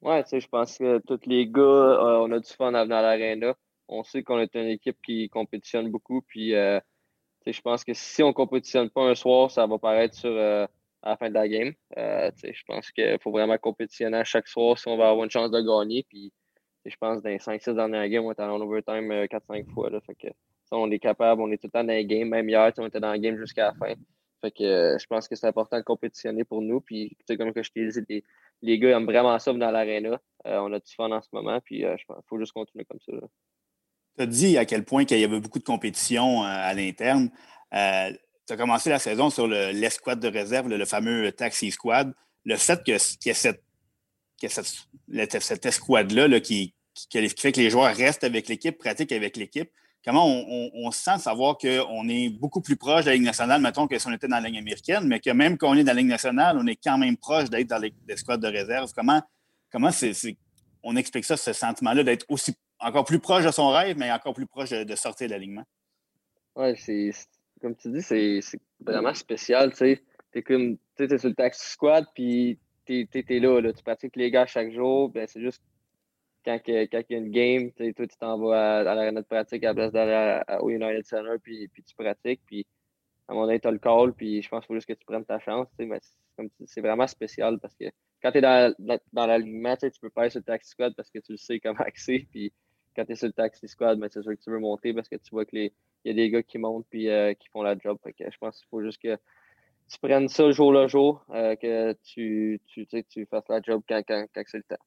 Oui, 0.00 0.22
tu 0.22 0.30
sais, 0.30 0.40
je 0.40 0.48
pense 0.48 0.78
que 0.78 0.98
tous 1.06 1.20
les 1.26 1.46
gars, 1.46 1.60
euh, 1.60 2.18
on 2.20 2.32
a 2.32 2.38
du 2.38 2.50
fun 2.50 2.72
à 2.72 2.84
venir 2.84 2.96
à 2.96 3.02
l'aréna. 3.02 3.54
On 3.88 4.02
sait 4.02 4.22
qu'on 4.22 4.38
est 4.38 4.54
une 4.54 4.68
équipe 4.68 4.98
qui 5.04 5.28
compétitionne 5.28 5.90
beaucoup, 5.90 6.22
puis 6.22 6.50
je 6.50 7.60
pense 7.62 7.84
que 7.84 7.94
si 7.94 8.22
on 8.22 8.28
ne 8.28 8.32
compétitionne 8.32 8.90
pas 8.90 9.02
un 9.02 9.14
soir, 9.14 9.50
ça 9.50 9.66
va 9.66 9.78
paraître 9.78 10.14
sur 10.14 10.30
à 11.02 11.10
la 11.10 11.16
fin 11.16 11.28
de 11.28 11.34
la 11.34 11.48
game. 11.48 11.72
je 11.96 12.62
pense 12.66 12.90
qu'il 12.90 13.18
faut 13.22 13.30
vraiment 13.30 13.58
compétitionner 13.58 14.18
à 14.18 14.24
chaque 14.24 14.48
soir 14.48 14.78
si 14.78 14.88
on 14.88 14.96
va 14.96 15.10
avoir 15.10 15.24
une 15.24 15.30
chance 15.30 15.50
de 15.50 15.60
gagner. 15.60 16.04
Puis, 16.08 16.32
je 16.84 16.96
pense 16.96 17.18
que 17.18 17.22
dans 17.24 17.30
les 17.30 17.38
5-6 17.38 17.74
dernières 17.74 18.08
games, 18.08 18.24
on 18.24 18.32
est 18.32 18.40
en 18.40 18.60
overtime 18.60 19.10
4-5 19.26 19.68
fois. 19.72 19.90
Là, 19.90 20.00
fait 20.00 20.14
que, 20.14 20.28
on 20.70 20.90
est 20.90 20.98
capable, 20.98 21.40
on 21.42 21.50
est 21.50 21.58
tout 21.58 21.66
le 21.66 21.70
temps 21.70 21.84
dans 21.84 21.92
les 21.92 22.04
games. 22.04 22.28
Même 22.28 22.48
hier, 22.48 22.72
on 22.78 22.86
était 22.86 23.00
dans 23.00 23.12
le 23.12 23.18
game 23.18 23.36
jusqu'à 23.36 23.66
la 23.66 23.74
fin. 23.74 23.94
Fait 24.40 24.50
que 24.52 24.62
euh, 24.62 24.98
je 24.98 25.06
pense 25.06 25.26
que 25.26 25.34
c'est 25.34 25.46
important 25.46 25.78
de 25.78 25.82
compétitionner 25.82 26.44
pour 26.44 26.62
nous. 26.62 26.80
Puis, 26.80 27.16
comme 27.36 27.52
je 27.54 27.70
t'ai 27.70 27.88
dit, 27.88 28.24
les, 28.62 28.78
gars 28.78 28.96
aiment 28.96 29.06
vraiment 29.06 29.38
ça 29.38 29.52
dans 29.52 29.70
l'aréna. 29.70 30.20
Euh, 30.46 30.58
on 30.60 30.72
a 30.72 30.78
du 30.78 30.94
fun 30.94 31.10
en 31.10 31.20
ce 31.20 31.28
moment. 31.32 31.60
Puis, 31.64 31.84
euh, 31.84 31.96
je 31.98 32.04
qu'il 32.04 32.14
faut 32.26 32.38
juste 32.38 32.52
continuer 32.52 32.84
comme 32.84 33.00
ça. 33.00 33.12
Tu 34.16 34.22
as 34.22 34.26
dit 34.26 34.58
à 34.58 34.64
quel 34.64 34.84
point 34.84 35.04
il 35.08 35.18
y 35.18 35.24
avait 35.24 35.40
beaucoup 35.40 35.58
de 35.58 35.64
compétition 35.64 36.42
à 36.42 36.72
l'interne. 36.74 37.30
Tu 38.48 38.54
as 38.54 38.56
commencé 38.56 38.88
la 38.88 38.98
saison 38.98 39.28
sur 39.28 39.46
l'escouade 39.46 40.20
de 40.20 40.28
réserve, 40.28 40.68
le, 40.68 40.84
fameux 40.86 41.30
Taxi 41.32 41.70
Squad. 41.70 42.14
Le 42.44 42.56
fait 42.56 42.82
qu'il 42.82 42.94
y 42.94 43.28
ait 43.28 43.34
cette, 43.34 43.62
cette, 44.40 45.66
escouade-là 45.66 46.40
qui, 46.40 46.74
fait 47.12 47.52
que 47.52 47.60
les 47.60 47.68
joueurs 47.68 47.94
restent 47.94 48.24
avec 48.24 48.48
l'équipe, 48.48 48.78
pratiquent 48.78 49.12
avec 49.12 49.36
l'équipe, 49.36 49.70
comment 50.02 50.24
on, 50.26 50.90
se 50.90 51.02
sent 51.02 51.18
savoir 51.18 51.58
qu'on 51.58 52.08
est 52.08 52.30
beaucoup 52.30 52.62
plus 52.62 52.76
proche 52.76 53.04
de 53.04 53.10
la 53.10 53.16
Ligue 53.16 53.24
nationale, 53.24 53.60
mettons, 53.60 53.86
que 53.86 53.98
si 53.98 54.06
on 54.06 54.12
était 54.12 54.28
dans 54.28 54.40
la 54.40 54.48
Ligue 54.48 54.58
américaine, 54.58 55.06
mais 55.06 55.20
que 55.20 55.30
même 55.30 55.58
quand 55.58 55.70
on 55.70 55.74
est 55.74 55.84
dans 55.84 55.92
la 55.92 56.00
Ligue 56.00 56.08
nationale, 56.08 56.56
on 56.58 56.66
est 56.66 56.76
quand 56.82 56.96
même 56.96 57.18
proche 57.18 57.50
d'être 57.50 57.68
dans 57.68 57.78
les, 57.78 57.92
squads 58.16 58.38
de 58.38 58.48
réserve. 58.48 58.90
Comment, 58.94 59.20
comment 59.70 59.90
on 60.82 60.96
explique 60.96 61.26
ça, 61.26 61.36
ce 61.36 61.52
sentiment-là, 61.52 62.02
d'être 62.02 62.24
aussi 62.30 62.54
encore 62.80 63.04
plus 63.04 63.18
proche 63.18 63.44
de 63.44 63.50
son 63.50 63.68
rêve, 63.68 63.98
mais 63.98 64.10
encore 64.10 64.32
plus 64.32 64.46
proche 64.46 64.70
de, 64.70 64.96
sortir 64.96 65.26
de 65.26 65.34
l'alignement? 65.34 65.64
Oui, 66.56 66.74
c'est 66.78 67.12
comme 67.60 67.76
tu 67.76 67.90
dis, 67.90 68.02
c'est 68.02 68.40
vraiment 68.80 69.14
spécial. 69.14 69.70
Tu 69.70 69.76
sais, 69.76 70.02
es 70.34 70.42
comme 70.42 70.78
es 70.98 71.18
sur 71.18 71.28
le 71.28 71.34
taxi 71.34 71.72
squad, 71.72 72.06
puis 72.14 72.58
tu 72.86 73.08
es, 73.12 73.38
là, 73.40 73.60
là, 73.60 73.72
tu 73.72 73.82
pratiques 73.82 74.16
les 74.16 74.30
gars 74.30 74.46
chaque 74.46 74.72
jour, 74.72 75.10
ben 75.10 75.26
c'est 75.26 75.40
juste 75.40 75.62
quand, 76.44 76.58
il 76.66 76.88
y 76.90 76.96
a 76.96 77.18
une 77.18 77.30
game, 77.30 77.70
toi, 77.72 78.06
tu 78.06 78.16
t'en 78.18 78.38
vas 78.38 78.78
à, 78.78 78.80
à 78.80 78.94
l'arène 78.94 79.16
de 79.16 79.20
pratique 79.20 79.64
à 79.64 79.68
la 79.68 79.74
place 79.74 79.92
d'aller 79.92 80.40
au 80.60 80.70
United 80.70 81.04
Center, 81.04 81.36
puis, 81.42 81.68
puis 81.68 81.82
tu 81.82 81.94
pratiques, 81.94 82.40
puis 82.46 82.66
à 83.28 83.32
un 83.32 83.34
moment 83.34 83.46
donné, 83.46 83.60
tu 83.60 83.68
as 83.68 83.70
le 83.70 83.78
call, 83.78 84.14
puis 84.14 84.40
je 84.40 84.48
pense 84.48 84.60
qu'il 84.60 84.68
faut 84.68 84.74
juste 84.74 84.88
que 84.88 84.94
tu 84.94 85.04
prennes 85.04 85.24
ta 85.24 85.38
chance. 85.38 85.68
Mais 85.78 86.00
c'est 86.64 86.80
vraiment 86.80 87.06
spécial 87.06 87.58
parce 87.60 87.74
que 87.74 87.84
quand 88.22 88.32
tu 88.32 88.38
es 88.38 88.40
dans, 88.40 88.74
dans, 89.12 89.26
l'alignement, 89.26 89.76
tu 89.76 89.90
peux 90.00 90.08
pas 90.08 90.26
être 90.26 90.32
sur 90.32 90.40
le 90.40 90.44
taxi 90.44 90.70
squad 90.70 90.94
parce 90.96 91.10
que 91.10 91.18
tu 91.18 91.32
le 91.32 91.38
sais 91.38 91.60
comment 91.60 91.84
c'est, 91.94 92.26
puis 92.30 92.52
quand 92.96 93.04
tu 93.04 93.12
es 93.12 93.16
sur 93.16 93.26
le 93.26 93.34
taxi 93.34 93.68
squad, 93.68 93.98
ben, 93.98 94.08
c'est 94.10 94.22
sûr 94.22 94.32
que 94.32 94.42
tu 94.42 94.50
veux 94.50 94.58
monter 94.58 94.94
parce 94.94 95.08
que 95.08 95.16
tu 95.16 95.30
vois 95.30 95.44
qu'il 96.00 96.10
y 96.10 96.20
a 96.20 96.24
des 96.24 96.30
gars 96.30 96.42
qui 96.42 96.58
montent 96.58 96.86
puis 96.88 97.08
euh, 97.08 97.34
qui 97.34 97.48
font 97.48 97.62
la 97.62 97.76
job. 97.78 97.98
Je 98.06 98.38
pense 98.38 98.58
qu'il 98.58 98.68
faut 98.68 98.82
juste 98.82 99.00
que 99.02 99.16
tu 99.88 99.98
prennes 100.00 100.28
ça 100.28 100.50
jour 100.50 100.72
le 100.72 100.86
jour, 100.86 101.24
euh, 101.30 101.56
que 101.56 101.92
tu, 102.04 102.60
tu, 102.66 102.86
tu 102.86 103.26
fasses 103.26 103.48
la 103.48 103.60
job 103.62 103.82
quand, 103.88 104.02
quand, 104.06 104.26
quand 104.34 104.42
c'est 104.46 104.58
le 104.58 104.64
temps. 104.64 104.84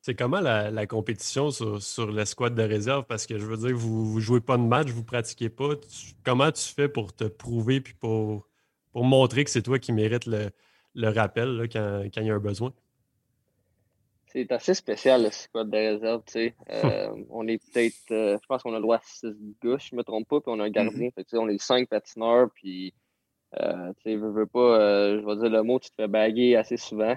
C'est 0.00 0.14
comment 0.14 0.40
la, 0.40 0.86
compétition 0.86 1.50
sur, 1.50 2.10
l'escouade 2.10 2.54
de 2.54 2.62
réserve? 2.62 3.04
Parce 3.04 3.26
que 3.26 3.36
je 3.38 3.44
veux 3.44 3.56
dire, 3.56 3.76
vous 3.76 4.14
ne 4.14 4.20
jouez 4.20 4.40
pas 4.40 4.56
de 4.56 4.62
match, 4.62 4.88
vous 4.88 5.00
ne 5.00 5.06
pratiquez 5.06 5.50
pas. 5.50 5.74
comment 6.24 6.50
tu 6.52 6.72
fais 6.72 6.88
pour 6.88 7.14
te 7.14 7.24
prouver 7.24 7.80
puis 7.80 7.94
pour, 7.94 8.48
pour 8.92 9.04
montrer 9.04 9.44
que 9.44 9.50
c'est 9.50 9.62
toi 9.62 9.78
qui 9.78 9.92
mérites 9.92 10.26
le, 10.26 10.50
rappel 11.08 11.68
quand, 11.72 12.02
il 12.16 12.26
y 12.26 12.30
a 12.30 12.34
un 12.34 12.38
besoin? 12.38 12.72
C'est 14.30 14.52
assez 14.52 14.74
spécial, 14.74 15.22
le 15.22 15.30
squad 15.30 15.70
de 15.70 15.76
réserve. 15.76 16.22
Euh, 16.36 17.24
on 17.30 17.46
est 17.48 17.58
peut-être, 17.58 18.10
euh, 18.10 18.36
je 18.40 18.46
pense 18.46 18.62
qu'on 18.62 18.72
a 18.72 18.76
le 18.76 18.82
droit 18.82 18.96
à 18.96 19.02
6 19.02 19.26
gars, 19.62 19.78
je 19.78 19.94
ne 19.94 19.98
me 19.98 20.02
trompe 20.02 20.28
pas, 20.28 20.40
puis 20.40 20.52
on 20.54 20.60
a 20.60 20.64
un 20.64 20.70
gardien. 20.70 21.08
Mm-hmm. 21.08 21.38
on 21.38 21.48
est 21.48 21.60
5 21.60 21.88
patineurs, 21.88 22.48
puis 22.54 22.92
euh, 23.58 23.92
tu 24.02 24.16
veux, 24.16 24.30
veux 24.30 24.46
pas, 24.46 25.18
je 25.18 25.24
vais 25.24 25.36
dire 25.36 25.50
le 25.50 25.62
mot, 25.62 25.78
tu 25.78 25.90
te 25.90 25.94
fais 25.94 26.08
baguer 26.08 26.56
assez 26.56 26.76
souvent. 26.76 27.14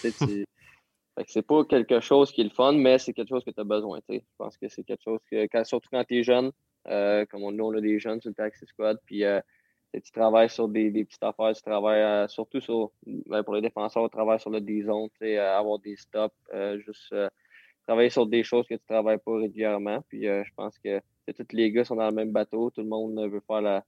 tu, 0.00 0.46
c'est 1.28 1.46
pas 1.46 1.64
quelque 1.64 2.00
chose 2.00 2.32
qui 2.32 2.40
est 2.40 2.44
le 2.44 2.50
fun, 2.50 2.72
mais 2.72 2.98
c'est 2.98 3.12
quelque 3.12 3.28
chose 3.28 3.44
que 3.44 3.50
tu 3.50 3.60
as 3.60 3.64
besoin. 3.64 4.00
Je 4.08 4.18
pense 4.38 4.56
que 4.56 4.68
c'est 4.68 4.84
quelque 4.84 5.02
chose 5.02 5.20
que, 5.30 5.46
surtout 5.64 5.88
quand 5.92 6.04
tu 6.04 6.18
es 6.18 6.22
jeune, 6.22 6.50
euh, 6.88 7.24
comme 7.26 7.42
on, 7.44 7.52
nous, 7.52 7.64
on 7.64 7.76
a 7.76 7.80
des 7.80 7.98
jeunes 7.98 8.20
sur 8.20 8.30
le 8.30 8.34
Taxi 8.34 8.66
Squad, 8.66 8.98
puis 9.06 9.24
euh, 9.24 9.40
tu 10.00 10.12
travailles 10.12 10.50
sur 10.50 10.68
des, 10.68 10.90
petites 11.04 11.22
affaires, 11.22 11.52
tu 11.54 11.62
travailles 11.62 12.02
euh, 12.02 12.28
surtout 12.28 12.60
sur, 12.60 12.90
ben, 13.06 13.42
pour 13.42 13.54
les 13.54 13.60
défenseurs, 13.60 14.04
tu 14.04 14.10
travailles 14.10 14.40
sur 14.40 14.50
le 14.50 14.60
D-zone, 14.60 15.08
avoir 15.38 15.78
des 15.78 15.96
stops, 15.96 16.34
juste 16.84 17.14
travailler 17.86 18.10
sur 18.10 18.26
des 18.26 18.42
choses 18.42 18.66
que 18.66 18.74
tu 18.74 18.82
ne 18.88 18.94
travailles 18.94 19.18
pas 19.18 19.36
régulièrement. 19.36 20.00
Puis 20.08 20.22
je 20.24 20.54
pense 20.56 20.78
que 20.78 21.00
tous 21.26 21.46
les 21.52 21.70
gars 21.70 21.84
sont 21.84 21.96
dans 21.96 22.08
le 22.08 22.14
même 22.14 22.32
bateau, 22.32 22.70
tout 22.70 22.82
le 22.82 22.88
monde 22.88 23.18
veut 23.30 23.42
faire 23.46 23.60
la, 23.60 23.84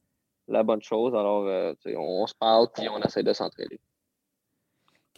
la 0.48 0.62
bonne 0.62 0.82
chose, 0.82 1.14
alors 1.14 1.44
on, 1.86 2.22
on, 2.22 2.26
se 2.26 2.34
parle, 2.34 2.68
puis 2.74 2.88
on 2.88 3.00
essaie 3.02 3.22
de 3.22 3.32
s'entraider. 3.32 3.80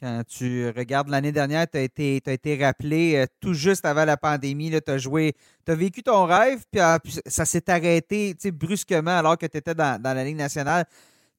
Quand 0.00 0.22
tu 0.28 0.68
regardes 0.68 1.08
l'année 1.08 1.32
dernière, 1.32 1.68
tu 1.68 1.76
as 1.76 1.82
été, 1.82 2.16
été 2.16 2.64
rappelé 2.64 3.16
euh, 3.16 3.26
tout 3.40 3.52
juste 3.52 3.84
avant 3.84 4.04
la 4.04 4.16
pandémie. 4.16 4.70
Tu 4.70 4.90
as 4.90 4.98
joué, 4.98 5.32
tu 5.66 5.72
as 5.72 5.74
vécu 5.74 6.04
ton 6.04 6.24
rêve, 6.24 6.62
ah, 6.78 7.00
puis, 7.02 7.14
ça 7.26 7.44
s'est 7.44 7.68
arrêté 7.68 8.34
brusquement 8.52 9.18
alors 9.18 9.36
que 9.36 9.46
tu 9.46 9.56
étais 9.56 9.74
dans, 9.74 10.00
la 10.00 10.24
Ligue 10.24 10.36
nationale. 10.36 10.84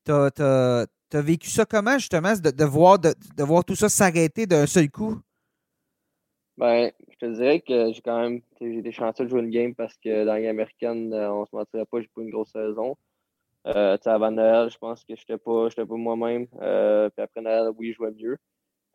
Tu 0.06 0.12
as, 0.12 0.88
vécu 1.14 1.50
ça 1.50 1.64
comment, 1.66 1.98
justement, 1.98 2.34
de, 2.34 2.66
voir, 2.66 3.00
de, 3.00 3.14
voir 3.44 3.64
tout 3.64 3.76
ça 3.76 3.88
s'arrêter 3.88 4.46
d'un 4.46 4.66
seul 4.66 4.90
coup? 4.90 5.18
Ben, 6.58 6.92
je 7.10 7.16
te 7.18 7.34
dirais 7.34 7.62
que 7.62 7.94
j'ai 7.94 8.02
quand 8.02 8.20
même 8.20 8.42
j'ai 8.60 8.80
été 8.80 8.92
chanceux 8.92 9.24
de 9.24 9.30
jouer 9.30 9.40
une 9.40 9.50
game 9.50 9.74
parce 9.74 9.96
que 9.98 10.26
dans 10.26 10.34
la 10.34 10.40
Ligue 10.40 10.50
américaine, 10.50 11.14
euh, 11.14 11.32
on 11.32 11.46
se 11.46 11.56
mentirait 11.56 11.86
pas, 11.86 12.02
j'ai 12.02 12.10
pas 12.14 12.22
une 12.22 12.32
grosse 12.32 12.52
saison. 12.52 12.98
Euh, 13.76 13.98
avant 14.06 14.32
Noël, 14.32 14.70
je 14.72 14.78
pense 14.78 15.04
que 15.04 15.16
je 15.16 15.22
n'étais 15.22 15.38
pas, 15.38 15.70
pas 15.70 15.96
moi-même. 15.96 16.48
Euh, 16.62 17.10
puis 17.10 17.24
après 17.24 17.42
Noël, 17.42 17.70
oui, 17.78 17.92
je 17.92 17.98
jouais 17.98 18.12
mieux. 18.12 18.38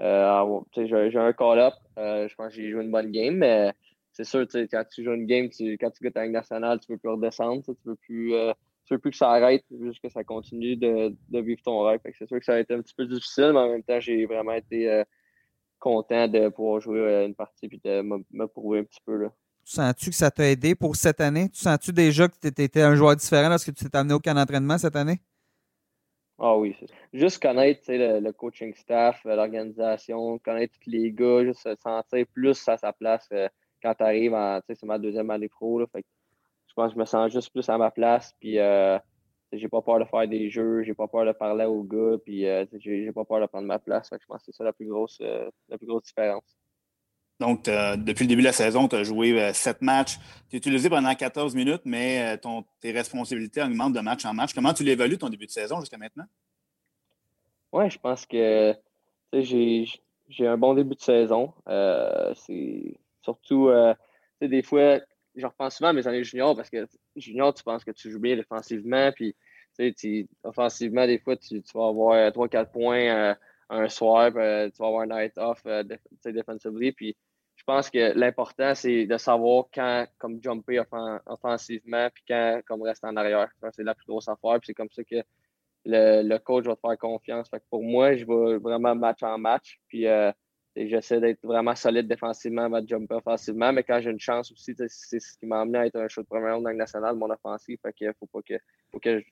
Euh, 0.00 0.60
j'ai 0.76 1.18
un 1.18 1.32
call-up. 1.32 1.74
Euh, 1.98 2.28
je 2.28 2.34
pense 2.34 2.48
que 2.48 2.54
j'ai 2.54 2.70
joué 2.70 2.82
une 2.82 2.90
bonne 2.90 3.10
game, 3.12 3.36
mais 3.36 3.72
c'est 4.12 4.24
sûr, 4.24 4.46
quand 4.52 4.84
tu 4.92 5.04
joues 5.04 5.12
une 5.12 5.26
game, 5.26 5.48
tu, 5.48 5.78
quand 5.78 5.90
tu 5.90 6.02
goûtes 6.02 6.16
à 6.16 6.24
la 6.24 6.28
nationale, 6.28 6.80
tu 6.80 6.90
ne 6.90 6.96
peux 6.96 7.00
plus 7.00 7.10
redescendre. 7.10 7.62
Tu 7.62 7.70
ne 7.70 7.76
veux, 7.84 7.96
plus, 7.96 8.32
veux 8.90 8.98
plus 8.98 9.10
que 9.10 9.16
ça 9.16 9.30
arrête, 9.30 9.64
juste 9.80 10.00
que 10.02 10.08
ça 10.08 10.24
continue 10.24 10.76
de, 10.76 11.14
de 11.28 11.40
vivre 11.40 11.62
ton 11.62 11.82
rêve. 11.82 12.00
C'est 12.18 12.26
sûr 12.26 12.38
que 12.38 12.44
ça 12.44 12.54
a 12.54 12.58
été 12.58 12.74
un 12.74 12.82
petit 12.82 12.94
peu 12.94 13.06
difficile, 13.06 13.50
mais 13.52 13.60
en 13.60 13.68
même 13.68 13.82
temps, 13.84 14.00
j'ai 14.00 14.26
vraiment 14.26 14.52
été 14.52 15.04
content 15.78 16.26
de 16.26 16.48
pouvoir 16.48 16.80
jouer 16.80 17.26
une 17.26 17.34
partie 17.34 17.66
et 17.66 17.80
de 17.84 18.02
me, 18.02 18.46
prouver 18.46 18.80
un 18.80 18.84
petit 18.84 19.00
peu. 19.04 19.28
Sens-tu 19.64 20.10
que 20.10 20.16
ça 20.16 20.30
t'a 20.30 20.50
aidé 20.50 20.74
pour 20.74 20.94
cette 20.94 21.20
année? 21.20 21.48
Tu 21.48 21.58
sens-tu 21.58 21.92
déjà 21.92 22.28
que 22.28 22.34
tu 22.38 22.48
étais 22.62 22.82
un 22.82 22.94
joueur 22.94 23.16
différent 23.16 23.48
lorsque 23.48 23.74
tu 23.74 23.84
t'es 23.84 23.96
amené 23.96 24.14
au 24.14 24.20
camp 24.20 24.34
d'entraînement 24.34 24.76
cette 24.76 24.94
année? 24.94 25.20
Ah 26.38 26.56
oui, 26.56 26.76
juste 27.12 27.40
connaître 27.40 27.84
le, 27.88 28.30
coaching 28.32 28.74
staff, 28.74 29.24
euh, 29.24 29.36
l'organisation, 29.36 30.38
connaître 30.38 30.74
tous 30.82 30.90
les 30.90 31.12
gars, 31.12 31.44
juste 31.44 31.62
se 31.62 31.74
sentir 31.76 32.26
plus 32.32 32.68
à 32.68 32.76
sa 32.76 32.92
place 32.92 33.28
euh, 33.32 33.48
quand 33.80 33.94
tu 33.94 34.02
arrives 34.02 34.36
c'est 34.66 34.82
ma 34.82 34.98
deuxième 34.98 35.30
année 35.30 35.48
pro. 35.48 35.80
Je 35.80 36.74
pense 36.74 36.88
que 36.88 36.94
je 36.94 36.98
me 36.98 37.04
sens 37.04 37.32
juste 37.32 37.52
plus 37.52 37.68
à 37.68 37.78
ma 37.78 37.92
place. 37.92 38.34
Puis 38.40 38.58
euh, 38.58 38.98
j'ai 39.52 39.68
pas 39.68 39.80
peur 39.80 40.00
de 40.00 40.04
faire 40.04 40.26
des 40.26 40.50
jeux, 40.50 40.82
j'ai 40.82 40.94
pas 40.94 41.06
peur 41.06 41.24
de 41.24 41.32
parler 41.32 41.66
aux 41.66 41.84
gars, 41.84 42.16
puis 42.24 42.46
euh, 42.48 42.66
j'ai 42.80 43.12
pas 43.12 43.24
peur 43.24 43.40
de 43.40 43.46
prendre 43.46 43.68
ma 43.68 43.78
place. 43.78 44.10
je 44.10 44.26
pense 44.26 44.38
que 44.38 44.46
c'est 44.46 44.56
ça 44.56 44.64
la 44.64 44.72
plus 44.72 44.88
grosse, 44.88 45.20
la 45.20 45.78
plus 45.78 45.86
grosse 45.86 46.04
différence. 46.04 46.56
Donc, 47.40 47.64
depuis 47.64 48.24
le 48.24 48.28
début 48.28 48.42
de 48.42 48.46
la 48.46 48.52
saison, 48.52 48.86
tu 48.86 48.94
as 48.94 49.02
joué 49.02 49.40
euh, 49.40 49.52
sept 49.52 49.82
matchs. 49.82 50.18
Tu 50.48 50.56
es 50.56 50.58
utilisé 50.58 50.88
pendant 50.88 51.12
14 51.14 51.54
minutes, 51.54 51.82
mais 51.84 52.36
euh, 52.36 52.60
tes 52.80 52.92
responsabilités 52.92 53.60
augmentent 53.60 53.92
de 53.92 54.00
match 54.00 54.24
en 54.24 54.32
match. 54.32 54.54
Comment 54.54 54.72
tu 54.72 54.84
l'évalues 54.84 55.18
ton 55.18 55.28
début 55.28 55.46
de 55.46 55.50
saison 55.50 55.80
jusqu'à 55.80 55.98
maintenant? 55.98 56.26
Oui, 57.72 57.90
je 57.90 57.98
pense 57.98 58.24
que 58.24 58.74
j'ai 59.32 60.46
un 60.46 60.56
bon 60.56 60.74
début 60.74 60.94
de 60.94 61.00
saison. 61.00 61.52
Euh, 61.68 62.32
c'est 62.36 62.96
surtout, 63.22 63.68
des 64.40 64.62
fois, 64.62 65.00
je 65.34 65.44
repense 65.44 65.76
souvent 65.76 65.90
à 65.90 65.92
mes 65.92 66.06
années 66.06 66.22
juniors 66.22 66.54
parce 66.54 66.70
que 66.70 66.86
junior, 67.16 67.52
tu 67.52 67.64
penses 67.64 67.82
que 67.82 67.90
tu 67.90 68.12
joues 68.12 68.20
bien 68.20 68.36
défensivement, 68.36 69.10
puis 69.12 69.34
tu, 69.76 70.28
offensivement, 70.44 71.04
des 71.04 71.18
fois, 71.18 71.36
tu, 71.36 71.60
vas 71.74 71.88
avoir 71.88 72.30
3-4 72.30 72.70
points 72.70 73.36
un 73.70 73.88
soir, 73.88 74.28
tu 74.30 74.36
vas 74.78 74.86
avoir 74.86 75.00
un 75.00 75.06
night 75.06 75.36
off 75.36 75.64
defensively. 76.24 76.92
Puis 76.92 77.16
je 77.66 77.72
pense 77.72 77.88
que 77.88 78.12
l'important, 78.14 78.74
c'est 78.74 79.06
de 79.06 79.16
savoir 79.16 79.64
quand 79.72 80.06
comme 80.18 80.38
jumper 80.42 80.82
offensivement, 81.24 82.08
puis 82.12 82.22
quand 82.28 82.60
comme 82.66 82.82
rester 82.82 83.06
en 83.06 83.16
arrière. 83.16 83.48
C'est 83.72 83.82
la 83.82 83.94
plus 83.94 84.04
grosse 84.06 84.28
affaire. 84.28 84.60
Puis 84.60 84.66
c'est 84.66 84.74
comme 84.74 84.90
ça 84.90 85.02
que 85.02 85.22
le, 85.86 86.38
coach 86.38 86.66
va 86.66 86.76
te 86.76 86.80
faire 86.80 86.98
confiance. 86.98 87.48
Fait 87.48 87.62
pour 87.70 87.82
moi, 87.82 88.16
je 88.16 88.26
vais 88.26 88.58
vraiment 88.58 88.94
match 88.94 89.22
en 89.22 89.38
match. 89.38 89.80
Puis 89.88 90.06
euh, 90.06 90.30
j'essaie 90.76 91.20
d'être 91.20 91.42
vraiment 91.42 91.74
solide 91.74 92.06
défensivement 92.06 92.68
de 92.68 92.86
jumper 92.86 93.14
offensivement. 93.14 93.72
Mais 93.72 93.82
quand 93.82 93.98
j'ai 93.98 94.10
une 94.10 94.20
chance 94.20 94.52
aussi, 94.52 94.74
c'est 94.76 95.20
ce 95.20 95.38
qui 95.38 95.46
m'a 95.46 95.62
amené 95.62 95.78
à 95.78 95.86
être 95.86 95.96
un 95.96 96.08
show 96.08 96.20
de 96.20 96.26
première 96.26 96.56
ronde 96.56 96.64
dans 96.64 96.70
le 96.70 96.76
national, 96.76 97.16
mon 97.16 97.30
offensive. 97.30 97.78
Fait 97.80 97.94
qu'il 97.94 98.12
faut 98.20 98.26
pas 98.26 98.42
que, 98.46 98.58
faut 98.92 99.00
que, 99.00 99.20
je, 99.20 99.24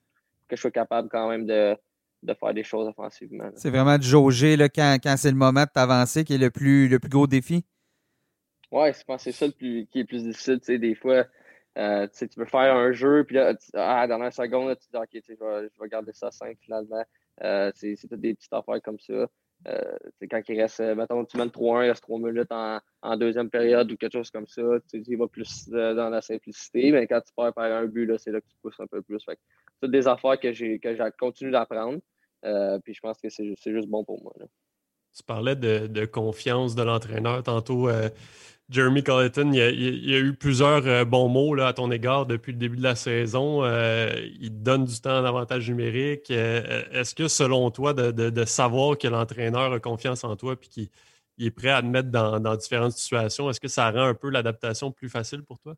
que 0.49 0.57
je 0.57 0.61
sois 0.63 0.71
capable 0.71 1.11
quand 1.11 1.29
même 1.29 1.45
de, 1.45 1.77
de 2.23 2.33
faire 2.33 2.55
des 2.55 2.65
choses 2.65 2.89
offensivement. 2.89 3.51
C'est 3.57 3.69
vraiment 3.69 3.99
de 3.99 4.03
jauger 4.03 4.57
là, 4.57 4.71
quand, 4.71 4.97
quand 5.03 5.17
c'est 5.19 5.31
le 5.31 5.37
moment 5.37 5.65
de 5.65 5.71
t'avancer 5.75 6.25
qui 6.25 6.33
est 6.33 6.39
le 6.39 6.51
plus, 6.51 6.89
le 6.89 6.99
plus 6.99 7.11
gros 7.11 7.27
défi? 7.27 7.67
Oui, 8.73 8.91
je 8.99 9.05
pense 9.05 9.23
que 9.23 9.31
c'est 9.31 9.39
ça 9.39 9.47
le 9.47 9.53
plus, 9.53 9.87
qui 9.87 9.99
est 9.99 10.03
le 10.03 10.07
plus 10.07 10.25
difficile. 10.25 10.59
des 10.81 10.95
fois, 10.95 11.27
euh, 11.77 12.09
tu 12.17 12.27
veux 12.37 12.47
faire 12.47 12.75
un 12.75 12.93
jeu, 12.93 13.23
puis 13.25 13.37
là, 13.37 13.55
à 13.75 14.01
la 14.01 14.07
dernière 14.07 14.33
seconde, 14.33 14.77
tu 14.79 14.89
dis, 14.91 14.97
OK, 14.97 15.23
je 15.29 15.83
vais, 15.83 15.89
garder 15.89 16.13
ça 16.15 16.31
simple 16.31 16.57
finalement. 16.59 17.05
Euh, 17.43 17.71
c'est 17.75 17.97
toutes 18.09 18.21
des 18.21 18.35
petites 18.35 18.53
affaires 18.53 18.81
comme 18.83 18.99
ça. 18.99 19.27
Euh, 19.69 19.97
quand 20.29 20.41
il 20.49 20.61
reste, 20.61 20.81
mettons, 20.81 21.25
tu 21.27 21.37
mènes 21.37 21.51
3-1, 21.51 21.85
il 21.85 21.89
reste 21.91 22.03
3 22.03 22.19
minutes 22.19 22.51
en, 22.51 23.17
deuxième 23.19 23.51
période 23.51 23.93
ou 23.93 23.97
quelque 23.99 24.15
chose 24.15 24.31
comme 24.31 24.47
ça, 24.47 24.63
tu 24.91 25.03
il 25.07 25.19
va 25.19 25.29
plus 25.29 25.69
dans 25.69 26.09
la 26.09 26.23
simplicité, 26.23 26.93
mais 26.93 27.07
quand 27.07 27.21
tu 27.21 27.33
perds 27.37 27.53
par 27.53 27.71
un 27.71 27.85
but, 27.85 28.11
c'est 28.19 28.33
là 28.33 28.41
que 28.41 28.47
tu 28.47 28.57
pousses 28.63 28.81
un 28.81 28.87
peu 28.87 29.03
plus. 29.03 29.23
Fait 29.23 29.39
c'est 29.81 29.91
des 29.91 30.09
affaires 30.09 30.41
que 30.41 30.53
j'ai 30.53 30.79
que 30.79 31.51
d'apprendre. 31.51 32.01
puis 32.85 32.95
je 32.95 33.01
pense 33.01 33.21
que 33.21 33.29
c'est 33.29 33.55
juste 33.67 33.89
bon 33.89 34.03
pour 34.03 34.23
moi. 34.23 34.33
Tu 35.15 35.23
parlais 35.23 35.57
de, 35.57 35.87
de 35.89 36.07
confiance 36.07 36.75
de 36.75 36.83
l'entraîneur 36.83 37.43
tantôt. 37.43 37.89
Jeremy 38.71 39.03
Colleton, 39.03 39.51
il 39.53 39.59
y, 39.59 40.15
a, 40.15 40.19
eu 40.19 40.35
plusieurs 40.35 40.87
euh, 40.87 41.05
bons 41.05 41.29
mots 41.29 41.61
à 41.61 41.73
ton 41.73 41.91
égard 41.91 42.27
depuis 42.27 42.53
le 42.53 42.59
début 42.59 42.77
de 42.77 42.83
la 42.83 42.95
saison. 42.95 43.65
Euh, 43.65 44.11
il 44.41 44.63
donne 44.63 44.85
du 44.85 45.01
temps 45.01 45.23
d'avantage 45.23 45.69
numérique. 45.69 46.31
Euh, 46.31 46.83
est-ce 46.93 47.15
que, 47.15 47.29
selon 47.29 47.71
toi, 47.71 47.93
de, 47.93 48.45
savoir 48.45 48.97
que 48.97 49.09
l'entraîneur 49.09 49.73
a 49.73 49.81
confiance 49.81 50.25
en 50.25 50.37
toi 50.37 50.55
et 50.55 50.57
qu'il 50.57 50.89
est 51.39 51.51
prêt 51.51 51.71
à 51.71 51.83
te 51.83 51.87
mettre 51.87 52.11
dans, 52.11 52.57
différentes 52.57 52.93
situations, 52.93 53.51
est-ce 53.51 53.61
que 53.61 53.69
ça 53.69 53.91
rend 53.91 54.05
un 54.05 54.15
peu 54.15 54.31
l'adaptation 54.31 54.91
plus 54.91 55.09
facile 55.09 55.43
pour 55.43 55.59
toi? 55.59 55.75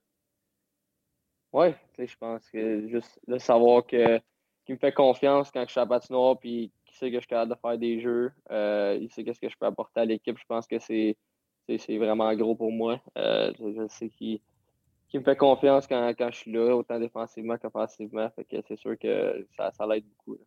Oui, 1.53 1.69
je 1.99 2.17
pense 2.19 2.49
que 2.51 2.89
juste 2.89 3.19
de 3.27 3.39
savoir 3.39 3.87
que 3.87 4.21
qu'il 4.65 4.77
me 4.77 4.79
fait 4.79 4.93
confiance 4.93 5.51
quand 5.51 5.63
je 5.67 5.73
suis 5.73 5.81
à 5.81 5.85
patinoire 5.85 6.39
puis 6.39 6.73
qu'il 6.87 6.97
sait 6.97 7.11
que 7.11 7.17
je 7.17 7.21
suis 7.21 7.29
capable 7.29 7.53
de 7.53 7.59
faire 7.61 7.77
des 7.77 8.01
jeux, 8.01 8.33
il 8.51 9.09
sait 9.11 9.25
qu'est-ce 9.25 9.41
que 9.41 9.49
je 9.49 9.57
peux 9.59 9.67
apporter 9.67 10.01
à 10.01 10.05
l'équipe. 10.05 10.39
Je 10.39 10.45
pense 10.49 10.67
que 10.67 10.79
c'est 10.79 11.17
c'est 11.67 11.99
vraiment 11.99 12.35
gros 12.35 12.55
pour 12.55 12.73
moi. 12.73 13.01
Euh, 13.17 13.53
je, 13.59 13.87
sais 13.89 14.09
qu'il 14.09 14.41
me 15.15 15.23
fait 15.23 15.37
confiance 15.37 15.87
quand, 15.87 16.13
quand, 16.17 16.31
je 16.31 16.37
suis 16.37 16.53
là, 16.53 16.77
autant 16.77 16.99
défensivement 16.99 17.57
qu'offensivement. 17.59 18.31
c'est 18.51 18.77
sûr 18.77 18.99
que 18.99 19.47
ça, 19.57 19.71
ça 19.73 19.87
l'aide 19.87 20.05
beaucoup. 20.05 20.39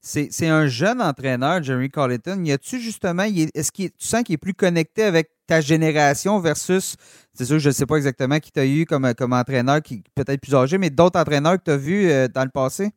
C'est 0.00 0.48
un 0.48 0.66
jeune 0.66 1.00
entraîneur, 1.00 1.62
Jeremy 1.62 1.88
Colleton. 1.88 2.42
Y 2.44 2.52
a-tu 2.52 2.78
justement, 2.78 3.22
est-ce 3.22 3.72
que 3.72 3.84
tu 3.84 4.06
sens 4.06 4.22
qu'il 4.22 4.34
est 4.34 4.38
plus 4.38 4.54
connecté 4.54 5.02
avec 5.02 5.30
ta 5.46 5.60
génération 5.60 6.38
versus, 6.40 6.96
c'est 7.32 7.44
sûr 7.44 7.56
que 7.56 7.62
je 7.62 7.68
ne 7.68 7.72
sais 7.72 7.86
pas 7.86 7.96
exactement 7.96 8.38
qui 8.38 8.52
t'a 8.52 8.66
eu 8.66 8.84
comme, 8.84 9.14
comme 9.14 9.32
entraîneur, 9.32 9.82
qui 9.82 10.02
peut-être 10.14 10.40
plus 10.40 10.54
âgé, 10.54 10.78
mais 10.78 10.90
d'autres 10.90 11.18
entraîneurs 11.18 11.58
que 11.58 11.64
tu 11.64 11.70
as 11.70 11.76
vus 11.76 12.10
euh, 12.10 12.28
dans 12.28 12.44
le 12.44 12.50
passé? 12.50 12.90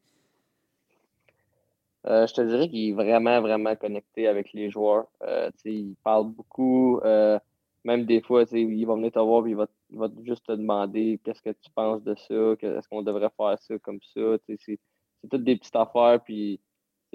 Euh, 2.05 2.28
je 2.28 2.34
te 2.34 2.41
dirais 2.41 2.70
qu'il 2.70 2.89
est 2.89 2.93
vraiment, 2.93 3.41
vraiment 3.41 3.76
connecté 3.76 4.28
avec 4.28 4.53
les 4.53 4.70
joueurs. 4.70 5.07
il 5.65 5.95
parle 6.03 6.28
beaucoup 6.28 6.99
même 7.88 8.06
des 8.06 8.22
fois, 8.22 8.44
il 8.52 8.86
va 8.86 8.96
venir 8.96 9.14
te 9.14 9.20
voir 9.20 9.48
et 9.48 9.52
il 9.52 9.56
va, 9.56 10.10
juste 10.26 10.46
te 10.46 10.52
demander 10.52 11.22
qu'est-ce 11.24 11.42
que 11.42 11.52
tu 11.52 11.72
penses 11.74 12.04
de 12.04 12.16
ça, 12.16 12.54
est-ce 12.62 12.88
qu'on 12.90 13.02
devrait 13.02 13.32
faire 13.38 13.58
ça 13.58 13.80
comme 13.80 14.00
ça. 14.14 14.38
C'est 14.46 14.78
toutes 15.32 15.46
des 15.46 15.56
petites 15.56 15.78
affaires. 15.78 16.22
Puis, 16.22 16.60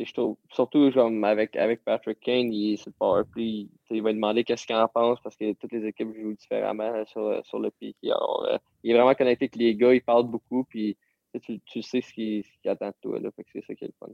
surtout 0.06 0.90
comme 0.94 1.24
avec, 1.24 1.56
avec 1.56 1.84
Patrick 1.84 2.20
Kane, 2.20 2.50
il, 2.54 2.78
powerplay, 2.98 3.68
il, 3.90 4.02
va 4.02 4.14
demander 4.14 4.44
qu'est-ce 4.44 4.66
qu'il 4.66 4.74
en 4.74 4.88
pense 4.88 5.20
parce 5.20 5.36
que 5.36 5.52
toutes 5.52 5.72
les 5.72 5.84
équipes 5.86 6.14
jouent 6.16 6.32
différemment 6.32 7.04
sur, 7.04 7.44
sur 7.44 7.58
le 7.58 7.70
pic. 7.70 7.94
Alors, 8.04 8.46
euh, 8.50 8.56
il 8.82 8.92
est 8.92 8.94
vraiment 8.94 9.14
connecté 9.14 9.44
avec 9.44 9.56
les 9.56 9.76
gars, 9.76 9.92
il 9.92 10.02
parle 10.02 10.24
beaucoup, 10.24 10.64
puis 10.64 10.96
tu, 11.42 11.60
tu 11.60 11.82
sais 11.82 12.00
ce 12.00 12.14
qu'il 12.14 12.44
attend 12.64 12.88
de 12.88 12.94
toi. 13.02 13.18
c'est 13.52 13.60
ça 13.66 13.74
qui 13.74 13.84
est 13.84 13.88
le 13.88 13.94
fun. 14.00 14.08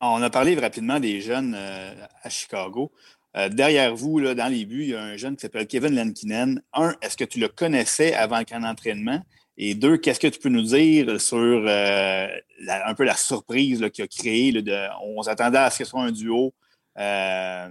On 0.00 0.22
a 0.22 0.30
parlé 0.30 0.56
rapidement 0.56 0.98
des 0.98 1.20
jeunes 1.20 1.54
euh, 1.54 2.06
à 2.22 2.30
Chicago. 2.30 2.90
Euh, 3.36 3.48
derrière 3.48 3.94
vous, 3.94 4.20
dans 4.20 4.52
les 4.52 4.64
buts, 4.64 4.82
il 4.82 4.88
y 4.90 4.94
a 4.94 5.02
un 5.02 5.16
jeune 5.16 5.36
qui 5.36 5.42
s'appelle 5.42 5.66
Kevin 5.66 5.94
Lankinen. 5.94 6.62
Un, 6.72 6.96
est-ce 7.00 7.16
que 7.16 7.24
tu 7.24 7.38
le 7.38 7.48
connaissais 7.48 8.14
avant 8.14 8.38
le 8.38 8.44
camp 8.44 8.60
d'entraînement? 8.60 9.22
Et 9.56 9.74
deux, 9.74 9.98
qu'est-ce 9.98 10.18
que 10.18 10.26
tu 10.26 10.40
peux 10.40 10.48
nous 10.48 10.62
dire 10.62 11.20
sur 11.20 11.38
euh, 11.38 12.28
un 12.68 12.94
peu 12.94 13.04
la 13.04 13.14
surprise 13.14 13.86
qu'il 13.92 14.04
a 14.04 14.08
créée? 14.08 14.64
on 15.02 15.22
s'attendait 15.22 15.58
à 15.58 15.70
ce 15.70 15.78
que 15.78 15.84
ce 15.84 15.90
soit 15.90 16.02
un 16.02 16.12
duo 16.12 16.54
euh, 16.98 17.68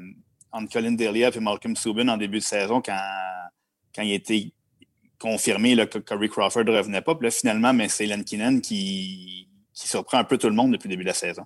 entre 0.51 0.71
Colin 0.71 0.91
Delia 0.93 1.29
et 1.33 1.39
Malcolm 1.39 1.75
Subin 1.75 2.07
en 2.07 2.17
début 2.17 2.39
de 2.39 2.43
saison 2.43 2.81
quand, 2.81 2.99
quand 3.93 4.03
il 4.03 4.13
était 4.13 4.51
confirmé 5.19 5.75
que 5.87 5.97
Corey 5.99 6.29
Crawford 6.29 6.63
ne 6.63 6.71
revenait 6.71 7.01
pas. 7.01 7.15
Puis 7.15 7.25
là, 7.25 7.31
finalement, 7.31 7.73
c'est 7.89 8.05
Lankinen 8.05 8.61
qui, 8.61 9.47
qui 9.73 9.87
surprend 9.87 10.19
un 10.19 10.23
peu 10.23 10.37
tout 10.37 10.47
le 10.47 10.55
monde 10.55 10.71
depuis 10.71 10.87
le 10.87 10.93
début 10.93 11.03
de 11.03 11.09
la 11.09 11.13
saison. 11.13 11.43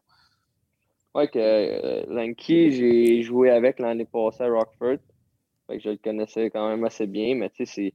Oui, 1.16 1.30
que 1.30 1.38
euh, 1.38 2.06
Lanky, 2.08 2.72
j'ai 2.72 3.22
joué 3.22 3.52
avec 3.52 3.80
l'année 3.80 4.06
passée 4.06 4.44
à 4.44 4.48
Rockford. 4.48 4.98
Fait 5.68 5.78
que 5.78 5.84
je 5.84 5.90
le 5.90 5.98
connaissais 5.98 6.50
quand 6.50 6.68
même 6.68 6.84
assez 6.84 7.06
bien, 7.06 7.36
mais 7.36 7.50
tu 7.52 7.66
sais, 7.66 7.94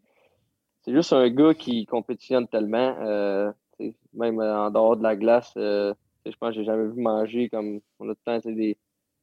c'est 0.82 0.94
juste 0.94 1.12
un 1.12 1.28
gars 1.28 1.52
qui 1.54 1.84
compétitionne 1.84 2.46
tellement. 2.46 2.96
Euh, 3.00 3.50
même 4.14 4.40
en 4.40 4.70
dehors 4.70 4.96
de 4.96 5.02
la 5.02 5.16
glace, 5.16 5.52
euh, 5.56 5.94
je 6.24 6.32
pense 6.36 6.50
que 6.50 6.60
j'ai 6.60 6.64
jamais 6.64 6.88
vu 6.88 7.00
manger 7.00 7.48
comme 7.48 7.80
on 8.00 8.08
a 8.08 8.14
tout 8.14 8.20
le 8.26 8.40
temps 8.40 8.50
des, 8.50 8.76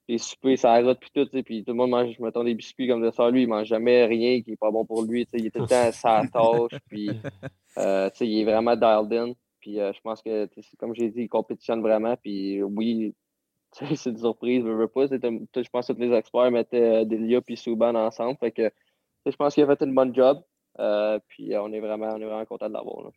des 0.07 0.17
soupers, 0.17 0.57
ça 0.57 0.73
arrête 0.73 0.99
puis 0.99 1.11
tout, 1.13 1.27
puis 1.43 1.63
tout 1.63 1.71
le 1.71 1.77
monde 1.77 1.89
mange, 1.89 2.15
je 2.15 2.21
m'attends 2.21 2.43
des 2.43 2.53
biscuits 2.53 2.87
comme 2.87 3.01
de 3.01 3.11
ça. 3.11 3.29
Lui, 3.29 3.43
il 3.43 3.47
mange 3.47 3.67
jamais 3.67 4.05
rien 4.05 4.41
qui 4.41 4.51
est 4.51 4.57
pas 4.57 4.71
bon 4.71 4.85
pour 4.85 5.03
lui. 5.03 5.27
Il 5.33 5.45
est 5.45 5.51
tout 5.51 5.61
le 5.61 5.67
temps 5.67 5.87
à 5.87 5.91
sa 5.91 6.21
tâche, 6.31 6.79
puis 6.87 7.09
euh, 7.77 8.09
il 8.21 8.39
est 8.39 8.45
vraiment 8.45 8.75
dialed 8.75 9.13
in. 9.13 9.33
Puis 9.59 9.75
je 9.77 10.01
pense 10.01 10.21
que, 10.21 10.47
comme 10.77 10.93
j'ai 10.93 11.09
dit, 11.09 11.23
il 11.23 11.29
compétitionne 11.29 11.81
vraiment. 11.81 12.15
Puis 12.17 12.61
oui, 12.61 13.15
c'est 13.95 14.09
une 14.09 14.17
surprise, 14.17 14.63
je 14.65 14.71
veux 14.71 14.87
pas. 14.87 15.05
Je 15.07 15.69
pense 15.69 15.87
que 15.87 15.93
tous 15.93 15.99
les 15.99 16.13
experts 16.13 16.51
mettaient 16.51 17.01
euh, 17.01 17.05
Delia 17.05 17.41
et 17.47 17.55
Souban 17.55 17.95
ensemble. 17.95 18.37
Fait 18.39 18.51
que 18.51 18.71
je 19.25 19.35
pense 19.35 19.53
qu'il 19.53 19.63
a 19.63 19.67
fait 19.67 19.83
une 19.83 19.93
bonne 19.93 20.15
job. 20.15 20.41
Euh, 20.79 21.19
puis 21.27 21.55
on 21.57 21.71
est 21.73 21.79
vraiment, 21.79 22.13
on 22.13 22.21
est 22.21 22.25
vraiment 22.25 22.45
content 22.45 22.67
de 22.67 22.73
l'avoir. 22.73 23.11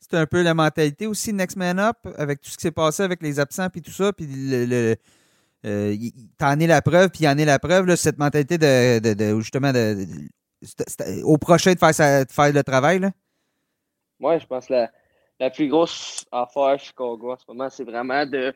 C'est 0.00 0.14
un 0.14 0.26
peu 0.26 0.42
la 0.42 0.54
mentalité 0.54 1.06
aussi 1.06 1.32
Next 1.32 1.56
Man 1.56 1.78
Up 1.78 1.96
avec 2.16 2.40
tout 2.40 2.50
ce 2.50 2.56
qui 2.56 2.62
s'est 2.62 2.70
passé 2.70 3.02
avec 3.02 3.22
les 3.22 3.40
absents 3.40 3.68
puis 3.70 3.80
tout 3.80 3.90
ça. 3.90 4.12
Puis 4.12 4.26
le, 4.28 4.94
euh, 5.64 5.96
t'en 6.38 6.58
es 6.60 6.66
la 6.66 6.82
preuve, 6.82 7.10
puis 7.10 7.24
il 7.24 7.28
en 7.28 7.38
est 7.38 7.44
la 7.44 7.58
preuve, 7.58 7.86
là, 7.86 7.96
cette 7.96 8.18
mentalité 8.18 8.58
de, 8.58 9.40
justement 9.40 9.72
de, 9.72 10.04
au 11.24 11.38
prochain 11.38 11.72
de 11.72 11.78
faire, 11.78 12.24
faire 12.28 12.52
le 12.52 12.62
travail. 12.62 12.98
Là. 12.98 13.10
Ouais, 14.20 14.38
je 14.38 14.46
pense 14.46 14.66
que 14.66 14.74
la, 14.74 14.90
la 15.40 15.50
plus 15.50 15.68
grosse 15.68 16.24
affaire 16.30 16.78
Chicago 16.78 17.32
en 17.32 17.36
ce 17.36 17.44
moment, 17.48 17.68
c'est 17.70 17.84
vraiment 17.84 18.26
de 18.26 18.54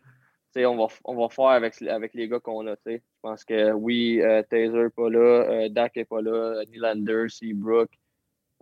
on 0.56 0.76
va, 0.76 0.86
on 1.04 1.14
va 1.16 1.28
faire 1.28 1.46
avec, 1.46 1.80
avec 1.82 2.14
les 2.14 2.28
gars 2.28 2.40
qu'on 2.40 2.66
a. 2.66 2.74
Je 2.86 2.98
pense 3.22 3.44
que 3.44 3.72
oui, 3.72 4.20
euh, 4.20 4.42
Taser 4.42 4.68
n'est 4.68 4.90
pas 4.90 5.10
là, 5.10 5.18
euh, 5.18 5.68
Dak 5.68 5.96
n'est 5.96 6.04
pas 6.04 6.20
là, 6.20 6.62
Nylander, 6.68 7.26
Seabrook. 7.28 7.90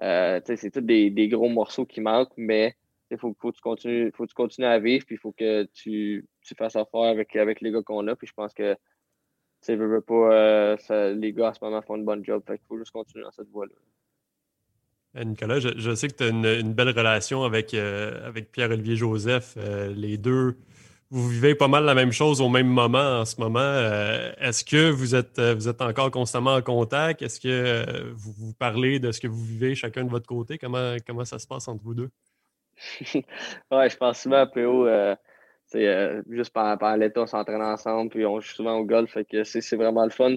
Euh, 0.02 0.40
c'est 0.44 0.70
tous 0.70 0.80
des, 0.80 1.10
des, 1.10 1.28
gros 1.28 1.48
morceaux 1.48 1.86
qui 1.86 2.00
manquent, 2.00 2.36
mais 2.36 2.76
il 3.10 3.18
faut, 3.18 3.34
faut, 3.40 3.50
que 3.50 3.56
tu 3.56 3.62
continues, 3.62 4.12
faut 4.14 4.26
tu 4.26 4.34
continues 4.34 4.66
à 4.68 4.78
vivre, 4.78 5.04
puis 5.04 5.16
il 5.16 5.18
faut 5.18 5.32
que 5.32 5.64
tu, 5.72 6.24
tu 6.42 6.54
fasses 6.54 6.76
affaire 6.76 7.02
avec, 7.02 7.34
avec 7.34 7.60
les 7.60 7.72
gars 7.72 7.82
qu'on 7.82 8.06
a. 8.06 8.14
Puis 8.14 8.28
je 8.28 8.34
pense 8.34 8.54
que 8.54 8.76
pas, 10.06 10.14
euh, 10.14 11.14
les 11.14 11.32
gars 11.32 11.50
en 11.50 11.54
ce 11.54 11.58
moment 11.62 11.82
font 11.82 11.96
une 11.96 12.04
bonne 12.04 12.24
job. 12.24 12.42
il 12.48 12.58
faut 12.68 12.78
juste 12.78 12.92
continuer 12.92 13.24
dans 13.24 13.32
cette 13.32 13.50
voie-là. 13.50 15.24
Nicolas, 15.24 15.58
je, 15.58 15.70
je, 15.76 15.94
sais 15.94 16.06
que 16.06 16.14
tu 16.14 16.22
as 16.22 16.28
une, 16.28 16.44
une, 16.44 16.74
belle 16.74 16.90
relation 16.90 17.42
avec, 17.42 17.74
avec 17.74 18.52
Pierre-Olivier 18.52 18.94
Joseph. 18.94 19.56
les 19.96 20.16
deux 20.16 20.54
vous 21.10 21.28
vivez 21.28 21.54
pas 21.54 21.68
mal 21.68 21.84
la 21.84 21.94
même 21.94 22.12
chose 22.12 22.40
au 22.40 22.48
même 22.48 22.66
moment 22.66 23.20
en 23.20 23.24
ce 23.24 23.40
moment. 23.40 23.60
Euh, 23.60 24.32
est-ce 24.38 24.64
que 24.64 24.90
vous 24.90 25.14
êtes, 25.14 25.38
euh, 25.38 25.54
vous 25.54 25.68
êtes 25.68 25.80
encore 25.80 26.10
constamment 26.10 26.54
en 26.54 26.62
contact? 26.62 27.22
Est-ce 27.22 27.40
que 27.40 27.48
euh, 27.48 28.12
vous, 28.14 28.32
vous 28.32 28.52
parlez 28.52 28.98
de 28.98 29.10
ce 29.10 29.20
que 29.20 29.26
vous 29.26 29.42
vivez 29.42 29.74
chacun 29.74 30.04
de 30.04 30.10
votre 30.10 30.26
côté? 30.26 30.58
Comment, 30.58 30.96
comment 31.06 31.24
ça 31.24 31.38
se 31.38 31.46
passe 31.46 31.66
entre 31.68 31.82
vous 31.82 31.94
deux? 31.94 32.10
ouais, 33.14 33.88
je 33.88 33.96
pense 33.96 34.20
souvent 34.20 34.40
à 34.40 34.46
PO. 34.46 34.86
c'est 35.66 36.22
juste 36.28 36.52
pendant, 36.52 36.96
l'été, 36.96 37.18
on 37.18 37.26
s'entraîne 37.26 37.62
ensemble, 37.62 38.10
puis 38.10 38.26
on 38.26 38.40
joue 38.40 38.52
souvent 38.52 38.74
au 38.74 38.84
golf. 38.84 39.16
C'est 39.44 39.76
vraiment 39.76 40.04
le 40.04 40.10
fun. 40.10 40.34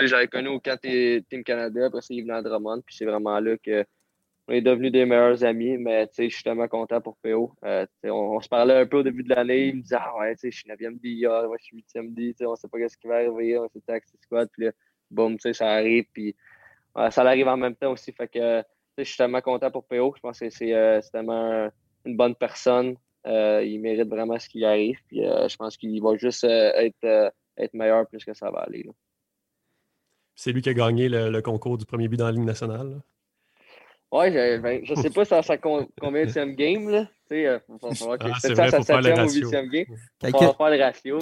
J'avais 0.00 0.28
connu 0.28 0.48
au 0.48 0.60
camp 0.60 0.78
Team 0.80 1.44
Canada, 1.44 1.86
après 1.86 2.02
c'est 2.02 2.14
venu 2.14 2.32
à 2.32 2.42
Drummond, 2.42 2.82
puis 2.84 2.96
c'est 2.96 3.06
vraiment 3.06 3.38
là 3.40 3.56
que 3.56 3.84
on 4.48 4.52
est 4.52 4.62
devenus 4.62 4.90
des 4.90 5.04
meilleurs 5.04 5.44
amis, 5.44 5.76
mais 5.76 6.08
je 6.16 6.28
suis 6.28 6.42
tellement 6.42 6.68
content 6.68 7.02
pour 7.02 7.18
PO. 7.18 7.52
Euh, 7.64 7.84
on, 8.04 8.40
se 8.40 8.48
parlait 8.48 8.78
un 8.78 8.86
peu 8.86 8.98
au 8.98 9.02
début 9.02 9.22
de 9.22 9.28
l'année, 9.28 9.68
il 9.68 9.76
me 9.76 9.82
disait 9.82 9.98
Ah 10.00 10.16
ouais, 10.18 10.34
je 10.42 10.48
suis 10.50 10.66
9e 10.66 10.98
D, 10.98 11.26
ah, 11.26 11.46
je 11.58 11.64
suis 11.64 11.76
8e 11.76 12.14
D, 12.14 12.34
on 12.46 12.56
sait 12.56 12.66
pas 12.66 12.78
ce 12.88 12.96
qui 12.96 13.06
va 13.06 13.16
arriver, 13.16 13.58
on 13.58 13.68
sait 13.68 13.80
taxi 13.86 14.16
squad, 14.22 14.48
puis 14.50 14.64
là, 14.64 14.72
boum, 15.10 15.38
ça 15.38 15.70
arrive, 15.70 16.06
puis 16.14 16.34
ça 17.10 17.22
arrive 17.22 17.46
en 17.46 17.58
même 17.58 17.76
temps 17.76 17.92
aussi. 17.92 18.10
Fait 18.10 18.28
que 18.28 18.62
je 18.96 19.04
suis 19.04 19.18
tellement 19.18 19.42
content 19.42 19.70
pour 19.70 19.84
PO. 19.84 20.14
Je 20.16 20.20
pense 20.20 20.38
que 20.40 20.48
c'est 20.48 20.74
euh, 20.74 21.00
tellement 21.12 21.68
une 22.06 22.16
bonne 22.16 22.34
personne. 22.34 22.96
Euh, 23.26 23.62
il 23.62 23.80
mérite 23.80 24.08
vraiment 24.08 24.38
ce 24.38 24.48
qui 24.48 24.64
arrive. 24.64 24.98
Puis 25.08 25.18
je 25.18 25.56
pense 25.56 25.76
qu'il 25.76 26.02
va 26.02 26.16
juste 26.16 26.44
être, 26.44 27.32
être 27.58 27.74
meilleur 27.74 28.08
plus 28.08 28.24
que 28.24 28.32
ça 28.32 28.50
va 28.50 28.60
aller. 28.60 28.88
C'est 30.34 30.52
lui 30.52 30.62
qui 30.62 30.70
a 30.70 30.74
gagné 30.74 31.08
le, 31.10 31.40
concours 31.42 31.76
du 31.76 31.84
premier 31.84 32.08
but 32.08 32.16
dans 32.16 32.26
la 32.26 32.32
Ligue 32.32 32.44
nationale. 32.44 33.02
Ouais, 34.10 34.58
ben, 34.58 34.80
je 34.84 34.94
sais 34.94 35.10
pas 35.10 35.24
c'est 35.24 35.42
sa 35.42 35.58
combien 35.58 35.86
de 36.24 36.54
game, 36.54 36.88
là. 36.88 37.04
Tu 37.28 37.34
sais, 37.34 37.46
euh, 37.46 37.58
il 37.68 37.74
va 37.82 37.94
falloir 37.94 38.18
que 38.18 38.26
ah, 38.26 38.38
c'est 38.40 38.54
vrai, 38.54 38.70
faut 38.70 38.82
faire 38.82 39.02
le 39.02 39.12
ratio. 39.12 39.50
game. 39.50 39.68
Il 39.72 40.30
va 40.32 40.54
faire 40.54 40.70
le 40.70 40.82
ratio. 40.82 41.18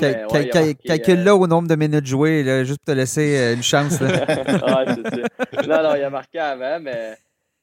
Calcule-le 0.84 1.34
au 1.34 1.47
nombre 1.49 1.66
de 1.66 1.74
minutes 1.74 2.07
jouées, 2.07 2.45
là, 2.45 2.62
juste 2.62 2.78
pour 2.84 2.95
te 2.95 2.97
laisser 2.97 3.37
euh, 3.39 3.55
une 3.55 3.62
chance. 3.64 4.01
Là. 4.01 4.24
ah, 4.28 4.84
c'est 4.95 5.03
ça. 5.03 5.66
Non, 5.66 5.82
non, 5.89 5.97
il 5.97 6.05
a 6.05 6.11
marqué 6.11 6.39
avant, 6.39 6.78
mais 6.78 7.16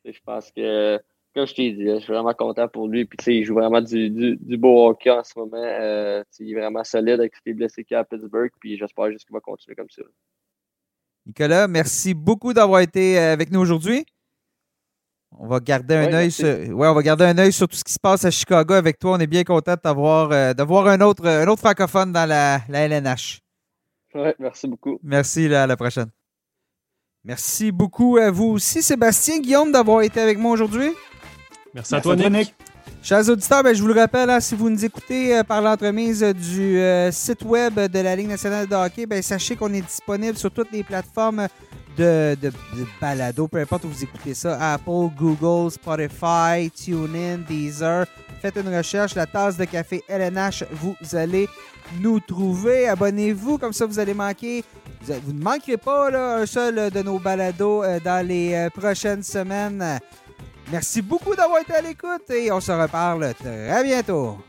je 0.04 0.20
pense 0.26 0.52
que 0.52 1.00
comme 1.34 1.48
je 1.48 1.56
t'ai 1.56 1.72
dit, 1.72 1.86
je 1.86 2.00
suis 2.00 2.14
vraiment 2.14 2.34
content 2.34 2.68
pour 2.68 2.88
lui. 2.88 3.06
Puis, 3.06 3.40
il 3.40 3.44
joue 3.44 3.56
vraiment 3.56 3.82
du, 3.82 4.10
du, 4.10 4.58
beau 4.58 4.88
hockey 4.88 5.10
en 5.10 5.24
ce 5.24 5.38
moment. 5.38 5.58
Euh, 5.58 6.24
il 6.40 6.52
est 6.52 6.60
vraiment 6.60 6.84
solide 6.84 7.20
avec 7.20 7.34
les 7.46 7.54
blessés 7.54 7.84
qu'il 7.84 7.98
a 7.98 8.02
à 8.02 8.04
Pittsburgh. 8.04 8.52
Puis, 8.60 8.78
j'espère 8.78 9.12
juste 9.12 9.26
qu'il 9.26 9.34
va 9.34 9.40
continuer 9.40 9.76
comme 9.76 9.90
ça. 9.90 10.04
Nicolas, 11.26 11.68
merci 11.68 12.14
beaucoup 12.14 12.54
d'avoir 12.54 12.82
été 12.82 13.18
euh, 13.18 13.34
avec 13.34 13.52
nous 13.52 13.60
aujourd'hui. 13.60 14.06
On 15.40 15.48
va 15.48 15.60
garder 15.60 15.96
un 15.96 16.14
œil 16.14 16.32
sur, 16.32 16.46
ouais, 16.46 16.88
on 16.88 16.94
va 16.94 17.02
garder 17.02 17.26
un 17.26 17.38
œil 17.38 17.52
sur 17.52 17.68
tout 17.68 17.76
ce 17.76 17.84
qui 17.84 17.94
se 17.94 18.00
passe 18.00 18.24
à 18.24 18.32
Chicago 18.32 18.74
avec 18.74 19.00
toi. 19.00 19.14
On 19.14 19.20
est 19.20 19.28
bien 19.28 19.44
content 19.44 19.76
d'avoir 19.84 20.32
euh, 20.32 20.54
d'avoir 20.54 20.88
un 20.88 21.02
autre, 21.02 21.26
un 21.28 21.48
autre 21.48 21.62
francophone 21.62 22.12
dans 22.12 22.28
la, 22.28 22.62
la 22.70 22.80
LNH. 22.88 23.40
Oui, 24.16 24.30
merci 24.40 24.68
beaucoup. 24.68 25.00
Merci, 25.04 25.54
à 25.54 25.66
la 25.66 25.76
prochaine. 25.76 26.12
Merci 27.24 27.72
beaucoup 27.72 28.18
à 28.18 28.30
vous 28.32 28.50
aussi, 28.50 28.84
Sébastien 28.84 29.40
Guillaume, 29.40 29.72
d'avoir 29.72 30.02
été 30.02 30.20
avec 30.20 30.38
moi 30.38 30.52
aujourd'hui. 30.52 30.92
Merci, 31.74 31.96
à 31.96 32.02
toi, 32.02 32.16
Nick. 32.16 32.54
Chers 33.04 33.28
auditeurs, 33.28 33.64
ben, 33.64 33.76
je 33.76 33.82
vous 33.82 33.90
le 33.90 34.00
rappelle, 34.00 34.30
hein, 34.30 34.40
si 34.40 34.56
vous 34.56 34.70
nous 34.70 34.86
écoutez 34.86 35.36
euh, 35.36 35.44
par 35.44 35.62
l'entremise 35.62 36.24
du 36.24 36.78
euh, 36.80 37.12
site 37.12 37.44
web 37.44 37.78
de 37.78 38.00
la 38.00 38.16
Ligue 38.16 38.30
nationale 38.30 38.66
de 38.66 38.74
hockey, 38.76 39.06
ben, 39.06 39.22
sachez 39.22 39.58
qu'on 39.58 39.74
est 39.74 39.82
disponible 39.82 40.38
sur 40.38 40.50
toutes 40.50 40.72
les 40.72 40.84
plateformes 40.84 41.50
de, 41.98 42.38
de, 42.42 42.50
balado, 43.02 43.50
peu 43.50 43.58
importe 43.58 43.84
où 43.84 43.90
vous 43.90 44.04
écoutez 44.06 44.34
ça, 44.34 44.58
Apple, 44.76 45.10
Google, 45.18 45.70
Spotify, 45.70 46.72
TuneIn, 46.74 47.40
Deezer. 47.46 48.06
Faites 48.42 48.56
une 48.56 48.74
recherche, 48.74 49.16
la 49.16 49.26
tasse 49.26 49.58
de 49.58 49.66
café 49.66 50.02
LNH, 50.08 50.64
vous 50.72 50.96
allez 51.12 51.50
nous 52.00 52.22
trouver. 52.22 52.88
Abonnez-vous, 52.88 53.58
comme 53.58 53.74
ça 53.74 53.86
vous 53.86 54.00
allez 54.00 54.14
manquer. 54.14 54.64
Vous, 55.02 55.34
ne 55.34 55.44
manquerez 55.44 55.76
pas 55.76 56.10
là, 56.10 56.38
un 56.38 56.46
seul 56.46 56.90
de 56.90 57.02
nos 57.02 57.20
balados 57.20 57.84
euh, 57.84 58.00
dans 58.00 58.26
les 58.26 58.70
prochaines 58.74 59.24
semaines. 59.24 60.00
Merci 60.74 61.04
beaucoup 61.04 61.36
d'avoir 61.36 61.62
été 61.62 61.72
à 61.76 61.82
l'écoute 61.82 62.32
et 62.32 62.52
on 62.52 62.60
se 62.60 62.72
reparle 62.72 63.32
très 63.36 63.84
bientôt. 63.84 64.40